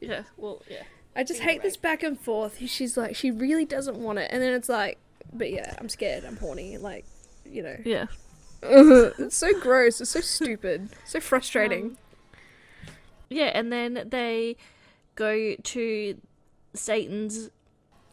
Yeah. 0.00 0.22
Well, 0.36 0.62
yeah. 0.70 0.82
I 1.14 1.22
just 1.22 1.40
Finger 1.40 1.52
hate 1.52 1.62
this 1.62 1.76
back 1.76 2.02
and 2.02 2.18
forth. 2.18 2.58
She's 2.66 2.96
like, 2.96 3.16
she 3.16 3.30
really 3.30 3.64
doesn't 3.64 3.96
want 3.96 4.18
it. 4.18 4.30
And 4.32 4.42
then 4.42 4.54
it's 4.54 4.68
like, 4.68 4.98
but 5.32 5.50
yeah, 5.50 5.74
I'm 5.78 5.88
scared. 5.88 6.24
I'm 6.24 6.36
horny. 6.36 6.78
Like, 6.78 7.04
you 7.44 7.62
know. 7.62 7.76
Yeah. 7.84 8.06
it's 8.62 9.36
so 9.36 9.58
gross. 9.60 10.00
It's 10.00 10.10
so 10.10 10.20
stupid. 10.20 10.90
So 11.04 11.20
frustrating. 11.20 11.84
Um, 11.84 11.98
Yeah, 13.28 13.50
and 13.54 13.72
then 13.72 14.08
they 14.10 14.56
go 15.14 15.56
to 15.56 16.18
Satan's 16.74 17.50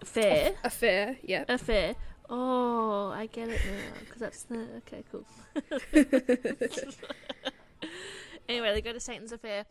fair. 0.04 0.54
Affair, 0.64 1.18
yeah. 1.24 1.46
A 1.48 1.58
fair. 1.58 1.96
Oh, 2.30 3.12
I 3.16 3.28
get 3.28 3.50
it 3.50 3.62
now 3.66 4.00
because 4.00 4.20
that's 4.20 4.44
the 4.44 4.68
okay, 4.78 5.04
cool. 5.12 5.26
anyway, 8.50 8.74
they 8.74 8.82
go 8.82 8.94
to 8.94 9.00
Satan's 9.00 9.32
affair, 9.32 9.66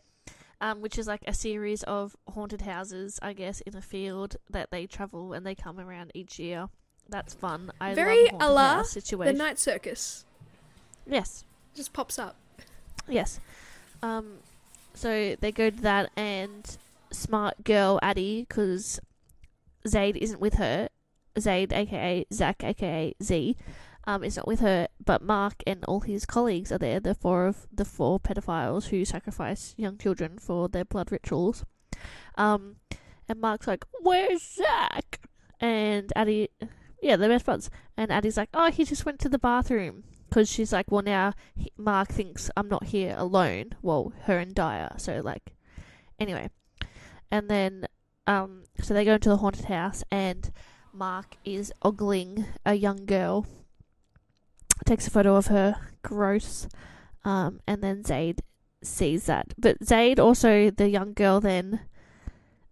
um, 0.61 0.81
which 0.81 0.97
is 0.97 1.07
like 1.07 1.23
a 1.27 1.33
series 1.33 1.83
of 1.83 2.15
haunted 2.29 2.61
houses, 2.61 3.19
I 3.21 3.33
guess, 3.33 3.61
in 3.61 3.75
a 3.75 3.81
field 3.81 4.37
that 4.49 4.71
they 4.71 4.85
travel 4.85 5.33
and 5.33 5.45
they 5.45 5.55
come 5.55 5.79
around 5.79 6.11
each 6.13 6.39
year. 6.39 6.69
That's 7.09 7.33
fun. 7.33 7.71
I 7.81 7.93
Very 7.93 8.29
love 8.31 8.41
a 8.41 8.51
la 8.51 8.73
house 8.75 8.93
The 8.93 9.33
night 9.33 9.59
circus 9.59 10.25
yes, 11.05 11.43
just 11.75 11.93
pops 11.93 12.17
up. 12.17 12.35
yes. 13.07 13.39
Um, 14.01 14.37
so 14.93 15.35
they 15.39 15.51
go 15.51 15.69
to 15.69 15.81
that 15.81 16.11
and 16.15 16.77
smart 17.11 17.63
girl 17.63 17.99
Addie, 18.01 18.45
because 18.47 18.99
Zade 19.87 20.17
isn't 20.17 20.39
with 20.39 20.55
her. 20.55 20.89
Zade, 21.35 21.73
aka 21.73 22.25
Zach, 22.31 22.63
aka 22.63 23.13
Z, 23.21 23.57
um, 24.05 24.23
is 24.23 24.37
not 24.37 24.47
with 24.47 24.59
her, 24.59 24.87
but 25.03 25.21
Mark 25.21 25.63
and 25.65 25.83
all 25.85 26.01
his 26.01 26.25
colleagues 26.25 26.71
are 26.71 26.77
there. 26.77 26.99
The 26.99 27.15
four 27.15 27.47
of 27.47 27.67
the 27.71 27.85
four 27.85 28.19
pedophiles 28.19 28.87
who 28.87 29.05
sacrifice 29.05 29.73
young 29.77 29.97
children 29.97 30.37
for 30.39 30.67
their 30.67 30.85
blood 30.85 31.11
rituals. 31.11 31.65
Um, 32.35 32.77
and 33.27 33.39
Mark's 33.39 33.67
like, 33.67 33.85
"Where's 34.01 34.43
Zach?" 34.43 35.21
And 35.59 36.11
Addie, 36.15 36.49
yeah, 37.01 37.15
they're 37.15 37.29
best 37.29 37.45
buds. 37.45 37.69
And 37.95 38.11
Addie's 38.11 38.37
like, 38.37 38.49
"Oh, 38.53 38.69
he 38.71 38.83
just 38.83 39.05
went 39.05 39.19
to 39.19 39.29
the 39.29 39.39
bathroom." 39.39 40.03
Because 40.33 40.49
she's 40.49 40.73
like, 40.73 40.89
well, 40.89 41.03
now 41.03 41.33
he, 41.55 41.71
Mark 41.77 42.09
thinks 42.09 42.49
I'm 42.57 42.67
not 42.67 42.85
here 42.85 43.13
alone. 43.15 43.75
Well, 43.83 44.13
her 44.23 44.39
and 44.39 44.55
Daya. 44.55 44.99
So, 44.99 45.21
like, 45.23 45.53
anyway. 46.19 46.49
And 47.29 47.47
then, 47.47 47.85
um, 48.25 48.63
so 48.81 48.95
they 48.95 49.05
go 49.05 49.13
into 49.13 49.29
the 49.29 49.37
haunted 49.37 49.65
house, 49.65 50.03
and 50.09 50.51
Mark 50.93 51.37
is 51.43 51.71
ogling 51.81 52.45
a 52.65 52.75
young 52.75 53.05
girl. 53.05 53.45
Takes 54.85 55.07
a 55.07 55.11
photo 55.11 55.35
of 55.35 55.47
her. 55.47 55.75
Gross. 56.03 56.67
Um, 57.25 57.59
and 57.67 57.81
then 57.81 58.03
Zade 58.03 58.39
sees 58.83 59.25
that. 59.25 59.53
But 59.57 59.79
Zade 59.79 60.19
also, 60.19 60.69
the 60.69 60.89
young 60.89 61.13
girl, 61.13 61.39
then 61.39 61.81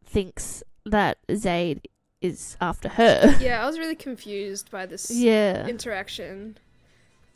thinks 0.05 0.63
that 0.85 1.17
Zade 1.29 1.85
is 2.21 2.57
after 2.61 2.89
her. 2.89 3.37
Yeah, 3.41 3.63
I 3.63 3.65
was 3.65 3.79
really 3.79 3.95
confused 3.95 4.69
by 4.69 4.85
this 4.85 5.09
yeah. 5.09 5.65
interaction. 5.65 6.57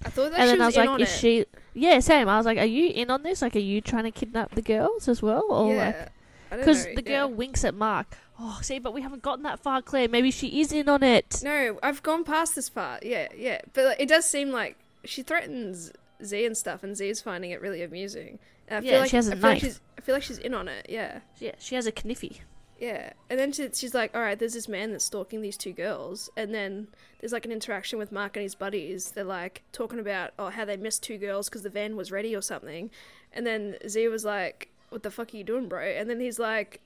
I 0.05 0.09
thought 0.09 0.31
that 0.31 0.39
And 0.41 0.49
she 0.49 0.51
then 0.51 0.61
I 0.61 0.65
was 0.67 0.75
was 0.75 0.85
in 0.85 0.91
like, 0.91 1.01
is 1.01 1.09
it. 1.09 1.19
she? 1.19 1.45
Yeah, 1.73 1.99
same. 1.99 2.29
I 2.29 2.37
was 2.37 2.45
like, 2.45 2.57
are 2.57 2.65
you 2.65 2.89
in 2.89 3.09
on 3.09 3.23
this? 3.23 3.41
Like, 3.41 3.55
are 3.55 3.59
you 3.59 3.81
trying 3.81 4.03
to 4.03 4.11
kidnap 4.11 4.53
the 4.53 4.61
girls 4.61 5.07
as 5.07 5.21
well, 5.21 5.45
or 5.49 5.73
yeah, 5.73 6.07
like? 6.51 6.59
Because 6.59 6.85
the 6.85 6.93
yeah. 6.95 7.01
girl 7.01 7.31
winks 7.31 7.63
at 7.63 7.73
Mark. 7.73 8.17
Oh, 8.39 8.59
see, 8.61 8.79
but 8.79 8.93
we 8.93 9.01
haven't 9.01 9.21
gotten 9.21 9.43
that 9.43 9.59
far, 9.61 9.81
Claire. 9.81 10.09
Maybe 10.09 10.29
she 10.31 10.59
is 10.59 10.71
in 10.73 10.89
on 10.89 11.03
it. 11.03 11.41
No, 11.43 11.79
I've 11.81 12.03
gone 12.03 12.23
past 12.23 12.55
this 12.55 12.69
part. 12.69 13.03
Yeah, 13.05 13.27
yeah, 13.35 13.61
but 13.73 13.85
like, 13.85 13.99
it 13.99 14.09
does 14.09 14.25
seem 14.25 14.51
like 14.51 14.77
she 15.05 15.21
threatens 15.23 15.91
Z 16.23 16.45
and 16.45 16.57
stuff, 16.57 16.83
and 16.83 16.95
Z 16.97 17.07
is 17.07 17.21
finding 17.21 17.51
it 17.51 17.61
really 17.61 17.81
amusing. 17.81 18.39
And 18.67 18.83
I 18.83 18.87
Yeah, 18.87 18.91
feel 18.91 18.99
like, 19.01 19.09
she 19.11 19.15
has 19.15 19.27
a 19.29 19.31
I 19.31 19.35
feel 19.35 19.41
like 19.43 19.53
knife. 19.53 19.61
she's, 19.61 19.81
I 19.97 20.01
feel 20.01 20.15
like 20.15 20.23
she's 20.23 20.37
in 20.39 20.53
on 20.53 20.67
it. 20.67 20.87
Yeah, 20.89 21.19
Yeah, 21.39 21.51
she 21.59 21.75
has 21.75 21.87
a 21.87 21.93
kniffy. 22.03 22.41
yeah. 22.79 23.13
And 23.29 23.39
then 23.39 23.53
she, 23.53 23.69
she's 23.73 23.93
like, 23.93 24.13
"All 24.13 24.21
right, 24.21 24.37
there's 24.37 24.53
this 24.53 24.67
man 24.67 24.91
that's 24.91 25.05
stalking 25.05 25.41
these 25.41 25.55
two 25.55 25.71
girls," 25.71 26.29
and 26.35 26.53
then 26.53 26.87
there's 27.19 27.31
like 27.31 27.45
an 27.45 27.51
interaction 27.53 27.99
with 27.99 28.11
Mark 28.11 28.35
and 28.35 28.43
his 28.43 28.55
buddies. 28.55 29.11
They're 29.11 29.23
like 29.23 29.63
talking 29.71 29.99
about 29.99 30.31
oh 30.37 30.49
how 30.49 30.65
they 30.65 30.75
missed 30.75 31.03
two 31.03 31.17
girls 31.17 31.47
because 31.47 31.61
the 31.63 31.69
van 31.69 31.95
was 31.95 32.11
ready 32.11 32.35
or 32.35 32.41
something, 32.41 32.91
and 33.31 33.47
then 33.47 33.77
Z 33.87 34.09
was 34.09 34.25
like, 34.25 34.69
"What 34.89 35.03
the 35.03 35.11
fuck 35.11 35.33
are 35.33 35.37
you 35.37 35.43
doing, 35.45 35.69
bro?" 35.69 35.83
And 35.85 36.09
then 36.09 36.19
he's 36.19 36.37
like, 36.39 36.81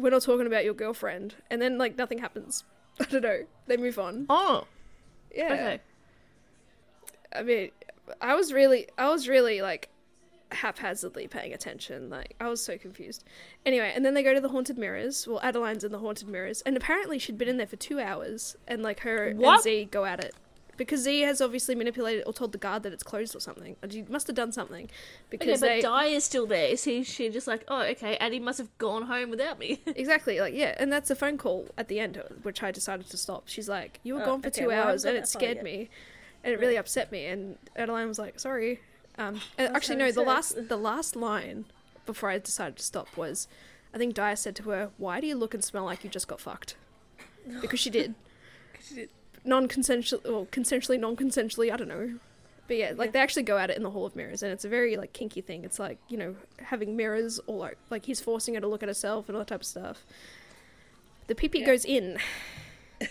"We're 0.00 0.10
not 0.10 0.22
talking 0.22 0.46
about 0.46 0.64
your 0.64 0.74
girlfriend," 0.74 1.34
and 1.50 1.60
then 1.62 1.78
like 1.78 1.96
nothing 1.98 2.18
happens. 2.18 2.64
I 3.00 3.04
don't 3.04 3.22
know. 3.22 3.40
They 3.66 3.76
move 3.76 3.98
on. 3.98 4.26
Oh, 4.28 4.66
Yeah. 5.34 5.52
okay. 5.52 5.80
I 7.32 7.42
mean, 7.42 7.70
I 8.20 8.34
was 8.34 8.52
really, 8.52 8.88
I 8.98 9.08
was 9.08 9.28
really 9.28 9.62
like 9.62 9.88
haphazardly 10.52 11.28
paying 11.28 11.52
attention. 11.52 12.10
Like, 12.10 12.34
I 12.40 12.48
was 12.48 12.62
so 12.62 12.76
confused. 12.76 13.24
Anyway, 13.64 13.92
and 13.94 14.04
then 14.04 14.14
they 14.14 14.22
go 14.22 14.34
to 14.34 14.40
the 14.40 14.48
haunted 14.48 14.76
mirrors. 14.76 15.26
Well, 15.28 15.40
Adeline's 15.42 15.84
in 15.84 15.92
the 15.92 15.98
haunted 16.00 16.28
mirrors, 16.28 16.60
and 16.62 16.76
apparently 16.76 17.18
she'd 17.18 17.38
been 17.38 17.48
in 17.48 17.56
there 17.56 17.66
for 17.68 17.76
two 17.76 18.00
hours, 18.00 18.56
and 18.66 18.82
like 18.82 19.00
her 19.00 19.28
and 19.28 19.60
Z 19.62 19.88
go 19.92 20.04
at 20.04 20.22
it. 20.24 20.34
Because 20.80 21.02
Z 21.02 21.20
has 21.20 21.42
obviously 21.42 21.74
manipulated 21.74 22.24
or 22.26 22.32
told 22.32 22.52
the 22.52 22.58
guard 22.58 22.84
that 22.84 22.92
it's 22.94 23.02
closed 23.02 23.36
or 23.36 23.40
something. 23.40 23.76
She 23.90 24.00
must 24.08 24.26
have 24.28 24.34
done 24.34 24.50
something. 24.50 24.84
Okay, 24.84 24.92
Because 25.28 25.60
but 25.60 25.66
they. 25.66 25.80
Di 25.82 26.04
is 26.06 26.24
still 26.24 26.46
there. 26.46 26.68
Is 26.68 26.84
he? 26.84 27.02
She 27.02 27.28
just 27.28 27.46
like, 27.46 27.64
oh, 27.68 27.82
okay. 27.82 28.16
Addie 28.16 28.40
must 28.40 28.56
have 28.56 28.70
gone 28.78 29.02
home 29.02 29.28
without 29.28 29.58
me. 29.58 29.82
Exactly, 29.86 30.40
like, 30.40 30.54
yeah, 30.54 30.74
and 30.78 30.90
that's 30.90 31.10
a 31.10 31.14
phone 31.14 31.36
call 31.36 31.68
at 31.76 31.88
the 31.88 32.00
end, 32.00 32.22
which 32.44 32.62
I 32.62 32.70
decided 32.70 33.10
to 33.10 33.18
stop. 33.18 33.42
She's 33.46 33.68
like, 33.68 34.00
You 34.04 34.14
were 34.14 34.22
Oh, 34.22 34.24
gone 34.24 34.40
for 34.40 34.48
okay, 34.48 34.62
two 34.62 34.68
well, 34.68 34.88
hours, 34.88 35.04
and 35.04 35.18
it 35.18 35.28
scared 35.28 35.62
me, 35.62 35.90
and 36.42 36.54
it 36.54 36.58
really 36.58 36.76
upset 36.76 37.12
me. 37.12 37.26
And 37.26 37.58
Adeline 37.76 38.08
was 38.08 38.18
like, 38.18 38.40
Sorry. 38.40 38.80
Um, 39.18 39.42
actually, 39.58 39.96
no, 39.96 40.10
the 40.10 40.22
last, 40.22 40.70
the 40.70 40.78
last 40.78 41.14
line 41.14 41.66
before 42.06 42.30
I 42.30 42.38
decided 42.38 42.76
to 42.76 42.82
stop 42.82 43.14
was, 43.18 43.48
I 43.92 43.98
think 43.98 44.14
Daya 44.14 44.38
said 44.38 44.56
to 44.56 44.62
her, 44.70 44.92
Why 44.96 45.20
do 45.20 45.26
you 45.26 45.34
look 45.34 45.52
and 45.52 45.62
smell 45.62 45.84
like 45.84 46.04
you 46.04 46.08
just 46.08 46.26
got 46.26 46.40
fucked? 46.40 46.76
Because 47.60 47.80
she 47.80 47.90
did. 47.90 48.14
Non 48.96 49.19
consensual, 49.44 50.20
or 50.24 50.46
consensually, 50.46 50.98
non 50.98 51.16
consensually, 51.16 51.72
I 51.72 51.76
don't 51.76 51.88
know. 51.88 52.18
But 52.68 52.76
yeah, 52.76 52.92
like 52.96 53.08
Yeah. 53.08 53.12
they 53.12 53.18
actually 53.20 53.42
go 53.42 53.58
at 53.58 53.70
it 53.70 53.76
in 53.76 53.82
the 53.82 53.90
Hall 53.90 54.06
of 54.06 54.14
Mirrors, 54.14 54.42
and 54.42 54.52
it's 54.52 54.64
a 54.64 54.68
very 54.68 54.96
like 54.96 55.12
kinky 55.12 55.40
thing. 55.40 55.64
It's 55.64 55.78
like 55.78 55.98
you 56.08 56.16
know 56.16 56.36
having 56.58 56.96
mirrors, 56.96 57.40
or 57.46 57.58
like 57.58 57.78
like 57.90 58.04
he's 58.06 58.20
forcing 58.20 58.54
her 58.54 58.60
to 58.60 58.68
look 58.68 58.82
at 58.82 58.88
herself 58.88 59.28
and 59.28 59.36
all 59.36 59.40
that 59.40 59.48
type 59.48 59.60
of 59.60 59.66
stuff. 59.66 60.04
The 61.26 61.34
pee 61.34 61.48
pee 61.48 61.60
Yeah. 61.60 61.66
goes 61.66 61.84
in. 61.84 62.18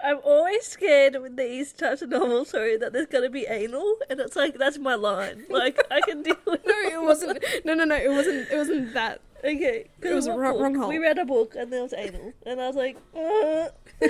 I'm 0.00 0.20
always 0.22 0.64
scared 0.64 1.16
with 1.20 1.36
these 1.36 1.72
types 1.72 2.02
of 2.02 2.10
novels, 2.10 2.50
sorry, 2.50 2.76
that 2.76 2.92
there's 2.92 3.08
gonna 3.08 3.30
be 3.30 3.46
anal, 3.46 3.96
and 4.08 4.20
it's 4.20 4.36
like 4.36 4.54
that's 4.56 4.78
my 4.78 4.94
line. 4.94 5.44
Like 5.50 5.76
I 5.90 6.00
can 6.02 6.22
deal 6.22 6.36
with. 6.46 6.64
No, 6.64 6.74
it 6.74 7.02
wasn't. 7.02 7.44
No, 7.64 7.74
no, 7.74 7.84
no, 7.84 7.96
it 7.96 8.10
wasn't. 8.10 8.48
It 8.50 8.56
wasn't 8.56 8.94
that. 8.94 9.20
Okay, 9.44 9.86
It 10.02 10.14
was 10.14 10.28
wrong- 10.28 10.52
book? 10.54 10.60
wrong 10.62 10.74
hole. 10.74 10.88
We 10.88 10.98
read 10.98 11.18
a 11.18 11.24
book 11.24 11.54
and 11.56 11.72
there 11.72 11.82
was 11.82 11.92
anal, 11.92 12.32
and 12.44 12.60
I 12.60 12.66
was 12.66 12.76
like, 12.76 12.96
uh. 13.16 13.68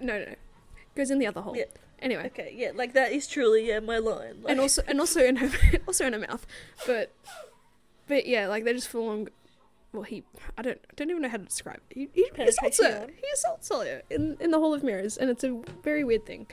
No, 0.00 0.18
no, 0.18 0.24
no. 0.24 0.34
goes 0.94 1.10
in 1.10 1.18
the 1.18 1.26
other 1.26 1.40
hole. 1.42 1.56
Yeah. 1.56 1.64
Anyway, 2.00 2.24
okay, 2.26 2.54
yeah, 2.56 2.70
like 2.74 2.94
that 2.94 3.12
is 3.12 3.26
truly 3.26 3.68
yeah 3.68 3.80
my 3.80 3.98
line. 3.98 4.40
Like, 4.42 4.52
and 4.52 4.60
also 4.60 4.82
and 4.88 4.98
also 4.98 5.22
in 5.22 5.36
her 5.36 5.50
also 5.86 6.06
in 6.06 6.14
her 6.14 6.18
mouth, 6.20 6.46
but 6.86 7.12
but 8.08 8.26
yeah, 8.26 8.46
like 8.46 8.64
they 8.64 8.72
just 8.72 8.88
full 8.88 9.08
on. 9.10 9.28
Well, 9.92 10.04
he 10.04 10.22
I 10.56 10.62
don't 10.62 10.80
I 10.88 10.92
don't 10.96 11.10
even 11.10 11.20
know 11.22 11.28
how 11.28 11.36
to 11.36 11.44
describe. 11.44 11.80
It. 11.90 12.08
He, 12.14 12.24
he 12.34 12.42
assaults 12.42 12.80
her. 12.80 13.08
He 13.14 13.26
assaults 13.34 13.68
her 13.68 14.02
in 14.08 14.38
in 14.40 14.50
the 14.50 14.58
Hall 14.58 14.72
of 14.72 14.82
Mirrors, 14.82 15.18
and 15.18 15.28
it's 15.28 15.44
a 15.44 15.60
very 15.82 16.02
weird 16.04 16.24
thing. 16.24 16.46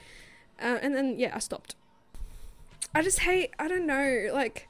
Uh, 0.62 0.80
and 0.82 0.94
then 0.94 1.18
yeah, 1.18 1.32
I 1.34 1.40
stopped. 1.40 1.76
I 2.94 3.02
just 3.02 3.20
hate. 3.20 3.52
I 3.58 3.70
don't 3.70 3.86
know. 3.86 4.30
Like, 4.34 4.67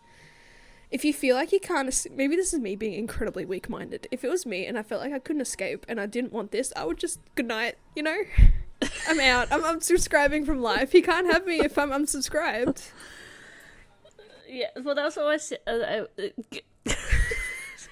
if 0.92 1.04
you 1.04 1.14
feel 1.14 1.36
like 1.36 1.52
you 1.52 1.60
can't, 1.60 1.88
es- 1.88 2.08
maybe 2.14 2.36
this 2.36 2.54
is 2.54 2.60
me 2.60 2.76
being 2.76 2.94
incredibly 2.94 3.46
weak-minded. 3.46 4.08
If 4.12 4.24
it 4.24 4.30
was 4.30 4.46
me 4.46 4.66
and 4.66 4.78
I 4.78 4.84
felt 4.84 5.02
like 5.02 5.14
I 5.14 5.20
couldn't 5.20 5.42
escape 5.42 5.86
and 5.90 6.00
I 6.00 6.06
didn't 6.06 6.32
want 6.34 6.52
this, 6.52 6.72
I 6.76 6.86
would 6.86 6.98
just 6.98 7.20
good 7.36 7.48
night. 7.48 7.76
You 7.96 8.04
know, 8.04 8.18
I'm 9.08 9.20
out. 9.20 9.52
I'm 9.52 9.64
unsubscribing 9.64 10.46
from 10.46 10.62
life. 10.62 10.92
He 10.92 11.02
can't 11.02 11.32
have 11.32 11.46
me 11.46 11.60
if 11.60 11.78
I'm 11.78 11.90
unsubscribed. 11.92 12.92
yeah, 14.48 14.68
well 14.84 14.96
that's 14.96 15.18
what 15.18 15.28
I 15.28 15.38
said. 15.38 15.60
Uh, 15.68 15.72
uh, 15.72 16.06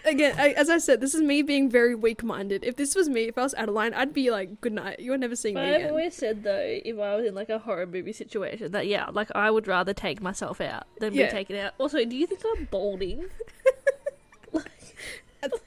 Again, 0.06 0.36
I, 0.38 0.50
as 0.52 0.70
I 0.70 0.78
said, 0.78 1.02
this 1.02 1.16
is 1.16 1.22
me 1.22 1.42
being 1.42 1.70
very 1.70 1.96
weak-minded. 1.96 2.64
If 2.64 2.76
this 2.76 2.94
was 2.96 3.10
me, 3.10 3.24
if 3.24 3.38
I 3.38 3.42
was 3.44 3.54
Adeline, 3.56 3.94
I'd 3.94 4.14
be 4.14 4.30
like, 4.30 4.62
good 4.62 4.74
night. 4.74 5.00
You're 5.00 5.18
never 5.18 5.36
seeing 5.36 5.56
But 5.56 5.64
me 5.64 5.70
I've 5.72 5.76
again. 5.78 5.90
always 5.90 6.14
said 6.16 6.44
though, 6.44 6.62
if 6.86 7.00
I 7.00 7.16
was 7.16 7.26
in 7.26 7.34
like 7.34 7.50
a 7.50 7.58
horror 7.60 7.86
movie 7.88 8.14
situation, 8.14 8.72
that 8.74 8.86
yeah, 8.88 9.08
like 9.12 9.30
I 9.34 9.50
would 9.50 9.68
rather 9.68 9.94
take 9.94 10.22
myself 10.22 10.62
out 10.62 10.84
than 11.00 11.14
Yeah. 11.14 11.26
be 11.26 11.32
taken 11.32 11.56
out. 11.58 11.74
Also, 11.80 12.06
do 12.06 12.16
you 12.16 12.28
think 12.28 12.42
I'm 12.56 12.66
balding? 12.66 13.26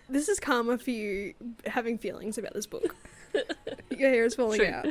This 0.09 0.29
is 0.29 0.41
karma 0.41 0.79
for 0.79 0.91
you 0.91 1.35
having 1.67 1.99
feelings 1.99 2.37
about 2.39 2.53
this 2.55 2.67
book. 2.67 2.97
Your 3.91 4.09
hair 4.11 4.25
is 4.25 4.35
falling 4.35 4.59
True. 4.59 4.69
out. 4.71 4.87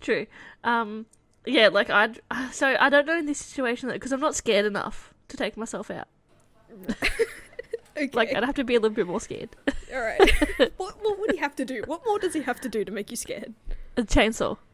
True. 0.00 0.26
Um, 0.64 1.06
yeah, 1.46 1.68
like 1.68 1.88
I'd. 1.90 2.18
So 2.50 2.76
I 2.80 2.88
don't 2.88 3.06
know 3.06 3.18
in 3.18 3.26
this 3.26 3.38
situation 3.38 3.88
though, 3.88 3.94
because 3.94 4.10
I'm 4.10 4.18
not 4.20 4.34
scared 4.34 4.64
enough 4.66 5.14
to 5.28 5.36
take 5.36 5.56
myself 5.56 5.88
out. 5.90 6.08
Okay. 7.98 8.10
Like 8.12 8.34
I'd 8.34 8.44
have 8.44 8.54
to 8.56 8.64
be 8.64 8.74
a 8.74 8.80
little 8.80 8.94
bit 8.94 9.06
more 9.06 9.20
scared. 9.20 9.50
All 9.92 10.00
right. 10.00 10.18
what, 10.76 11.02
what 11.02 11.18
would 11.18 11.32
he 11.32 11.38
have 11.38 11.56
to 11.56 11.64
do? 11.64 11.82
What 11.86 12.02
more 12.06 12.18
does 12.18 12.34
he 12.34 12.42
have 12.42 12.60
to 12.60 12.68
do 12.68 12.84
to 12.84 12.92
make 12.92 13.10
you 13.10 13.16
scared? 13.16 13.54
A 13.96 14.02
chainsaw. 14.02 14.58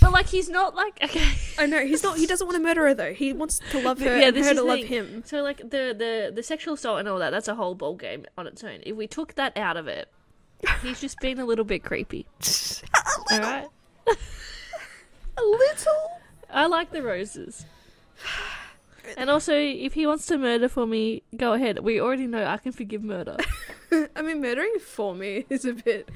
But 0.00 0.12
like 0.12 0.26
he's 0.26 0.50
not 0.50 0.74
like 0.74 0.98
okay. 1.02 1.26
I 1.58 1.64
know 1.64 1.86
he's 1.86 2.02
not. 2.02 2.18
He 2.18 2.26
doesn't 2.26 2.46
want 2.46 2.56
to 2.58 2.62
murder 2.62 2.86
her 2.88 2.92
though. 2.92 3.14
He 3.14 3.32
wants 3.32 3.60
to 3.70 3.80
love 3.80 3.98
her 4.00 4.18
Yeah, 4.18 4.26
and 4.26 4.36
this 4.36 4.44
her 4.44 4.52
is 4.52 4.58
to 4.58 4.62
the 4.62 4.68
love 4.68 4.80
him. 4.80 5.22
So 5.24 5.42
like 5.42 5.58
the 5.58 5.94
the 5.96 6.30
the 6.34 6.42
sexual 6.42 6.74
assault 6.74 6.98
and 6.98 7.08
all 7.08 7.18
that, 7.20 7.30
that's 7.30 7.48
a 7.48 7.54
whole 7.54 7.74
ball 7.74 7.94
game 7.94 8.26
on 8.36 8.46
its 8.46 8.62
own. 8.62 8.80
If 8.82 8.94
we 8.94 9.06
took 9.06 9.36
that 9.36 9.56
out 9.56 9.78
of 9.78 9.88
it, 9.88 10.10
he's 10.82 11.00
just 11.00 11.18
being 11.20 11.38
a 11.38 11.46
little 11.46 11.64
bit 11.64 11.82
creepy. 11.82 12.26
All 13.32 13.40
right. 13.40 13.68
A 14.06 15.42
little. 15.42 16.20
I 16.50 16.66
like 16.66 16.90
the 16.90 17.02
roses. 17.02 17.64
And 19.16 19.30
also, 19.30 19.54
if 19.54 19.94
he 19.94 20.06
wants 20.06 20.26
to 20.26 20.38
murder 20.38 20.68
for 20.68 20.86
me, 20.86 21.22
go 21.36 21.52
ahead. 21.52 21.78
We 21.80 22.00
already 22.00 22.26
know 22.26 22.44
I 22.44 22.56
can 22.56 22.72
forgive 22.72 23.02
murder. 23.02 23.36
I 24.16 24.22
mean, 24.22 24.40
murdering 24.40 24.74
for 24.80 25.14
me 25.14 25.44
is 25.50 25.64
a 25.64 25.74
bit. 25.74 26.08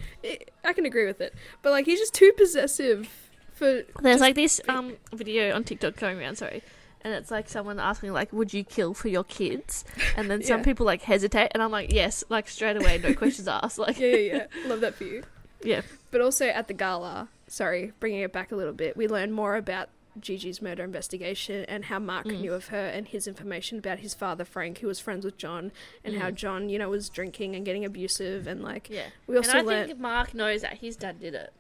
I 0.65 0.73
can 0.73 0.85
agree 0.87 1.07
with 1.07 1.21
it, 1.21 1.35
but 1.63 1.71
like 1.71 1.87
he's 1.87 1.99
just 1.99 2.15
too 2.15 2.33
possessive 2.37 3.09
for. 3.55 3.83
There's 4.01 4.21
like 4.21 4.35
this 4.35 4.61
um 4.69 4.95
video 5.13 5.55
on 5.55 5.65
TikTok 5.65 5.97
going 5.97 6.19
around, 6.19 6.37
sorry. 6.37 6.63
And 7.03 7.15
it's 7.15 7.31
like 7.31 7.49
someone 7.49 7.79
asking 7.79 8.13
like, 8.13 8.33
"Would 8.33 8.53
you 8.53 8.65
kill 8.65 8.93
for 8.95 9.07
your 9.09 9.23
kids?" 9.25 9.85
And 10.17 10.29
then 10.31 10.43
some 10.43 10.59
Yeah. 10.61 10.65
people 10.65 10.85
like 10.85 11.03
hesitate, 11.03 11.51
and 11.55 11.63
I'm 11.63 11.71
like, 11.71 11.93
"Yes," 11.93 12.25
like 12.29 12.49
straight 12.49 12.77
away, 12.77 12.99
no 12.99 13.15
questions 13.23 13.47
asked. 13.47 13.79
Like, 13.79 13.99
Yeah, 14.01 14.09
yeah, 14.17 14.35
yeah. 14.35 14.47
Love 14.69 14.81
that 14.81 14.95
for 14.97 15.05
you. 15.05 15.23
yeah, 15.63 15.83
But 16.11 16.21
also 16.23 16.47
at 16.47 16.67
the 16.69 16.75
gala, 16.75 17.29
sorry, 17.47 17.93
bringing 18.01 18.21
it 18.23 18.33
back 18.33 18.51
a 18.51 18.57
little 18.57 18.73
bit, 18.73 18.97
we 18.97 19.07
learned 19.07 19.33
more 19.35 19.55
about 19.57 19.89
Gigi's 20.21 20.61
murder 20.63 20.85
investigation 20.85 21.65
and 21.67 21.87
how 21.87 21.99
Mark 21.99 22.27
Mm. 22.27 22.41
knew 22.41 22.53
of 22.55 22.69
her 22.69 22.87
and 22.89 23.07
his 23.09 23.27
information 23.27 23.79
about 23.79 23.99
his 24.01 24.15
father 24.15 24.45
Frank, 24.45 24.79
who 24.79 24.87
was 24.87 25.01
friends 25.01 25.25
with 25.25 25.37
John, 25.37 25.73
and 26.05 26.17
how 26.19 26.31
Mm. 26.31 26.35
John, 26.35 26.69
you 26.69 26.79
know, 26.79 26.89
was 26.91 27.09
drinking 27.09 27.55
and 27.57 27.65
getting 27.65 27.85
abusive, 27.85 28.47
and 28.47 28.63
like 28.63 28.89
yeah. 28.91 29.07
we 29.27 29.37
also 29.37 29.51
and 29.51 29.59
I 29.61 29.63
learned. 29.63 29.87
think 29.89 30.01
Mark 30.01 30.35
knows 30.35 30.63
that 30.63 30.79
his 30.79 30.97
dad 30.97 31.21
did 31.21 31.35
it. 31.35 31.53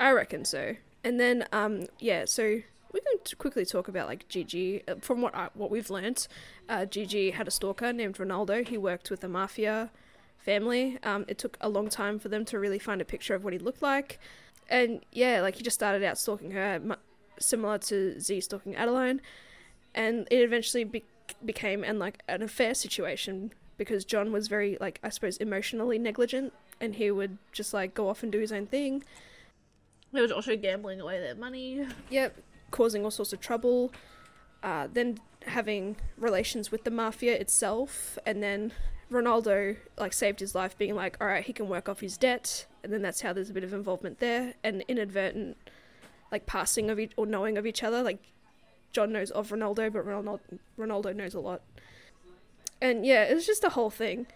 I 0.00 0.12
reckon 0.12 0.44
so. 0.44 0.76
And 1.04 1.18
then, 1.18 1.46
um, 1.52 1.86
yeah, 1.98 2.24
so 2.24 2.42
we're 2.92 3.00
going 3.04 3.18
to 3.24 3.36
quickly 3.36 3.64
talk 3.64 3.88
about 3.88 4.08
like 4.08 4.28
Gigi. 4.28 4.82
Uh, 4.88 4.96
From 5.00 5.20
what 5.20 5.34
I, 5.34 5.48
what 5.54 5.70
we've 5.70 5.90
learnt, 5.90 6.28
uh, 6.68 6.84
Gigi 6.86 7.32
had 7.32 7.46
a 7.48 7.50
stalker 7.50 7.92
named 7.92 8.16
Ronaldo. 8.16 8.66
He 8.66 8.78
worked 8.78 9.10
with 9.10 9.20
the 9.20 9.28
mafia 9.28 9.90
family. 10.38 10.98
Um, 11.02 11.24
it 11.28 11.38
took 11.38 11.56
a 11.60 11.68
long 11.68 11.88
time 11.88 12.18
for 12.18 12.28
them 12.28 12.44
to 12.46 12.58
really 12.58 12.78
find 12.78 13.00
a 13.00 13.04
picture 13.04 13.34
of 13.34 13.44
what 13.44 13.52
he 13.52 13.58
looked 13.58 13.82
like. 13.82 14.18
And 14.70 15.00
yeah, 15.12 15.40
like 15.40 15.56
he 15.56 15.62
just 15.62 15.74
started 15.74 16.02
out 16.02 16.18
stalking 16.18 16.50
her, 16.52 16.80
similar 17.40 17.78
to 17.78 18.20
Z 18.20 18.40
stalking 18.42 18.76
Adeline. 18.76 19.20
And 19.94 20.26
it 20.30 20.42
eventually 20.42 20.84
be- 20.84 21.04
became 21.44 21.84
and 21.84 21.98
like 21.98 22.22
an 22.28 22.42
affair 22.42 22.74
situation 22.74 23.52
because 23.76 24.04
John 24.04 24.32
was 24.32 24.48
very 24.48 24.76
like 24.80 25.00
I 25.02 25.08
suppose 25.08 25.38
emotionally 25.38 25.98
negligent, 25.98 26.52
and 26.80 26.96
he 26.96 27.10
would 27.10 27.38
just 27.52 27.72
like 27.72 27.94
go 27.94 28.08
off 28.08 28.22
and 28.22 28.30
do 28.30 28.40
his 28.40 28.52
own 28.52 28.66
thing. 28.66 29.04
He 30.12 30.20
was 30.20 30.32
also 30.32 30.56
gambling 30.56 31.00
away 31.00 31.20
their 31.20 31.34
money. 31.34 31.86
Yep, 32.10 32.38
causing 32.70 33.04
all 33.04 33.10
sorts 33.10 33.32
of 33.32 33.40
trouble. 33.40 33.92
Uh, 34.62 34.88
then 34.92 35.18
having 35.46 35.96
relations 36.16 36.70
with 36.70 36.84
the 36.84 36.90
mafia 36.90 37.34
itself, 37.34 38.18
and 38.26 38.42
then 38.42 38.72
Ronaldo 39.10 39.76
like 39.96 40.12
saved 40.12 40.40
his 40.40 40.54
life, 40.54 40.76
being 40.76 40.94
like, 40.94 41.16
all 41.20 41.28
right, 41.28 41.44
he 41.44 41.52
can 41.52 41.68
work 41.68 41.88
off 41.88 42.00
his 42.00 42.16
debt, 42.16 42.66
and 42.82 42.92
then 42.92 43.00
that's 43.00 43.20
how 43.20 43.32
there's 43.32 43.50
a 43.50 43.54
bit 43.54 43.64
of 43.64 43.72
involvement 43.72 44.18
there, 44.18 44.54
and 44.64 44.84
inadvertent 44.88 45.56
like 46.30 46.46
passing 46.46 46.90
of 46.90 46.98
each 46.98 47.12
or 47.16 47.26
knowing 47.26 47.58
of 47.58 47.66
each 47.66 47.82
other. 47.82 48.02
Like 48.02 48.22
John 48.92 49.12
knows 49.12 49.30
of 49.30 49.50
Ronaldo, 49.50 49.92
but 49.92 50.06
Ronaldo 50.06 50.40
Ronaldo 50.78 51.14
knows 51.14 51.34
a 51.34 51.40
lot. 51.40 51.62
And 52.80 53.04
yeah, 53.04 53.24
it 53.24 53.34
was 53.34 53.46
just 53.46 53.64
a 53.64 53.70
whole 53.70 53.90
thing. 53.90 54.26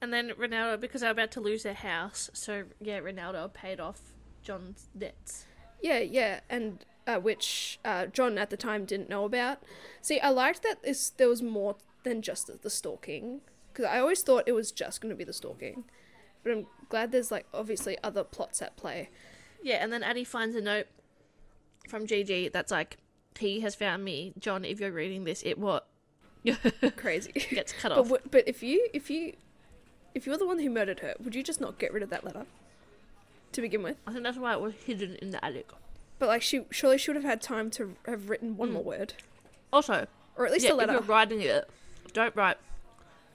And 0.00 0.12
then 0.12 0.30
Ronaldo, 0.38 0.80
because 0.80 1.00
they're 1.00 1.10
about 1.10 1.30
to 1.32 1.40
lose 1.40 1.62
their 1.62 1.74
house, 1.74 2.30
so 2.32 2.64
yeah, 2.80 3.00
Ronaldo 3.00 3.52
paid 3.52 3.80
off 3.80 4.00
John's 4.42 4.88
debts. 4.96 5.46
Yeah, 5.80 5.98
yeah, 5.98 6.40
and 6.50 6.84
uh, 7.06 7.18
which 7.18 7.78
uh, 7.84 8.06
John 8.06 8.38
at 8.38 8.50
the 8.50 8.56
time 8.56 8.84
didn't 8.84 9.08
know 9.08 9.24
about. 9.24 9.62
See, 10.00 10.20
I 10.20 10.30
liked 10.30 10.62
that 10.62 10.82
this 10.82 11.10
there 11.10 11.28
was 11.28 11.42
more 11.42 11.76
than 12.02 12.22
just 12.22 12.46
the, 12.46 12.58
the 12.60 12.70
stalking 12.70 13.40
because 13.72 13.86
I 13.86 13.98
always 13.98 14.22
thought 14.22 14.44
it 14.46 14.52
was 14.52 14.70
just 14.72 15.00
going 15.00 15.10
to 15.10 15.16
be 15.16 15.24
the 15.24 15.32
stalking, 15.32 15.84
but 16.42 16.52
I'm 16.52 16.66
glad 16.88 17.12
there's 17.12 17.30
like 17.30 17.46
obviously 17.52 17.96
other 18.02 18.24
plots 18.24 18.62
at 18.62 18.76
play. 18.76 19.10
Yeah, 19.62 19.76
and 19.76 19.92
then 19.92 20.02
Addie 20.02 20.24
finds 20.24 20.54
a 20.54 20.60
note 20.60 20.86
from 21.88 22.06
Gigi 22.06 22.48
that's 22.48 22.70
like, 22.72 22.96
"He 23.38 23.60
has 23.60 23.74
found 23.74 24.04
me, 24.04 24.32
John. 24.38 24.64
If 24.64 24.80
you're 24.80 24.90
reading 24.92 25.24
this, 25.24 25.42
it 25.44 25.58
what 25.58 25.86
Crazy. 26.96 27.32
gets 27.50 27.72
cut 27.72 27.90
but 27.90 27.98
off." 27.98 28.04
w- 28.08 28.22
but 28.30 28.44
if 28.46 28.62
you 28.62 28.88
if 28.92 29.10
you 29.10 29.34
if 30.14 30.26
you're 30.26 30.36
the 30.38 30.46
one 30.46 30.58
who 30.60 30.70
murdered 30.70 31.00
her, 31.00 31.14
would 31.22 31.34
you 31.34 31.42
just 31.42 31.60
not 31.60 31.78
get 31.78 31.92
rid 31.92 32.02
of 32.02 32.10
that 32.10 32.24
letter 32.24 32.46
to 33.52 33.60
begin 33.60 33.82
with? 33.82 33.96
I 34.06 34.12
think 34.12 34.24
that's 34.24 34.38
why 34.38 34.52
it 34.54 34.60
was 34.60 34.74
hidden 34.74 35.16
in 35.16 35.30
the 35.30 35.44
attic. 35.44 35.68
But 36.18 36.28
like 36.28 36.42
she 36.42 36.64
surely 36.70 36.98
she 36.98 37.10
would 37.10 37.16
have 37.16 37.24
had 37.24 37.42
time 37.42 37.70
to 37.72 37.94
have 38.06 38.28
written 38.30 38.56
one 38.56 38.70
Mm. 38.70 38.72
more 38.74 38.84
word 38.84 39.14
Also, 39.72 40.06
or 40.36 40.46
at 40.46 40.52
least 40.52 40.64
yeah, 40.64 40.70
a 40.70 40.74
if 40.74 40.78
letter. 40.78 40.92
you're 40.92 41.02
writing 41.02 41.40
it, 41.40 41.68
don't 42.12 42.34
write, 42.36 42.56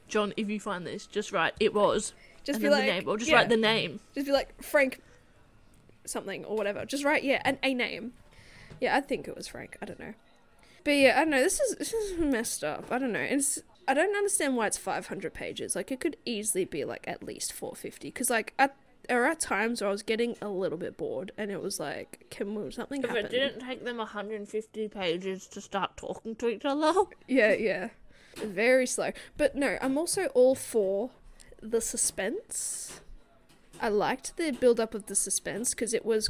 John. 0.07 0.33
If 0.37 0.49
you 0.49 0.59
find 0.59 0.87
this, 0.87 1.05
just 1.05 1.31
write 1.33 1.53
it 1.59 1.73
was, 1.73 2.13
Just 2.45 2.61
be 2.61 2.69
like 2.69 2.85
the 2.85 2.91
name, 2.91 3.03
or 3.07 3.17
just 3.17 3.29
yeah. 3.29 3.37
write 3.37 3.49
the 3.49 3.57
name. 3.57 3.99
Just 4.15 4.25
be 4.27 4.31
like 4.31 4.61
Frank 4.63 5.01
something 6.05 6.45
or 6.45 6.55
whatever. 6.55 6.85
Just 6.85 7.03
write 7.03 7.23
yeah, 7.23 7.41
and 7.43 7.57
a 7.63 7.73
name. 7.73 8.13
Yeah, 8.79 8.95
I 8.95 9.01
think 9.01 9.27
it 9.27 9.35
was 9.35 9.47
Frank. 9.47 9.77
I 9.81 9.85
don't 9.85 9.99
know. 9.99 10.13
But 10.83 10.91
yeah, 10.91 11.13
I 11.17 11.19
don't 11.21 11.31
know. 11.31 11.41
This 11.43 11.59
is 11.59 11.75
this 11.77 11.93
is 11.93 12.17
messed 12.19 12.63
up. 12.63 12.85
I 12.91 12.97
don't 12.99 13.11
know. 13.11 13.19
It's 13.19 13.59
I 13.87 13.93
don't 13.93 14.15
understand 14.15 14.55
why 14.55 14.67
it's 14.67 14.77
500 14.77 15.33
pages. 15.33 15.75
Like 15.75 15.91
it 15.91 15.99
could 15.99 16.15
easily 16.25 16.65
be 16.65 16.85
like 16.85 17.05
at 17.07 17.23
least 17.23 17.51
450 17.53 18.11
cuz 18.11 18.29
like 18.29 18.53
at 18.57 18.75
there 19.07 19.25
are 19.25 19.33
times 19.35 19.81
where 19.81 19.87
I 19.87 19.91
was 19.91 20.03
getting 20.03 20.35
a 20.41 20.49
little 20.49 20.77
bit 20.77 20.95
bored 20.95 21.31
and 21.37 21.49
it 21.51 21.61
was 21.61 21.79
like 21.79 22.25
can 22.29 22.53
will 22.55 22.71
something 22.71 23.01
If 23.03 23.09
happen? 23.09 23.25
it 23.25 23.31
didn't 23.31 23.65
take 23.65 23.83
them 23.83 23.97
150 23.97 24.87
pages 24.89 25.47
to 25.47 25.61
start 25.61 25.97
talking 25.97 26.35
to 26.35 26.47
each 26.47 26.63
other, 26.63 26.93
Yeah, 27.27 27.53
yeah. 27.53 27.89
Very 28.37 28.85
slow. 28.85 29.11
But 29.35 29.55
no, 29.55 29.77
I'm 29.81 29.97
also 29.97 30.27
all 30.27 30.53
for 30.55 31.09
the 31.61 31.81
suspense. 31.81 33.01
I 33.81 33.89
liked 33.89 34.37
the 34.37 34.51
build 34.51 34.79
up 34.79 34.93
of 34.93 35.07
the 35.07 35.15
suspense 35.15 35.71
because 35.71 35.93
it 35.93 36.05
was 36.05 36.29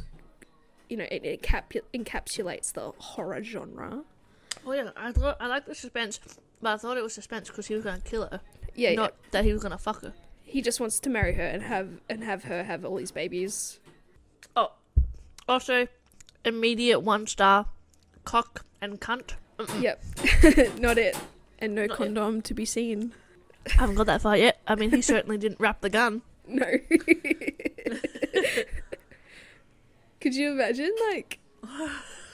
you 0.90 0.96
know 0.96 1.06
it, 1.10 1.24
it 1.24 1.42
encapsulates 1.42 2.72
the 2.72 2.92
horror 2.98 3.42
genre. 3.42 4.02
Oh 4.66 4.72
yeah, 4.72 4.90
I 4.96 5.12
thought 5.12 5.36
I 5.40 5.46
liked 5.46 5.66
the 5.66 5.74
suspense, 5.74 6.20
but 6.60 6.74
I 6.74 6.76
thought 6.76 6.98
it 6.98 7.02
was 7.02 7.14
suspense 7.14 7.48
because 7.48 7.68
he 7.68 7.74
was 7.74 7.84
gonna 7.84 8.00
kill 8.00 8.22
her, 8.22 8.40
Yeah, 8.74 8.94
not 8.94 9.14
that 9.30 9.44
he 9.44 9.52
was 9.52 9.62
gonna 9.62 9.78
fuck 9.78 10.02
her. 10.02 10.12
He 10.42 10.60
just 10.60 10.80
wants 10.80 10.98
to 11.00 11.08
marry 11.08 11.34
her 11.34 11.44
and 11.44 11.62
have 11.62 12.00
and 12.08 12.24
have 12.24 12.44
her 12.44 12.64
have 12.64 12.84
all 12.84 12.96
these 12.96 13.12
babies. 13.12 13.78
Oh, 14.56 14.72
also, 15.48 15.86
immediate 16.44 17.00
one 17.00 17.26
star, 17.26 17.66
cock 18.24 18.66
and 18.80 19.00
cunt. 19.00 19.34
Mm-mm. 19.58 19.82
Yep, 19.82 20.78
not 20.80 20.98
it, 20.98 21.16
and 21.60 21.74
no 21.74 21.86
Not 21.86 21.96
condom 21.96 22.42
to 22.42 22.52
be 22.52 22.64
seen. 22.64 23.12
I 23.66 23.72
haven't 23.74 23.94
got 23.94 24.06
that 24.06 24.22
far 24.22 24.36
yet. 24.36 24.60
I 24.66 24.74
mean, 24.74 24.90
he 24.90 25.02
certainly 25.02 25.38
didn't 25.38 25.60
wrap 25.60 25.80
the 25.80 25.90
gun. 25.90 26.22
No. 26.50 26.66
Could 30.20 30.34
you 30.34 30.52
imagine, 30.52 30.94
like, 31.10 31.38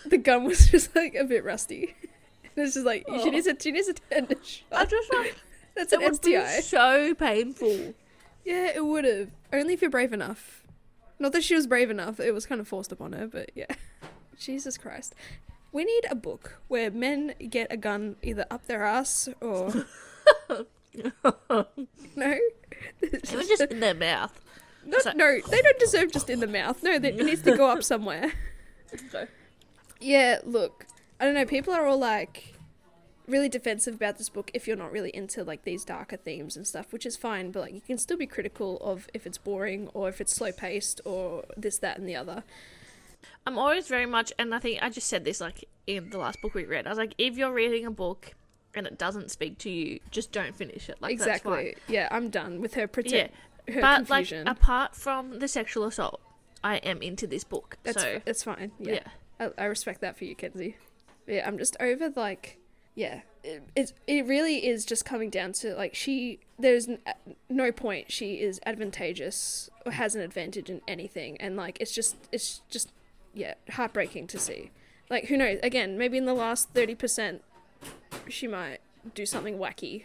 the 0.04 0.18
gun 0.18 0.44
was 0.44 0.66
just 0.70 0.94
like 0.96 1.14
a 1.14 1.24
bit 1.24 1.44
rusty? 1.44 1.94
It's 2.56 2.74
just 2.74 2.86
like 2.86 3.04
she 3.08 3.28
Oh. 3.28 3.30
needs 3.30 3.46
a 3.46 3.54
she 3.60 3.70
needs 3.70 3.88
a 3.88 3.92
tetanus 3.94 4.62
I 4.72 4.78
shot. 4.80 4.88
just 4.90 5.12
like 5.12 5.36
That's 5.74 5.92
it 5.92 6.00
an 6.02 6.10
would 6.10 6.20
be 6.22 6.36
STI. 6.36 6.60
so 6.60 7.14
painful. 7.14 7.94
Yeah, 8.44 8.72
it 8.74 8.84
would 8.86 9.04
have. 9.04 9.28
Only 9.52 9.74
if 9.74 9.82
you're 9.82 9.90
brave 9.90 10.12
enough. 10.14 10.62
Not 11.18 11.32
that 11.32 11.44
she 11.44 11.54
was 11.54 11.66
brave 11.66 11.90
enough. 11.90 12.18
It 12.18 12.32
was 12.32 12.46
kind 12.46 12.60
of 12.60 12.66
forced 12.68 12.92
upon 12.92 13.12
her, 13.12 13.26
but 13.26 13.50
yeah. 13.54 13.66
Jesus 14.38 14.78
Christ. 14.78 15.14
We 15.72 15.84
need 15.84 16.06
a 16.10 16.14
book 16.14 16.58
where 16.68 16.90
men 16.90 17.34
get 17.50 17.66
a 17.70 17.76
gun 17.76 18.16
either 18.22 18.46
up 18.50 18.66
their 18.66 18.84
ass 18.84 19.28
or 19.42 19.84
no. 20.48 21.12
It 23.02 23.34
was 23.34 23.48
just 23.48 23.62
in 23.62 23.80
their 23.80 23.94
mouth. 23.94 24.40
Not, 24.86 25.02
so- 25.02 25.12
no, 25.12 25.40
they 25.40 25.62
don't 25.62 25.78
deserve 25.78 26.12
just 26.12 26.30
in 26.30 26.40
the 26.40 26.46
mouth. 26.46 26.82
No, 26.82 26.98
they, 26.98 27.10
it 27.10 27.24
needs 27.24 27.42
to 27.42 27.56
go 27.56 27.68
up 27.70 27.82
somewhere. 27.92 28.32
So, 29.10 29.26
Yeah, 30.00 30.40
look, 30.44 30.86
I 31.20 31.24
don't 31.24 31.34
know. 31.34 31.44
People 31.46 31.74
are 31.74 31.86
all 31.86 31.98
like 31.98 32.54
really 33.26 33.48
defensive 33.48 33.94
about 33.94 34.18
this 34.18 34.28
book 34.28 34.50
if 34.54 34.68
you're 34.68 34.76
not 34.76 34.92
really 34.92 35.10
into 35.10 35.42
like 35.42 35.64
these 35.64 35.84
darker 35.84 36.16
themes 36.16 36.56
and 36.56 36.66
stuff, 36.66 36.92
which 36.92 37.04
is 37.04 37.16
fine. 37.16 37.50
But 37.50 37.60
like, 37.62 37.74
you 37.74 37.80
can 37.80 37.98
still 37.98 38.16
be 38.16 38.26
critical 38.26 38.78
of 38.80 39.08
if 39.12 39.26
it's 39.26 39.38
boring 39.38 39.88
or 39.94 40.08
if 40.08 40.20
it's 40.20 40.34
slow 40.34 40.52
paced 40.52 41.00
or 41.04 41.44
this, 41.56 41.78
that, 41.78 41.98
and 41.98 42.08
the 42.08 42.16
other. 42.16 42.44
I'm 43.46 43.58
always 43.58 43.88
very 43.88 44.06
much, 44.06 44.32
and 44.38 44.54
I 44.54 44.58
think 44.58 44.82
I 44.82 44.88
just 44.88 45.08
said 45.08 45.24
this 45.24 45.40
like 45.40 45.64
in 45.86 46.10
the 46.10 46.18
last 46.18 46.40
book 46.40 46.54
we 46.54 46.64
read. 46.64 46.86
I 46.86 46.90
was 46.90 46.98
like, 46.98 47.14
if 47.18 47.36
you're 47.36 47.52
reading 47.52 47.86
a 47.86 47.90
book 47.90 48.34
and 48.74 48.86
it 48.86 48.98
doesn't 48.98 49.30
speak 49.30 49.58
to 49.58 49.70
you, 49.70 50.00
just 50.10 50.32
don't 50.32 50.54
finish 50.54 50.88
it. 50.88 50.96
Like 51.00 51.18
that's 51.18 51.28
exactly. 51.28 51.76
Yeah, 51.88 52.08
I'm 52.10 52.28
done 52.28 52.60
with 52.60 52.74
her 52.74 52.82
Yeah, 52.82 52.86
pretend. 52.86 53.30
Her 53.30 53.36
but 53.66 54.06
confusion. 54.06 54.44
like 54.46 54.56
apart 54.56 54.94
from 54.94 55.38
the 55.38 55.48
sexual 55.48 55.84
assault, 55.84 56.20
I 56.62 56.76
am 56.78 57.02
into 57.02 57.26
this 57.26 57.44
book. 57.44 57.76
that's 57.82 58.02
so 58.02 58.20
that's 58.24 58.42
fine. 58.42 58.72
yeah. 58.78 59.00
Yeah, 59.40 59.48
I, 59.58 59.62
I 59.62 59.64
respect 59.66 60.00
that 60.00 60.16
for 60.16 60.24
you, 60.24 60.34
Kenzie. 60.34 60.76
Yeah, 61.26 61.46
I'm 61.46 61.58
just 61.58 61.76
over 61.80 62.10
like, 62.14 62.58
yeah, 62.94 63.22
it, 63.42 63.62
it's 63.74 63.92
it 64.06 64.26
really 64.26 64.66
is 64.66 64.84
just 64.84 65.04
coming 65.04 65.30
down 65.30 65.52
to 65.54 65.74
like 65.74 65.94
she. 65.94 66.40
There's 66.58 66.88
n- 66.88 66.98
uh, 67.06 67.12
no 67.48 67.72
point 67.72 68.10
she 68.12 68.34
is 68.34 68.60
advantageous 68.64 69.68
or 69.84 69.92
has 69.92 70.14
an 70.14 70.22
advantage 70.22 70.70
in 70.70 70.80
anything, 70.86 71.36
and 71.40 71.56
like 71.56 71.78
it's 71.80 71.92
just 71.92 72.16
it's 72.32 72.62
just 72.70 72.92
yeah 73.34 73.54
heartbreaking 73.70 74.26
to 74.28 74.38
see. 74.38 74.70
Like 75.10 75.26
who 75.26 75.36
knows? 75.36 75.58
Again, 75.62 75.98
maybe 75.98 76.16
in 76.16 76.24
the 76.24 76.34
last 76.34 76.70
thirty 76.70 76.94
percent, 76.94 77.42
she 78.28 78.46
might 78.46 78.78
do 79.14 79.26
something 79.26 79.58
wacky 79.58 80.04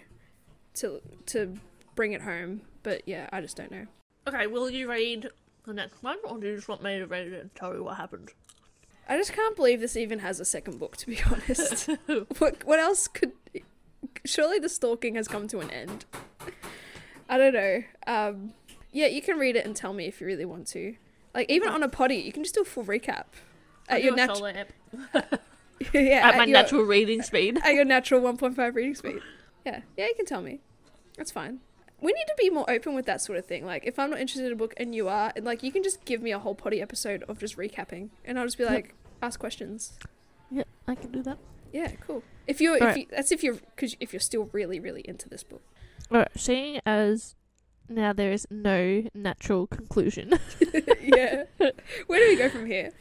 to 0.75 1.01
to 1.27 1.55
bring 1.95 2.13
it 2.13 2.21
home. 2.21 2.61
But 2.83 3.03
yeah, 3.07 3.29
I 3.31 3.41
just 3.41 3.57
don't 3.57 3.71
know. 3.71 3.85
Okay, 4.27 4.47
will 4.47 4.69
you 4.69 4.89
read 4.89 5.29
the 5.65 5.73
next 5.73 6.01
one, 6.03 6.17
or 6.23 6.37
do 6.37 6.47
you 6.47 6.55
just 6.55 6.67
want 6.67 6.83
me 6.83 6.99
to 6.99 7.05
read 7.05 7.27
it 7.27 7.41
and 7.41 7.55
tell 7.55 7.73
you 7.73 7.83
what 7.83 7.97
happened? 7.97 8.29
I 9.07 9.17
just 9.17 9.33
can't 9.33 9.55
believe 9.55 9.81
this 9.81 9.97
even 9.97 10.19
has 10.19 10.39
a 10.39 10.45
second 10.45 10.79
book. 10.79 10.97
To 10.97 11.07
be 11.07 11.19
honest, 11.31 11.89
what 12.37 12.63
what 12.63 12.79
else 12.79 13.07
could? 13.07 13.33
Surely 14.25 14.59
the 14.59 14.69
stalking 14.69 15.15
has 15.15 15.27
come 15.27 15.47
to 15.47 15.59
an 15.59 15.69
end. 15.71 16.05
I 17.29 17.37
don't 17.37 17.53
know. 17.53 17.83
Um, 18.07 18.53
yeah, 18.91 19.07
you 19.07 19.21
can 19.21 19.37
read 19.37 19.55
it 19.55 19.65
and 19.65 19.75
tell 19.75 19.93
me 19.93 20.05
if 20.05 20.19
you 20.19 20.27
really 20.27 20.45
want 20.45 20.67
to. 20.67 20.95
Like 21.33 21.49
even 21.49 21.69
on 21.69 21.81
a 21.81 21.89
potty, 21.89 22.15
you 22.17 22.31
can 22.31 22.43
just 22.43 22.55
do 22.55 22.61
a 22.61 22.65
full 22.65 22.83
recap 22.83 23.25
at 23.87 23.99
do 23.99 24.07
your 24.07 24.15
natural. 24.15 24.51
yeah, 25.93 26.27
at 26.27 26.37
my 26.37 26.45
your, 26.45 26.47
natural 26.47 26.83
reading 26.83 27.21
speed. 27.21 27.59
at 27.63 27.73
your 27.73 27.85
natural 27.85 28.21
one 28.21 28.37
point 28.37 28.55
five 28.55 28.75
reading 28.75 28.95
speed. 28.95 29.21
Yeah, 29.65 29.81
yeah, 29.97 30.07
you 30.07 30.13
can 30.15 30.25
tell 30.25 30.41
me. 30.41 30.59
That's 31.17 31.31
fine. 31.31 31.59
We 32.01 32.11
need 32.13 32.25
to 32.27 32.35
be 32.37 32.49
more 32.49 32.69
open 32.69 32.95
with 32.95 33.05
that 33.05 33.21
sort 33.21 33.37
of 33.37 33.45
thing. 33.45 33.65
Like, 33.65 33.85
if 33.85 33.99
I'm 33.99 34.09
not 34.09 34.19
interested 34.19 34.45
in 34.47 34.51
a 34.51 34.55
book 34.55 34.73
and 34.77 34.93
you 34.95 35.07
are, 35.07 35.31
like, 35.41 35.61
you 35.63 35.71
can 35.71 35.83
just 35.83 36.03
give 36.03 36.21
me 36.21 36.31
a 36.31 36.39
whole 36.39 36.55
potty 36.55 36.81
episode 36.81 37.23
of 37.29 37.39
just 37.39 37.57
recapping, 37.57 38.09
and 38.25 38.39
I'll 38.39 38.45
just 38.45 38.57
be 38.57 38.63
Yep. 38.63 38.73
like, 38.73 38.95
ask 39.21 39.39
questions. 39.39 39.97
Yeah, 40.49 40.63
I 40.87 40.95
can 40.95 41.11
do 41.11 41.21
that. 41.23 41.37
Yeah, 41.71 41.91
cool. 42.05 42.23
If 42.47 42.59
you're, 42.59 42.75
if 42.75 42.81
Alright. 42.81 42.97
you, 42.97 43.05
that's 43.11 43.31
if 43.31 43.43
you're, 43.43 43.53
because 43.75 43.95
if 43.99 44.11
you're 44.13 44.19
still 44.19 44.49
really, 44.51 44.79
really 44.79 45.01
into 45.07 45.29
this 45.29 45.43
book. 45.43 45.61
Alright, 46.11 46.27
seeing 46.35 46.81
as 46.85 47.35
now 47.87 48.11
there 48.13 48.31
is 48.31 48.47
no 48.49 49.03
natural 49.13 49.67
conclusion, 49.67 50.33
yeah. 51.01 51.43
Where 51.57 52.19
do 52.19 52.27
we 52.27 52.35
go 52.35 52.49
from 52.49 52.65
here? 52.65 52.91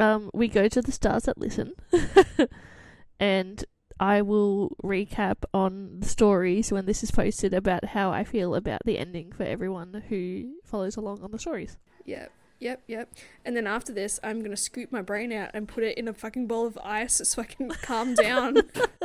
um, 0.00 0.30
we 0.32 0.48
go 0.48 0.68
to 0.68 0.80
the 0.80 0.90
stars 0.92 1.24
that 1.24 1.38
listen, 1.38 1.74
and 3.20 3.64
I 4.00 4.22
will 4.22 4.76
recap 4.82 5.38
on 5.52 6.00
the 6.00 6.08
stories 6.08 6.70
when 6.70 6.86
this 6.86 7.02
is 7.02 7.10
posted 7.10 7.52
about 7.52 7.84
how 7.84 8.10
I 8.10 8.24
feel 8.24 8.54
about 8.54 8.82
the 8.84 8.98
ending 8.98 9.32
for 9.32 9.42
everyone 9.42 10.04
who 10.08 10.54
follows 10.64 10.96
along 10.96 11.22
on 11.22 11.32
the 11.32 11.38
stories. 11.38 11.76
Yep, 12.04 12.30
yep, 12.60 12.82
yep. 12.86 13.12
And 13.44 13.56
then 13.56 13.66
after 13.66 13.92
this, 13.92 14.20
I'm 14.22 14.42
gonna 14.42 14.56
scoop 14.56 14.92
my 14.92 15.02
brain 15.02 15.32
out 15.32 15.50
and 15.52 15.66
put 15.66 15.82
it 15.82 15.98
in 15.98 16.06
a 16.06 16.14
fucking 16.14 16.46
bowl 16.46 16.66
of 16.66 16.78
ice 16.82 17.20
so 17.24 17.42
I 17.42 17.46
can 17.46 17.70
calm 17.82 18.14
down. 18.14 18.56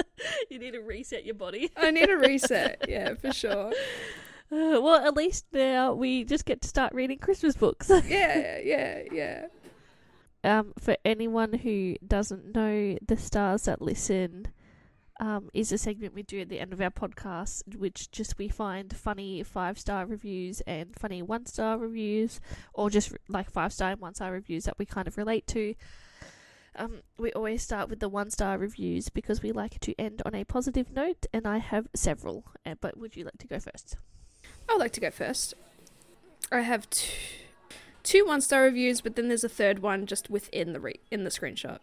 you 0.49 0.59
need 0.59 0.71
to 0.71 0.81
reset 0.81 1.25
your 1.25 1.35
body. 1.35 1.71
I 1.75 1.89
need 1.91 2.09
a 2.09 2.17
reset. 2.17 2.85
Yeah, 2.87 3.15
for 3.15 3.33
sure. 3.33 3.73
Uh, 4.51 4.77
well, 4.79 5.03
at 5.03 5.15
least 5.15 5.45
now 5.51 5.93
we 5.93 6.23
just 6.23 6.45
get 6.45 6.61
to 6.61 6.67
start 6.67 6.93
reading 6.93 7.17
Christmas 7.17 7.55
books. 7.55 7.89
Yeah, 7.89 8.59
yeah, 8.63 9.01
yeah. 9.11 9.45
um, 10.43 10.73
for 10.77 10.95
anyone 11.03 11.53
who 11.53 11.95
doesn't 12.05 12.53
know, 12.53 12.95
the 13.03 13.17
stars 13.17 13.63
that 13.63 13.81
listen 13.81 14.49
um, 15.23 15.49
is 15.53 15.71
a 15.71 15.77
segment 15.77 16.13
we 16.13 16.23
do 16.23 16.41
at 16.41 16.49
the 16.49 16.59
end 16.59 16.73
of 16.73 16.81
our 16.81 16.89
podcast, 16.89 17.77
which 17.77 18.11
just 18.11 18.37
we 18.37 18.49
find 18.49 18.93
funny 18.93 19.41
five 19.41 19.79
star 19.79 20.05
reviews 20.05 20.59
and 20.67 20.93
funny 20.99 21.21
one 21.21 21.45
star 21.45 21.77
reviews, 21.77 22.41
or 22.73 22.89
just 22.89 23.13
like 23.29 23.49
five 23.49 23.71
star 23.71 23.91
and 23.91 24.01
one 24.01 24.13
star 24.13 24.33
reviews 24.33 24.65
that 24.65 24.77
we 24.77 24.85
kind 24.85 25.07
of 25.07 25.15
relate 25.15 25.47
to. 25.47 25.75
Um, 26.75 27.03
we 27.17 27.31
always 27.31 27.61
start 27.61 27.89
with 27.89 28.01
the 28.01 28.09
one 28.09 28.31
star 28.31 28.57
reviews 28.57 29.07
because 29.07 29.41
we 29.41 29.53
like 29.53 29.79
to 29.79 29.97
end 29.97 30.21
on 30.25 30.35
a 30.35 30.43
positive 30.43 30.91
note, 30.91 31.25
and 31.31 31.47
I 31.47 31.59
have 31.59 31.87
several. 31.95 32.43
Uh, 32.65 32.75
but 32.81 32.97
would 32.97 33.15
you 33.15 33.23
like 33.23 33.37
to 33.37 33.47
go 33.47 33.59
first? 33.59 33.95
I 34.67 34.73
would 34.73 34.81
like 34.81 34.91
to 34.93 34.99
go 34.99 35.09
first. 35.09 35.53
I 36.51 36.61
have 36.61 36.89
two, 36.89 37.13
two 38.03 38.25
one 38.25 38.41
star 38.41 38.63
reviews, 38.63 38.99
but 38.99 39.15
then 39.15 39.29
there's 39.29 39.45
a 39.45 39.49
third 39.49 39.79
one 39.79 40.05
just 40.05 40.29
within 40.29 40.73
the 40.73 40.81
re- 40.81 40.99
in 41.09 41.23
the 41.23 41.29
screenshot. 41.29 41.79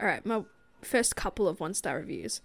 All 0.00 0.06
right, 0.06 0.24
my 0.24 0.44
first 0.82 1.16
couple 1.16 1.48
of 1.48 1.60
one 1.60 1.74
star 1.74 1.96
reviews. 1.98 2.40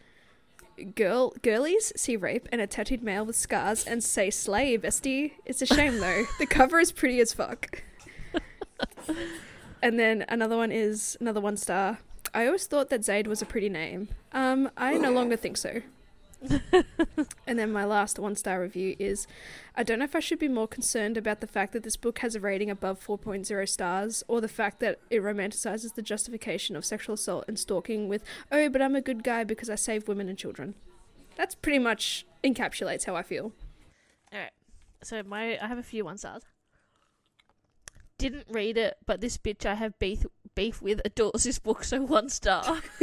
Girl, 0.95 1.33
girlies 1.43 1.93
see 1.95 2.15
rape 2.15 2.49
and 2.51 2.59
a 2.59 2.67
tattooed 2.67 3.03
male 3.03 3.25
with 3.25 3.35
scars 3.35 3.85
and 3.85 4.03
say 4.03 4.29
slay, 4.29 4.77
bestie. 4.77 5.33
It's 5.45 5.61
a 5.61 5.65
shame 5.65 5.99
though. 5.99 6.23
the 6.39 6.47
cover 6.47 6.79
is 6.79 6.91
pretty 6.91 7.19
as 7.19 7.33
fuck. 7.33 7.83
and 9.81 9.99
then 9.99 10.25
another 10.29 10.57
one 10.57 10.71
is 10.71 11.15
another 11.19 11.41
one 11.41 11.57
star. 11.57 11.99
I 12.33 12.47
always 12.47 12.65
thought 12.65 12.89
that 12.89 13.01
Zade 13.01 13.27
was 13.27 13.41
a 13.43 13.45
pretty 13.45 13.69
name. 13.69 14.09
Um, 14.31 14.71
I 14.75 14.97
no 14.97 15.11
longer 15.11 15.35
think 15.35 15.57
so. 15.57 15.81
and 17.47 17.59
then 17.59 17.71
my 17.71 17.85
last 17.85 18.19
one 18.19 18.35
star 18.35 18.61
review 18.61 18.95
is 18.99 19.27
I 19.75 19.83
don't 19.83 19.99
know 19.99 20.05
if 20.05 20.15
I 20.15 20.19
should 20.19 20.39
be 20.39 20.47
more 20.47 20.67
concerned 20.67 21.17
about 21.17 21.41
the 21.41 21.47
fact 21.47 21.73
that 21.73 21.83
this 21.83 21.95
book 21.95 22.19
has 22.19 22.35
a 22.35 22.39
rating 22.39 22.69
above 22.69 23.05
4.0 23.05 23.69
stars 23.69 24.23
or 24.27 24.41
the 24.41 24.47
fact 24.47 24.79
that 24.81 24.99
it 25.09 25.21
romanticizes 25.21 25.95
the 25.95 26.01
justification 26.01 26.75
of 26.75 26.85
sexual 26.85 27.15
assault 27.15 27.45
and 27.47 27.57
stalking 27.57 28.07
with, 28.07 28.23
oh, 28.51 28.69
but 28.69 28.81
I'm 28.81 28.95
a 28.95 29.01
good 29.01 29.23
guy 29.23 29.43
because 29.43 29.69
I 29.69 29.75
save 29.75 30.07
women 30.07 30.29
and 30.29 30.37
children. 30.37 30.75
That's 31.35 31.55
pretty 31.55 31.79
much 31.79 32.25
encapsulates 32.43 33.05
how 33.05 33.15
I 33.15 33.23
feel. 33.23 33.53
Alright. 34.33 34.51
So 35.01 35.23
my 35.23 35.57
I 35.61 35.67
have 35.67 35.77
a 35.77 35.83
few 35.83 36.05
one 36.05 36.17
stars. 36.17 36.43
Didn't 38.17 38.47
read 38.49 38.77
it, 38.77 38.95
but 39.05 39.21
this 39.21 39.37
bitch 39.37 39.65
I 39.65 39.75
have 39.75 39.97
beef 39.99 40.25
beef 40.55 40.81
with 40.81 41.01
adores 41.03 41.43
this 41.43 41.59
book, 41.59 41.83
so 41.83 42.01
one 42.01 42.29
star. 42.29 42.81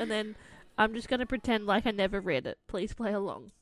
and 0.00 0.10
then 0.10 0.34
I'm 0.78 0.94
just 0.94 1.08
gonna 1.08 1.26
pretend 1.26 1.66
like 1.66 1.86
I 1.86 1.90
never 1.90 2.20
read 2.20 2.46
it. 2.46 2.58
Please 2.66 2.94
play 2.94 3.12
along. 3.12 3.52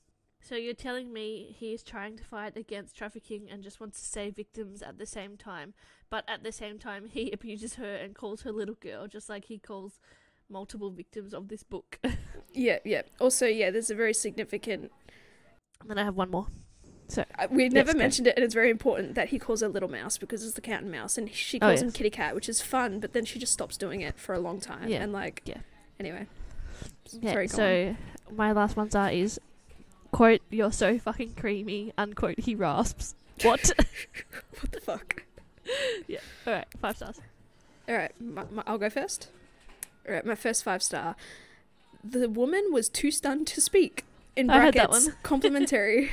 So 0.43 0.55
you're 0.57 0.73
telling 0.75 1.13
me 1.13 1.55
he 1.59 1.75
is 1.75 1.83
trying 1.83 2.17
to 2.17 2.25
fight 2.25 2.57
against 2.57 2.97
trafficking 2.97 3.49
and 3.51 3.63
just 3.63 3.79
wants 3.79 4.01
to 4.01 4.07
save 4.09 4.37
victims 4.37 4.81
at 4.81 4.97
the 4.99 5.05
same 5.05 5.37
time, 5.37 5.75
but 6.09 6.25
at 6.27 6.43
the 6.43 6.53
same 6.53 6.79
time 6.79 7.07
he 7.07 7.31
abuses 7.33 7.75
her 7.75 7.95
and 7.95 8.15
calls 8.15 8.43
her 8.43 8.53
little 8.53 8.77
girl, 8.77 9.07
just 9.07 9.29
like 9.29 9.45
he 9.47 9.59
calls 9.59 10.01
multiple 10.49 10.91
victims 10.91 11.35
of 11.35 11.49
this 11.49 11.63
book. 11.63 11.99
Yeah, 12.53 12.79
yeah. 12.85 13.03
Also, 13.21 13.47
yeah, 13.47 13.71
there's 13.71 13.91
a 13.91 13.95
very 13.95 14.13
significant. 14.13 14.91
And 15.81 15.89
then 15.89 15.99
I 15.99 16.03
have 16.05 16.17
one 16.17 16.33
more. 16.33 16.49
So 17.07 17.25
uh, 17.39 17.47
we 17.49 17.69
never 17.69 17.93
go. 17.93 17.99
mentioned 18.01 18.27
it, 18.27 18.35
and 18.37 18.45
it's 18.45 18.55
very 18.55 18.71
important 18.71 19.15
that 19.15 19.29
he 19.29 19.39
calls 19.39 19.61
her 19.61 19.69
Little 19.69 19.89
Mouse 19.89 20.19
because 20.19 20.45
it's 20.45 20.55
the 20.55 20.61
cat 20.61 20.83
and 20.83 20.91
mouse, 20.91 21.17
and 21.17 21.31
she 21.33 21.59
Oh, 21.59 21.67
calls 21.69 21.81
him. 21.83 21.93
Kitty 21.93 22.11
Cat, 22.11 22.35
which 22.35 22.49
is 22.49 22.61
fun. 22.61 22.99
But 22.99 23.13
then 23.13 23.25
she 23.25 23.39
just 23.39 23.53
stops 23.53 23.77
doing 23.77 24.01
it 24.01 24.19
for 24.19 24.33
a 24.35 24.41
long 24.41 24.59
time, 24.61 24.89
Yeah. 24.89 25.01
and 25.01 25.13
like, 25.13 25.43
Yeah. 25.45 25.59
Anyway, 26.01 26.27
Yeah, 27.21 27.33
Sorry, 27.33 27.49
so 27.49 27.97
my 28.35 28.53
last 28.53 28.77
ones 28.77 28.95
are 28.95 29.11
is 29.11 29.41
quote 30.13 30.41
you're 30.51 30.73
so 30.73 30.99
fucking 30.99 31.35
creamy 31.35 31.93
unquote 31.99 32.41
he 32.41 32.55
rasps. 32.55 33.15
What? 33.43 33.71
what 34.61 34.73
the 34.73 34.81
fuck? 34.81 35.25
Yeah. 36.07 36.19
All 36.47 36.53
right, 36.53 36.67
five 36.81 36.97
stars. 36.97 37.21
All 37.89 37.97
right, 37.97 38.13
my, 38.21 38.45
my, 38.51 38.63
I'll 38.67 38.79
go 38.79 38.91
first. 38.91 39.29
All 40.07 40.15
right, 40.15 40.25
my 40.25 40.35
first 40.35 40.65
five 40.65 40.83
star. 40.83 41.17
The 42.03 42.29
woman 42.29 42.69
was 42.73 42.89
too 42.89 43.11
stunned 43.11 43.47
to 43.49 43.61
speak. 43.61 44.05
In 44.37 44.47
brackets, 44.47 44.77
that 44.77 44.91
one. 44.91 45.15
complimentary. 45.23 46.11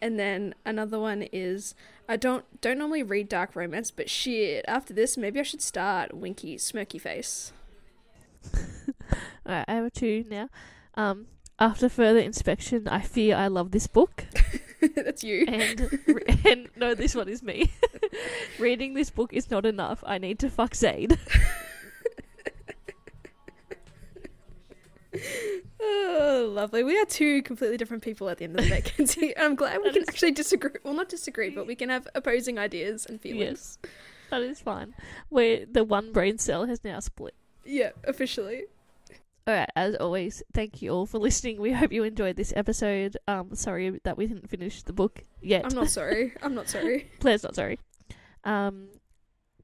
and 0.00 0.18
then 0.18 0.54
another 0.64 0.98
one 0.98 1.22
is 1.32 1.74
I 2.08 2.16
don't 2.16 2.44
don't 2.60 2.78
normally 2.78 3.02
read 3.02 3.28
dark 3.28 3.54
romance, 3.54 3.90
but 3.90 4.10
shit, 4.10 4.64
after 4.68 4.92
this 4.92 5.16
maybe 5.16 5.40
I 5.40 5.44
should 5.44 5.62
start. 5.62 6.14
Winky, 6.14 6.56
smirky 6.56 7.00
face. 7.00 7.52
All 9.46 9.52
right, 9.54 9.64
I 9.68 9.74
have 9.74 9.84
a 9.84 9.90
two 9.90 10.24
now. 10.28 10.48
Um, 10.94 11.26
after 11.58 11.88
further 11.88 12.18
inspection, 12.20 12.88
I 12.88 13.00
fear 13.00 13.36
I 13.36 13.46
love 13.48 13.70
this 13.70 13.86
book. 13.86 14.24
That's 14.96 15.22
you. 15.22 15.44
And, 15.46 16.00
re- 16.06 16.38
and 16.50 16.68
no, 16.76 16.94
this 16.94 17.14
one 17.14 17.28
is 17.28 17.42
me. 17.42 17.70
Reading 18.58 18.94
this 18.94 19.10
book 19.10 19.32
is 19.32 19.50
not 19.50 19.64
enough. 19.64 20.02
I 20.06 20.18
need 20.18 20.38
to 20.40 20.50
fuck 20.50 20.72
Zade. 20.72 21.16
Oh, 25.84 26.48
lovely. 26.54 26.84
We 26.84 26.98
are 26.98 27.04
two 27.04 27.42
completely 27.42 27.76
different 27.76 28.02
people 28.02 28.28
at 28.28 28.38
the 28.38 28.44
end 28.44 28.58
of 28.58 28.64
the 28.64 28.70
day, 28.70 28.80
Kenzie. 28.82 29.36
I'm 29.36 29.54
glad 29.56 29.78
we 29.78 29.84
That 29.84 29.92
can 29.94 30.02
is- 30.02 30.08
actually 30.08 30.30
disagree. 30.32 30.70
Well, 30.84 30.94
not 30.94 31.08
disagree, 31.08 31.50
but 31.50 31.66
we 31.66 31.74
can 31.74 31.88
have 31.88 32.06
opposing 32.14 32.58
ideas 32.58 33.04
and 33.06 33.20
feelings. 33.20 33.78
That 34.30 34.42
is 34.42 34.60
fine. 34.60 34.94
Where 35.28 35.66
the 35.70 35.84
one 35.84 36.12
brain 36.12 36.38
cell 36.38 36.66
has 36.66 36.82
now 36.84 37.00
split. 37.00 37.34
Yeah, 37.64 37.90
officially. 38.04 38.64
All 39.44 39.54
right, 39.54 39.68
as 39.74 39.96
always, 39.96 40.40
thank 40.54 40.82
you 40.82 40.92
all 40.92 41.04
for 41.04 41.18
listening. 41.18 41.60
We 41.60 41.72
hope 41.72 41.90
you 41.90 42.04
enjoyed 42.04 42.36
this 42.36 42.52
episode. 42.54 43.16
Um, 43.26 43.56
sorry 43.56 43.98
that 44.04 44.16
we 44.16 44.28
didn't 44.28 44.48
finish 44.48 44.84
the 44.84 44.92
book 44.92 45.24
yet. 45.40 45.64
I'm 45.64 45.74
not 45.74 45.90
sorry. 45.90 46.32
I'm 46.42 46.54
not 46.54 46.68
sorry. 46.68 47.10
Claire's 47.18 47.42
not 47.42 47.56
sorry. 47.56 47.80
Um, 48.44 48.90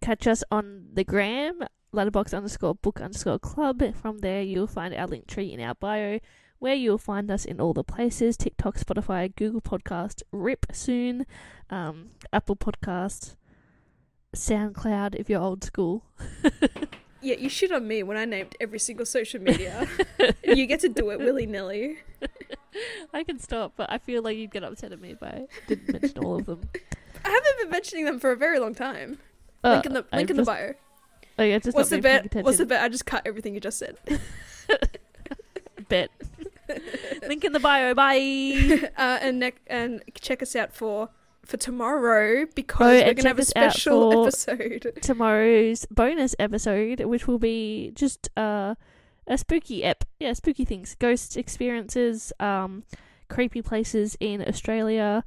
catch 0.00 0.26
us 0.26 0.42
on 0.50 0.88
the 0.92 1.04
gram, 1.04 1.60
letterbox 1.92 2.34
underscore 2.34 2.74
book 2.74 3.00
underscore 3.00 3.38
club. 3.38 3.94
From 3.94 4.18
there, 4.18 4.42
you'll 4.42 4.66
find 4.66 4.92
our 4.94 5.06
link 5.06 5.28
tree 5.28 5.52
in 5.52 5.60
our 5.60 5.76
bio, 5.76 6.18
where 6.58 6.74
you'll 6.74 6.98
find 6.98 7.30
us 7.30 7.44
in 7.44 7.60
all 7.60 7.72
the 7.72 7.84
places 7.84 8.36
TikTok, 8.36 8.76
Spotify, 8.78 9.32
Google 9.36 9.60
Podcast, 9.60 10.24
RIP 10.32 10.66
soon, 10.72 11.24
um, 11.70 12.10
Apple 12.32 12.56
Podcast, 12.56 13.36
SoundCloud 14.34 15.14
if 15.14 15.30
you're 15.30 15.40
old 15.40 15.62
school. 15.62 16.04
Yeah, 17.20 17.36
you 17.36 17.48
shit 17.48 17.72
on 17.72 17.86
me 17.88 18.02
when 18.02 18.16
I 18.16 18.24
named 18.24 18.54
every 18.60 18.78
single 18.78 19.04
social 19.06 19.40
media. 19.40 19.88
you 20.44 20.66
get 20.66 20.80
to 20.80 20.88
do 20.88 21.10
it 21.10 21.18
willy 21.18 21.46
nilly. 21.46 21.98
I 23.14 23.24
can 23.24 23.38
stop, 23.40 23.72
but 23.76 23.90
I 23.90 23.98
feel 23.98 24.22
like 24.22 24.36
you'd 24.36 24.52
get 24.52 24.62
upset 24.62 24.92
at 24.92 25.00
me 25.00 25.10
if 25.10 25.22
I 25.22 25.46
didn't 25.66 25.92
mention 25.92 26.24
all 26.24 26.36
of 26.36 26.46
them. 26.46 26.60
I 27.24 27.28
haven't 27.28 27.58
been 27.60 27.70
mentioning 27.70 28.04
them 28.04 28.20
for 28.20 28.30
a 28.30 28.36
very 28.36 28.58
long 28.58 28.74
time. 28.74 29.18
Uh, 29.64 29.72
link 29.74 29.86
in 29.86 29.92
the 29.94 30.04
link 30.12 30.30
in 30.30 30.36
the 30.36 30.44
bio. 30.44 30.74
Oh 31.38 31.44
yeah, 31.44 31.58
just 31.58 31.76
What's 31.76 31.90
the 31.90 32.00
bet? 32.00 32.34
What's 32.34 32.58
the 32.58 32.66
bet? 32.66 32.82
I 32.82 32.88
just 32.88 33.06
cut 33.06 33.22
everything 33.26 33.54
you 33.54 33.60
just 33.60 33.78
said. 33.78 33.96
bet? 35.88 36.10
Link 37.28 37.44
in 37.44 37.52
the 37.52 37.60
bio. 37.60 37.94
Bye. 37.94 38.90
uh, 38.96 39.18
and 39.20 39.38
ne- 39.40 39.52
and 39.66 40.02
check 40.14 40.42
us 40.42 40.54
out 40.54 40.74
for 40.74 41.10
for 41.48 41.56
tomorrow 41.56 42.46
because 42.54 43.02
Oh, 43.02 43.06
we're 43.06 43.14
gonna 43.14 43.28
have 43.28 43.38
a 43.38 43.42
check 43.44 43.56
us 43.56 43.56
out 43.56 43.72
special 43.72 44.22
episode. 44.22 44.92
tomorrow's 45.02 45.86
bonus 45.90 46.36
episode, 46.38 47.00
which 47.00 47.26
will 47.26 47.38
be 47.38 47.90
just 47.94 48.28
uh, 48.36 48.74
a 49.26 49.36
spooky 49.38 49.82
ep. 49.82 50.04
Yeah, 50.20 50.34
spooky 50.34 50.64
things, 50.64 50.94
ghost 50.98 51.36
experiences, 51.36 52.32
um, 52.38 52.84
creepy 53.28 53.62
places 53.62 54.16
in 54.20 54.46
Australia, 54.46 55.24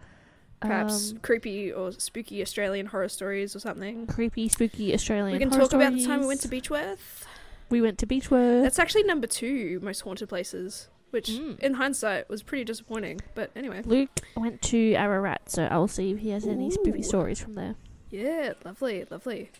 Perhaps 0.61 1.11
um, 1.13 1.17
creepy 1.23 1.71
or 1.73 1.91
spooky 1.91 2.41
Australian 2.43 2.85
horror 2.85 3.09
stories 3.09 3.55
or 3.55 3.59
something. 3.59 4.05
creepy, 4.05 4.47
spooky 4.47 4.93
Australian. 4.93 5.33
We 5.33 5.39
can 5.39 5.49
talk 5.49 5.73
about 5.73 5.93
the 5.93 6.05
time 6.05 6.21
we 6.21 6.27
went 6.27 6.41
to 6.41 6.47
Beechworth. 6.47 7.25
We 7.71 7.81
went 7.81 7.97
to 7.99 8.05
Beechworth. 8.05 8.61
That's 8.61 8.77
actually 8.77 9.03
number 9.03 9.25
two 9.25 9.79
most 9.81 10.01
haunted 10.01 10.29
places, 10.29 10.87
which 11.11 11.27
Mm. 11.29 11.59
in 11.59 11.73
hindsight 11.75 12.27
was 12.29 12.41
pretty 12.43 12.63
disappointing. 12.63 13.21
But 13.35 13.51
anyway, 13.55 13.81
Luke 13.85 14.09
went 14.35 14.61
to 14.63 14.93
Ararat, 14.95 15.49
so 15.49 15.65
I'll 15.65 15.87
see 15.87 16.11
if 16.11 16.19
he 16.19 16.29
has 16.31 16.45
any 16.47 16.71
spooky 16.71 17.03
stories 17.03 17.39
from 17.41 17.53
there. 17.53 17.75
yeah, 18.09 18.53
lovely, 18.65 19.05
lovely, 19.09 19.51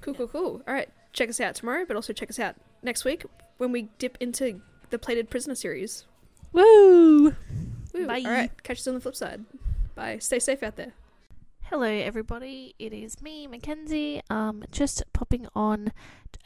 cool, 0.00 0.14
cool, 0.14 0.28
cool. 0.28 0.62
All 0.68 0.74
right, 0.74 0.88
check 1.12 1.28
us 1.28 1.40
out 1.40 1.54
tomorrow, 1.56 1.84
but 1.86 1.96
also 1.96 2.12
check 2.12 2.30
us 2.30 2.38
out 2.38 2.54
next 2.82 3.04
week 3.04 3.24
when 3.58 3.72
we 3.72 3.88
dip 3.98 4.16
into 4.20 4.60
the 4.90 4.98
Plated 4.98 5.28
Prisoner 5.30 5.54
series. 5.54 6.04
Woo! 6.52 7.34
Woo. 7.94 8.06
Bye. 8.06 8.22
All 8.24 8.30
right, 8.30 8.62
catch 8.62 8.78
us 8.78 8.86
on 8.88 8.94
the 8.94 9.00
flip 9.00 9.16
side. 9.16 9.44
Bye. 9.94 10.18
Stay 10.18 10.38
safe 10.38 10.62
out 10.62 10.76
there. 10.76 10.92
Hello, 11.64 11.86
everybody. 11.86 12.74
It 12.78 12.92
is 12.92 13.20
me, 13.22 13.46
Mackenzie. 13.46 14.22
Um, 14.28 14.64
just 14.72 15.02
popping 15.12 15.46
on 15.54 15.92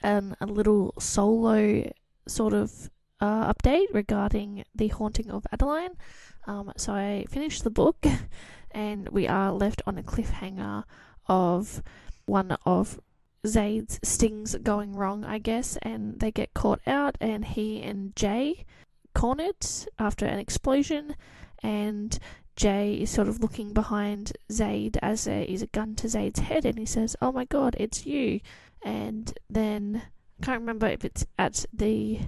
um, 0.02 0.34
a 0.40 0.46
little 0.46 0.92
solo 0.98 1.90
sort 2.28 2.52
of 2.52 2.90
uh, 3.25 3.51
update 3.51 3.87
regarding 3.95 4.64
the 4.75 4.89
haunting 4.89 5.31
of 5.31 5.47
Adeline. 5.51 5.97
Um, 6.47 6.72
so 6.77 6.93
I 6.93 7.25
finished 7.31 7.64
the 7.64 7.70
book, 7.70 8.05
and 8.70 9.09
we 9.09 9.27
are 9.27 9.51
left 9.51 9.81
on 9.87 9.97
a 9.97 10.03
cliffhanger 10.03 10.85
of 11.27 11.83
one 12.27 12.53
of 12.66 13.01
Zade's 13.47 13.99
stings 14.03 14.57
going 14.57 14.95
wrong, 14.95 15.25
I 15.25 15.39
guess, 15.39 15.79
and 15.81 16.20
they 16.20 16.31
get 16.31 16.53
caught 16.53 16.81
out, 16.87 17.16
and 17.18 17.47
he 17.47 17.81
and 17.81 18.14
Jay 18.14 18.66
cornered 19.14 19.64
after 19.99 20.27
an 20.27 20.39
explosion, 20.39 21.16
and 21.62 22.18
Jay 22.57 22.95
is 22.95 23.11
sort 23.11 23.29
of 23.29 23.41
looking 23.41 23.72
behind 23.72 24.33
Zade 24.53 24.99
as 25.01 25.25
there 25.25 25.45
is 25.45 25.62
a 25.62 25.66
gun 25.68 25.95
to 25.97 26.09
Zade's 26.09 26.41
head, 26.41 26.66
and 26.66 26.79
he 26.79 26.87
says, 26.87 27.16
"Oh 27.22 27.33
my 27.33 27.47
God, 27.47 27.75
it's 27.79 28.05
you!" 28.05 28.41
And 28.83 29.33
then 29.49 30.03
I 30.41 30.45
can't 30.45 30.61
remember 30.61 30.89
if 30.89 31.07
it's 31.07 31.25
at 31.39 31.64
the 31.72 32.20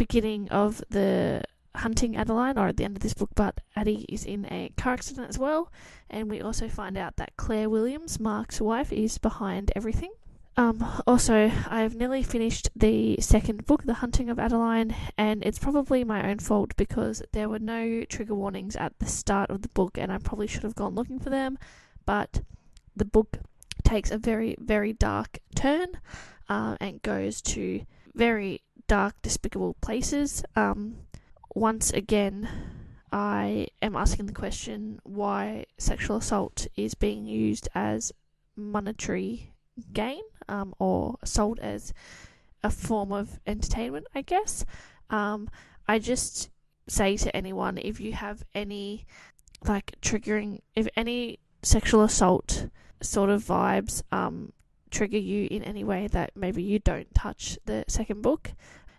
beginning 0.00 0.48
of 0.48 0.82
the 0.88 1.42
hunting 1.74 2.16
Adeline 2.16 2.56
or 2.56 2.68
at 2.68 2.78
the 2.78 2.84
end 2.84 2.96
of 2.96 3.02
this 3.02 3.12
book, 3.12 3.28
but 3.34 3.60
Addie 3.76 4.06
is 4.08 4.24
in 4.24 4.46
a 4.50 4.72
car 4.78 4.94
accident 4.94 5.28
as 5.28 5.38
well, 5.38 5.70
and 6.08 6.30
we 6.30 6.40
also 6.40 6.70
find 6.70 6.96
out 6.96 7.16
that 7.16 7.36
Claire 7.36 7.68
Williams, 7.68 8.18
Mark's 8.18 8.62
wife, 8.62 8.90
is 8.94 9.18
behind 9.18 9.70
everything. 9.76 10.10
Um, 10.56 10.82
also, 11.06 11.52
I've 11.68 11.96
nearly 11.96 12.22
finished 12.22 12.70
the 12.74 13.18
second 13.20 13.66
book, 13.66 13.82
The 13.84 14.00
Hunting 14.00 14.30
of 14.30 14.38
Adeline, 14.38 14.96
and 15.18 15.44
it's 15.44 15.58
probably 15.58 16.02
my 16.02 16.30
own 16.30 16.38
fault 16.38 16.74
because 16.78 17.22
there 17.32 17.50
were 17.50 17.58
no 17.58 18.04
trigger 18.04 18.34
warnings 18.34 18.76
at 18.76 18.98
the 19.00 19.06
start 19.06 19.50
of 19.50 19.60
the 19.60 19.68
book, 19.68 19.98
and 19.98 20.10
I 20.10 20.16
probably 20.16 20.46
should 20.46 20.62
have 20.62 20.74
gone 20.74 20.94
looking 20.94 21.18
for 21.18 21.28
them. 21.28 21.58
But 22.06 22.40
the 22.96 23.04
book 23.04 23.36
takes 23.84 24.10
a 24.10 24.16
very, 24.16 24.56
very 24.58 24.94
dark 24.94 25.40
turn 25.54 25.88
uh, 26.48 26.78
and 26.80 27.02
goes 27.02 27.42
to 27.42 27.84
very 28.14 28.62
dark, 28.90 29.14
despicable 29.22 29.76
places. 29.80 30.42
Um, 30.56 30.96
once 31.54 31.92
again, 31.92 32.48
I 33.12 33.68
am 33.80 33.94
asking 33.94 34.26
the 34.26 34.32
question 34.32 34.98
why 35.04 35.66
sexual 35.78 36.16
assault 36.16 36.66
is 36.74 36.94
being 36.96 37.24
used 37.24 37.68
as 37.72 38.10
monetary 38.56 39.52
gain 39.92 40.22
um, 40.48 40.74
or 40.80 41.18
sold 41.24 41.60
as 41.60 41.94
a 42.64 42.70
form 42.70 43.12
of 43.12 43.38
entertainment, 43.46 44.08
I 44.12 44.22
guess. 44.22 44.64
Um, 45.08 45.48
I 45.86 46.00
just 46.00 46.50
say 46.88 47.16
to 47.18 47.36
anyone 47.36 47.78
if 47.78 48.00
you 48.00 48.14
have 48.14 48.42
any 48.56 49.06
like 49.64 50.00
triggering, 50.02 50.62
if 50.74 50.88
any 50.96 51.38
sexual 51.62 52.02
assault 52.02 52.66
sort 53.00 53.30
of 53.30 53.44
vibes 53.44 54.02
um, 54.10 54.52
trigger 54.90 55.18
you 55.18 55.46
in 55.48 55.62
any 55.62 55.84
way 55.84 56.08
that 56.08 56.32
maybe 56.34 56.60
you 56.60 56.80
don't 56.80 57.14
touch 57.14 57.56
the 57.66 57.84
second 57.86 58.22
book, 58.22 58.52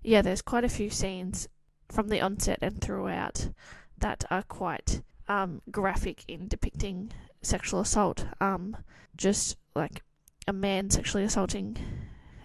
yeah, 0.04 0.22
there's 0.22 0.41
quite 0.41 0.64
a 0.64 0.70
few 0.70 0.89
scenes 0.89 1.47
from 1.89 2.08
the 2.08 2.22
onset 2.22 2.60
and 2.62 2.82
throughout 2.82 3.49
that 3.97 4.26
are 4.32 4.43
quite 4.43 5.02
um, 5.28 5.62
graphic 5.70 6.24
in 6.28 6.47
depicting 6.47 7.12
sexual 7.41 7.82
assault. 7.82 8.26
Um, 8.39 8.78
just 9.16 9.58
like 9.76 10.04
a 10.47 10.54
man 10.54 10.89
sexually 10.89 11.24
assaulting 11.24 11.78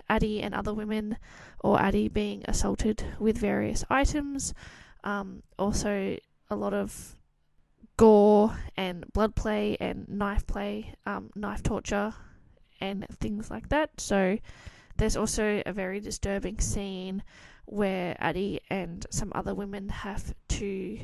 Addie 0.09 0.43
and 0.43 0.55
other 0.55 0.75
women, 0.75 1.17
or 1.61 1.81
Addie 1.81 2.09
being 2.09 2.45
assaulted 2.47 3.05
with 3.19 3.39
various 3.39 3.85
items. 3.91 4.55
Um, 5.03 5.43
also, 5.59 6.17
a 6.49 6.57
lot 6.57 6.75
of 6.75 7.17
gore 7.97 8.57
and 8.77 9.05
blood 9.13 9.35
play 9.35 9.77
and 9.81 10.09
knife 10.09 10.47
play, 10.47 10.95
um, 11.07 11.31
knife 11.35 11.63
torture, 11.63 12.15
and 12.81 13.07
things 13.11 13.51
like 13.51 13.69
that. 13.71 14.01
So, 14.01 14.39
there's 14.97 15.17
also 15.17 15.63
a 15.65 15.73
very 15.73 16.01
disturbing 16.01 16.61
scene 16.61 17.23
where 17.67 18.17
Addie 18.19 18.61
and 18.71 19.07
some 19.11 19.33
other 19.35 19.55
women 19.55 19.89
have 19.89 20.35
to 20.49 21.01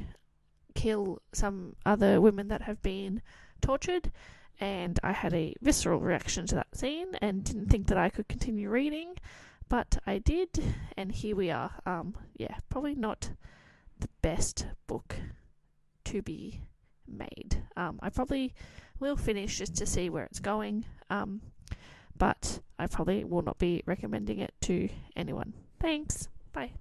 kill 0.74 1.20
some 1.32 1.76
other 1.84 2.20
women 2.20 2.48
that 2.48 2.62
have 2.62 2.82
been 2.82 3.22
tortured. 3.60 4.10
And 4.60 4.98
I 5.02 5.12
had 5.12 5.34
a 5.34 5.54
visceral 5.60 6.00
reaction 6.00 6.46
to 6.46 6.54
that 6.56 6.76
scene 6.76 7.14
and 7.20 7.44
didn't 7.44 7.68
think 7.68 7.88
that 7.88 7.98
I 7.98 8.10
could 8.10 8.28
continue 8.28 8.70
reading, 8.70 9.14
but 9.68 9.98
I 10.06 10.18
did, 10.18 10.50
and 10.96 11.10
here 11.10 11.34
we 11.34 11.50
are. 11.50 11.72
Um, 11.84 12.14
yeah, 12.36 12.56
probably 12.68 12.94
not 12.94 13.30
the 13.98 14.08
best 14.20 14.66
book 14.86 15.16
to 16.04 16.22
be 16.22 16.60
made. 17.08 17.62
Um, 17.76 17.98
I 18.02 18.10
probably 18.10 18.54
will 19.00 19.16
finish 19.16 19.58
just 19.58 19.74
to 19.76 19.86
see 19.86 20.10
where 20.10 20.24
it's 20.24 20.38
going, 20.40 20.84
um, 21.10 21.40
but 22.18 22.60
I 22.78 22.86
probably 22.86 23.24
will 23.24 23.42
not 23.42 23.58
be 23.58 23.82
recommending 23.86 24.38
it 24.38 24.54
to 24.62 24.88
anyone. 25.16 25.52
Thanks. 25.80 26.28
Bye. 26.52 26.72